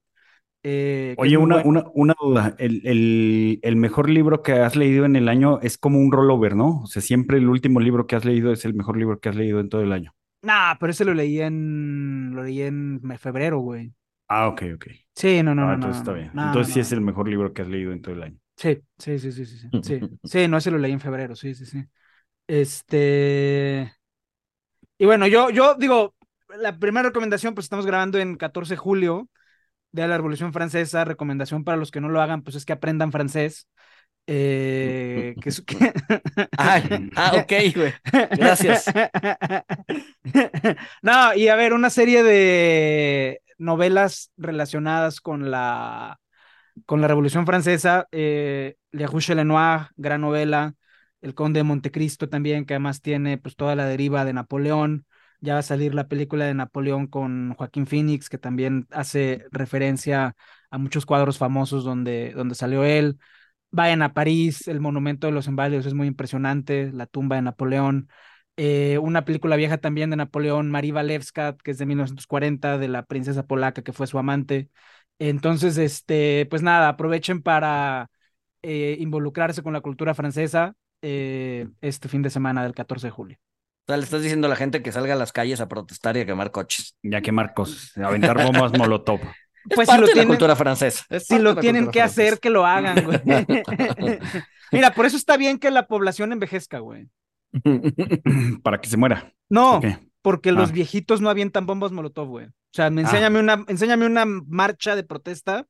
eh, 0.64 1.18
Oye, 1.18 1.38
una, 1.38 1.58
bueno. 1.58 1.64
una, 1.64 1.86
una 1.93 2.14
duda. 2.22 2.56
El, 2.60 2.82
el, 2.86 3.60
el 3.64 3.76
mejor 3.78 4.10
libro 4.10 4.41
que 4.43 4.53
has 4.53 4.76
leído 4.76 5.06
en 5.06 5.16
el 5.16 5.30
año 5.30 5.60
es 5.62 5.78
como 5.78 5.99
un 5.99 6.12
rollover, 6.12 6.56
¿no? 6.56 6.82
O 6.84 6.88
sea, 6.88 7.01
siempre 7.01 7.38
el 7.38 7.47
último 7.49 7.80
libro 7.80 8.06
que 8.08 8.16
has 8.18 8.26
leído 8.26 8.51
es 8.51 8.66
el 8.66 8.74
mejor 8.74 8.97
libro 8.97 9.20
que 9.20 9.30
has 9.30 9.36
leído 9.36 9.60
en 9.62 9.70
todo 9.70 9.82
el 9.82 9.93
año. 9.93 10.14
Nah, 10.41 10.76
pero 10.80 10.91
ese 10.91 11.06
lo 11.06 11.14
leí 11.14 11.41
en, 11.41 12.32
lo 12.36 12.43
leí 12.43 12.62
en 12.62 13.01
febrero, 13.20 13.60
güey. 13.60 13.93
Ah, 14.28 14.48
ok, 14.48 14.64
ok. 14.76 14.88
Sí, 15.16 15.44
no, 15.44 15.56
no, 15.56 15.64
Ah, 15.64 15.66
no. 15.68 15.74
entonces 15.76 15.98
no, 15.98 16.02
está 16.02 16.14
bien. 16.14 16.32
no, 16.34 16.44
entonces 16.48 16.74
sí 16.74 16.80
no. 16.80 16.84
es 16.86 16.92
el 16.92 17.02
mejor 17.02 17.28
libro 17.30 17.54
que 17.54 17.62
has 17.62 17.68
leído 17.68 17.92
en 17.92 18.02
todo 18.02 18.16
el 18.16 18.24
año. 18.24 18.40
Sí, 18.58 18.78
sí, 18.98 19.20
sí, 19.20 19.32
sí, 19.32 19.46
sí, 19.46 19.58
sí, 19.60 19.70
sí, 19.82 20.06
sí, 20.24 20.48
no, 20.48 20.58
ese 20.58 20.72
lo 20.72 20.78
leí 20.78 20.92
en 20.94 21.00
febrero, 21.00 21.36
sí, 21.36 21.54
sí, 21.56 21.66
sí. 21.66 21.84
Este, 22.48 23.94
y 24.98 25.06
bueno, 25.06 25.28
yo, 25.28 25.50
yo 25.50 25.76
digo, 25.76 26.16
la 26.58 26.78
primera 26.78 27.10
recomendación, 27.10 27.54
pues 27.54 27.66
estamos 27.66 27.86
grabando 27.86 28.18
en 28.20 28.36
14 28.36 28.74
de 28.74 28.78
julio, 28.78 29.30
de 29.92 30.08
la 30.08 30.18
Revolución 30.18 30.54
Francesa. 30.54 31.06
Recomendación 31.06 31.64
para 31.64 31.78
los 31.78 31.92
que 31.92 32.02
no 32.02 32.10
lo 32.10 32.22
hagan, 32.22 32.44
pues 32.44 32.56
es 32.56 32.66
que 32.66 32.74
aprendan 32.74 33.12
francés. 33.12 33.68
Eh, 34.28 35.36
que, 35.42 35.52
ah, 36.58 36.82
ah, 37.16 37.34
ok, 37.38 37.54
güey. 37.76 37.94
Gracias. 38.38 38.86
no, 41.02 41.34
y 41.36 41.48
a 41.48 41.56
ver, 41.56 41.74
una 41.74 41.90
serie 41.90 42.24
de 42.24 43.42
novelas 43.58 44.32
relacionadas 44.38 45.22
con 45.22 45.51
la, 45.51 46.20
con 46.86 47.01
la 47.01 47.08
Revolución 47.08 47.45
Francesa. 47.45 48.08
Eh, 48.12 48.76
Le 48.91 49.08
Rouge 49.08 49.36
Lenoir, 49.36 49.89
gran 49.95 50.22
novela. 50.22 50.74
El 51.22 51.34
Conde 51.34 51.60
de 51.60 51.64
Montecristo 51.64 52.30
también, 52.30 52.66
que 52.66 52.76
además 52.76 53.01
tiene 53.01 53.38
pues 53.38 53.56
toda 53.56 53.76
la 53.76 53.86
deriva 53.86 54.26
de 54.26 54.34
Napoleón. 54.34 55.06
Ya 55.41 55.53
va 55.53 55.60
a 55.60 55.64
salir 55.64 55.95
la 55.95 56.08
película 56.08 56.45
de 56.45 56.53
Napoleón 56.53 57.08
con 57.08 57.56
Joaquín 57.56 57.88
Phoenix, 57.88 58.30
que 58.30 58.38
también 58.38 58.88
hace 58.91 59.45
referencia 59.51 60.36
a 60.70 60.78
muchos 60.78 61.06
cuadros 61.06 61.38
famosos 61.38 61.84
donde, 61.84 62.32
donde 62.34 62.56
salió 62.56 62.84
él. 62.84 63.18
Vayan 63.72 64.01
a 64.03 64.14
París, 64.14 64.68
el 64.68 64.80
monumento 64.80 65.28
de 65.28 65.34
los 65.34 65.47
Inválidos 65.47 65.86
es 65.86 65.93
muy 65.93 66.08
impresionante, 66.08 66.91
la 66.93 67.08
tumba 67.08 67.36
de 67.36 67.41
Napoleón. 67.41 68.10
Eh, 68.58 68.97
una 68.99 69.26
película 69.26 69.58
vieja 69.58 69.78
también 69.78 70.10
de 70.10 70.16
Napoleón, 70.16 70.72
Marie 70.72 70.93
Walewska, 70.93 71.58
que 71.64 71.72
es 71.72 71.78
de 71.78 71.86
1940, 71.86 72.78
de 72.78 72.88
la 72.88 73.03
princesa 73.03 73.45
polaca 73.45 73.82
que 73.82 73.93
fue 73.93 74.08
su 74.08 74.18
amante. 74.18 74.70
Entonces, 75.20 75.78
este, 75.78 76.45
pues 76.49 76.62
nada, 76.62 76.89
aprovechen 76.89 77.41
para 77.41 78.10
eh, 78.62 78.97
involucrarse 78.99 79.62
con 79.62 79.74
la 79.74 79.82
cultura 79.82 80.14
francesa 80.14 80.74
eh, 81.01 81.68
este 81.82 82.08
fin 82.08 82.22
de 82.22 82.30
semana 82.30 82.64
del 82.64 82.74
14 82.74 83.08
de 83.08 83.12
julio. 83.12 83.38
O 83.88 83.91
sea, 83.91 83.97
le 83.97 84.03
estás 84.03 84.22
diciendo 84.22 84.47
a 84.47 84.49
la 84.49 84.56
gente 84.56 84.82
que 84.82 84.91
salga 84.91 85.14
a 85.14 85.18
las 85.18 85.32
calles 85.32 85.60
a 85.60 85.68
protestar 85.68 86.18
y 86.18 86.22
a 86.22 86.26
quemar 86.26 86.51
coches. 86.51 86.95
Ya 87.03 87.22
quemar 87.22 87.53
cosas, 87.53 87.95
aventar 88.03 88.41
bombas 88.41 88.72
molotov. 88.78 89.20
pues 89.76 89.89
si 89.89 89.97
lo 89.97 90.06
tienen, 90.06 90.24
la 90.24 90.28
cultura 90.30 90.56
francesa. 90.56 91.06
si 91.20 91.39
lo 91.39 91.56
tienen 91.58 91.91
que 91.91 92.01
hacer, 92.01 92.39
que 92.39 92.49
lo 92.49 92.66
hagan, 92.66 93.03
güey. 93.03 93.22
Mira, 94.72 94.93
por 94.93 95.06
eso 95.06 95.18
está 95.18 95.36
bien 95.38 95.60
que 95.60 95.72
la 95.72 95.88
población 95.88 96.32
envejezca, 96.32 96.80
güey. 96.80 97.10
Para 98.64 98.82
que 98.82 98.89
se 98.89 98.97
muera. 98.97 99.34
No, 99.49 99.82
porque 100.22 100.51
los 100.51 100.70
ah. 100.70 100.74
viejitos 100.74 101.22
no 101.22 101.30
avientan 101.30 101.66
bombas 101.66 101.91
molotov, 101.91 102.28
güey. 102.28 102.47
O 102.47 102.74
sea, 102.74 102.89
me, 102.89 103.01
ah. 103.01 103.03
enséñame, 103.06 103.39
una, 103.39 103.64
enséñame 103.68 104.06
una 104.06 104.26
marcha 104.26 104.95
de 104.95 105.03
protesta 105.03 105.68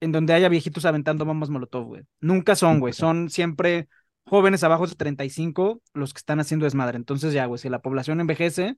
en 0.00 0.12
donde 0.12 0.32
haya 0.32 0.48
viejitos 0.48 0.84
aventando 0.84 1.24
bombas 1.24 1.50
molotov, 1.50 1.86
güey. 1.86 2.02
Nunca 2.20 2.56
son, 2.56 2.80
güey. 2.80 2.92
Son 2.92 3.30
siempre 3.30 3.88
jóvenes 4.26 4.64
abajo 4.64 4.86
de 4.86 4.94
35 4.94 5.82
los 5.92 6.14
que 6.14 6.18
están 6.18 6.40
haciendo 6.40 6.64
desmadre. 6.64 6.96
Entonces 6.96 7.32
ya, 7.32 7.46
güey, 7.46 7.58
si 7.58 7.68
la 7.68 7.82
población 7.82 8.20
envejece, 8.20 8.76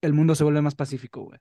el 0.00 0.12
mundo 0.12 0.34
se 0.34 0.44
vuelve 0.44 0.62
más 0.62 0.74
pacífico, 0.74 1.22
güey. 1.22 1.40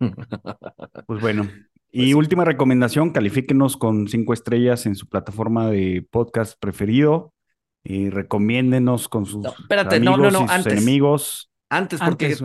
Pues 1.06 1.20
bueno. 1.20 1.48
Y 1.90 2.12
pues 2.12 2.14
última 2.14 2.44
recomendación, 2.44 3.10
califíquenos 3.10 3.76
con 3.76 4.08
cinco 4.08 4.32
estrellas 4.32 4.86
en 4.86 4.94
su 4.94 5.08
plataforma 5.08 5.70
de 5.70 6.06
podcast 6.10 6.58
preferido 6.58 7.34
y 7.84 8.10
recomiéndenos 8.10 9.08
con 9.08 9.26
sus 9.26 9.44
amigos 9.46 10.32
y 10.32 10.62
sus 10.62 10.66
enemigos. 10.66 11.50
Antes, 11.68 12.00
porque 12.00 12.36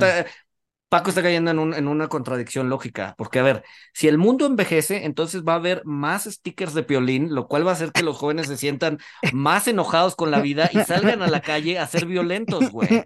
Paco 0.90 1.10
está 1.10 1.22
cayendo 1.22 1.52
en, 1.52 1.60
un, 1.60 1.74
en, 1.74 1.90
una 1.90 2.08
contradicción 2.08 2.70
lógica, 2.70 3.14
porque 3.18 3.40
a 3.40 3.44
ver, 3.44 3.64
si 3.94 4.08
el 4.08 4.18
mundo 4.18 4.46
envejece, 4.46 5.04
entonces 5.04 5.44
va 5.44 5.54
a 5.54 5.58
haber 5.58 5.82
más 5.84 6.24
stickers 6.24 6.74
de 6.74 6.84
piolín, 6.84 7.36
lo 7.36 7.50
cual 7.50 7.68
va 7.68 7.72
a 7.72 7.74
hacer 7.74 7.92
que 7.92 8.04
los 8.04 8.16
jóvenes 8.16 8.48
se 8.48 8.56
sientan 8.56 8.98
más 9.34 9.68
enojados 9.68 10.16
con 10.16 10.32
la 10.32 10.40
vida 10.40 10.70
y 10.72 10.80
salgan 10.80 11.22
a 11.22 11.28
la 11.28 11.42
calle 11.42 11.78
a 11.78 11.88
ser 11.88 12.06
violentos, 12.06 12.72
güey. 12.72 13.04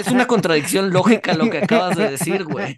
Es 0.00 0.08
una 0.08 0.26
contradicción 0.26 0.94
lógica 0.94 1.34
lo 1.34 1.50
que 1.50 1.58
acabas 1.58 1.96
de 1.98 2.10
decir, 2.10 2.44
güey. 2.44 2.74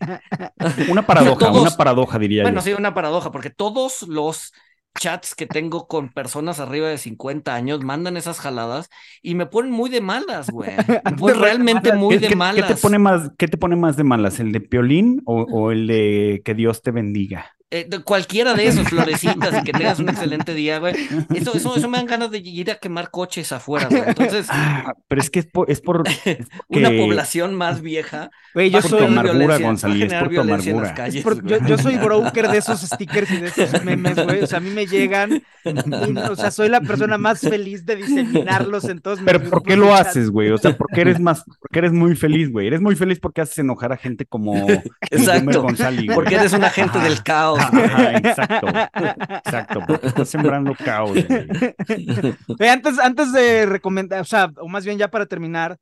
Una 0.89 1.07
paradoja, 1.07 1.53
una 1.53 1.71
paradoja 1.71 2.19
diría 2.19 2.43
yo. 2.43 2.47
Bueno, 2.47 2.63
sí, 2.63 2.73
una 2.73 2.95
paradoja, 2.95 3.31
porque 3.31 3.51
todos 3.51 4.03
los 4.03 4.53
chats 4.99 5.35
que 5.35 5.47
tengo 5.47 5.87
con 5.87 6.09
personas 6.11 6.61
arriba 6.61 6.89
de 6.89 6.99
50 6.99 7.55
años 7.55 7.83
mandan 7.83 8.17
esas 8.17 8.41
jaladas 8.41 8.91
y 9.23 9.35
me 9.35 9.47
ponen 9.47 9.73
muy 9.73 9.91
de 9.91 10.01
malas, 10.01 10.51
güey. 10.51 10.71
Me 11.21 11.33
realmente 11.33 11.93
muy 11.95 12.19
de 12.19 12.35
malas. 12.35 12.69
¿qué 12.69 12.75
te, 12.75 12.81
pone 12.81 12.99
más, 12.99 13.31
¿Qué 13.39 13.49
te 13.49 13.57
pone 13.57 13.77
más 13.77 13.97
de 13.97 14.05
malas? 14.05 14.41
¿El 14.41 14.53
de 14.53 14.61
Piolín 14.61 15.23
o, 15.25 15.43
o 15.43 15.71
el 15.71 15.87
de 15.87 16.43
que 16.45 16.55
Dios 16.55 16.83
te 16.83 16.91
bendiga? 16.91 17.56
Eh, 17.69 17.89
cualquiera 18.05 18.55
de 18.55 18.69
esos, 18.69 18.89
florecitas, 18.89 19.61
y 19.61 19.65
que 19.65 19.73
tengas 19.77 19.99
un 19.99 20.09
excelente 20.09 20.55
día, 20.55 20.79
güey. 20.79 20.95
Eso, 21.35 21.57
eso, 21.57 21.77
eso 21.77 21.89
me 21.89 21.99
dan 21.99 22.07
ganas 22.07 22.31
de 22.31 22.39
ir 22.39 22.71
a 22.71 22.77
quemar 22.77 23.11
coches 23.11 23.51
afuera, 23.51 23.89
güey. 23.91 24.03
Entonces. 24.07 24.47
Ah, 24.51 24.95
pero 25.09 25.21
es 25.21 25.31
que 25.31 25.41
es 25.41 25.47
por. 25.47 25.69
Es 25.69 25.81
por 25.81 26.05
una 26.69 26.91
población 26.91 27.57
más 27.57 27.83
vieja. 27.83 28.31
Güey, 28.55 28.71
yo 28.71 28.81
soy. 28.83 29.05
amargura, 29.05 29.59
González. 29.59 30.13
Es 30.13 30.19
por 30.19 30.33
tu 30.33 30.41
amargura. 30.41 30.95
Calles, 30.95 31.25
yo, 31.25 31.59
yo, 31.67 31.77
soy 31.77 31.97
broker 31.97 32.49
de 32.49 32.59
esos 32.59 32.83
stickers 32.83 33.31
y 33.33 33.39
de 33.39 33.49
esos 33.49 33.83
memes, 33.85 34.15
güey. 34.15 34.43
O 34.43 34.47
sea, 34.47 34.59
a 34.59 34.61
mí 34.61 34.71
me 34.71 34.87
llegan. 34.87 35.43
Y, 35.65 36.19
o 36.19 36.37
sea, 36.37 36.53
soy 36.53 36.69
la 36.69 36.81
persona 36.81 37.19
más 37.19 37.41
feliz 37.41 37.85
de 37.85 37.97
diseminarlos 37.97 38.85
en 38.85 39.01
todos 39.01 39.19
Pero 39.25 39.43
¿por 39.43 39.65
qué 39.65 39.77
lo 39.77 39.93
haces, 39.93 40.31
güey? 40.31 40.51
O 40.51 40.59
sea, 40.59 40.77
porque 40.77 41.01
eres 41.01 41.19
más. 41.19 41.43
Porque 41.59 41.81
eres 41.81 41.93
muy 41.93 42.15
feliz, 42.15 42.53
güey. 42.53 42.69
Eres 42.69 42.81
muy 42.81 42.95
feliz 42.95 43.19
porque 43.19 43.41
haces 43.41 43.59
enojar 43.59 43.93
a 43.93 43.97
gente 43.97 44.25
como. 44.25 44.69
Exacto. 45.11 45.63
González, 45.63 46.05
porque 46.15 46.37
eres 46.37 46.53
un 46.53 46.63
agente 46.63 47.01
del 47.01 47.25
caos 47.25 47.56
exacto, 48.17 48.67
exacto, 48.69 49.81
porque 49.87 50.07
está 50.07 50.25
sembrando 50.25 50.75
caos. 50.75 51.17
antes, 52.61 52.99
antes 52.99 53.33
de 53.33 53.67
recomendar, 53.67 54.21
o 54.21 54.25
sea, 54.25 54.53
o 54.59 54.69
más 54.69 54.85
bien 54.85 54.99
ya 54.99 55.09
para 55.09 55.27
terminar, 55.27 55.79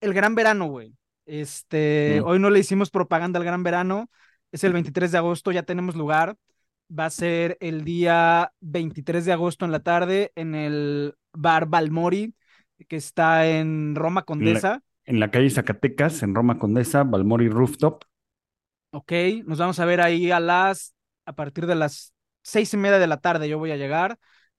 el 0.00 0.14
gran 0.14 0.34
verano, 0.34 0.66
güey. 0.66 0.94
Este, 1.26 2.20
mm. 2.20 2.24
hoy 2.26 2.38
no 2.38 2.50
le 2.50 2.60
hicimos 2.60 2.90
propaganda 2.90 3.38
al 3.38 3.44
gran 3.44 3.62
verano, 3.62 4.10
es 4.52 4.64
el 4.64 4.72
23 4.72 5.12
de 5.12 5.18
agosto, 5.18 5.52
ya 5.52 5.62
tenemos 5.62 5.94
lugar. 5.94 6.36
Va 6.90 7.04
a 7.04 7.10
ser 7.10 7.58
el 7.60 7.84
día 7.84 8.52
23 8.60 9.26
de 9.26 9.32
agosto 9.32 9.66
en 9.66 9.72
la 9.72 9.80
tarde 9.80 10.32
en 10.36 10.54
el 10.54 11.14
bar 11.34 11.66
Balmori, 11.66 12.34
que 12.88 12.96
está 12.96 13.46
en 13.46 13.94
Roma 13.94 14.22
Condesa. 14.22 14.82
En 15.04 15.20
la, 15.20 15.30
calle 15.30 15.50
Zacatecas, 15.50 16.22
en 16.22 16.34
Roma 16.34 16.58
Condesa, 16.58 17.02
Balmori 17.02 17.48
Rooftop. 17.48 18.04
Ok, 18.90 19.12
nos 19.44 19.58
vamos 19.58 19.78
a 19.80 19.84
ver 19.84 20.00
ahí 20.00 20.30
a 20.30 20.40
las 20.40 20.94
a 21.26 21.32
partir 21.34 21.66
de 21.66 21.74
las 21.74 22.14
seis 22.42 22.72
y 22.72 22.76
media 22.78 22.98
de 22.98 23.06
la 23.06 23.18
tarde 23.18 23.48
yo 23.48 23.58
voy 23.58 23.70
a 23.70 23.76
llegar. 23.76 24.18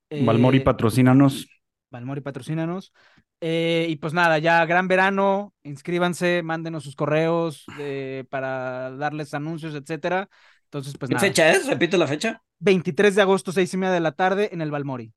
Valmori, 0.09 0.59
eh, 0.59 0.61
patrocínanos. 0.61 1.47
Valmori, 1.89 2.21
patrocínanos. 2.21 2.93
Eh, 3.41 3.87
y 3.89 3.95
pues 3.95 4.13
nada, 4.13 4.37
ya 4.37 4.65
gran 4.65 4.87
verano, 4.87 5.53
inscríbanse, 5.63 6.43
mándenos 6.43 6.83
sus 6.83 6.95
correos 6.95 7.65
eh, 7.79 8.25
para 8.29 8.91
darles 8.91 9.33
anuncios, 9.33 9.73
etcétera. 9.73 10.29
Entonces, 10.65 10.95
pues 10.99 11.09
¿Qué 11.09 11.17
fecha 11.17 11.49
es? 11.49 11.65
Repite 11.67 11.97
la 11.97 12.05
fecha. 12.05 12.43
23 12.59 13.15
de 13.15 13.21
agosto, 13.21 13.51
seis 13.51 13.73
y 13.73 13.77
media 13.77 13.93
de 13.93 14.01
la 14.01 14.11
tarde 14.11 14.49
en 14.51 14.61
el 14.61 14.71
Balmori. 14.71 15.13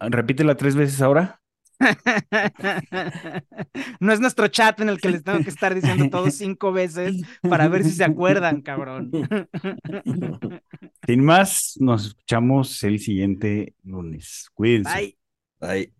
Repítela 0.00 0.56
tres 0.56 0.74
veces 0.74 1.00
ahora. 1.02 1.40
no 4.00 4.12
es 4.12 4.20
nuestro 4.20 4.48
chat 4.48 4.80
en 4.80 4.90
el 4.90 5.00
que 5.00 5.08
les 5.08 5.24
tengo 5.24 5.42
que 5.42 5.50
estar 5.50 5.74
diciendo 5.74 6.08
todo 6.10 6.30
cinco 6.40 6.72
veces 6.72 7.22
para 7.42 7.68
ver 7.68 7.84
si 7.84 7.92
se 7.92 8.04
acuerdan, 8.04 8.62
cabrón. 8.62 9.10
Sin 11.06 11.24
más, 11.24 11.76
nos 11.80 12.06
escuchamos 12.06 12.82
el 12.84 12.98
siguiente 12.98 13.74
lunes. 13.82 14.50
Cuídense. 14.54 14.94
Bye. 14.94 15.18
Bye. 15.60 15.99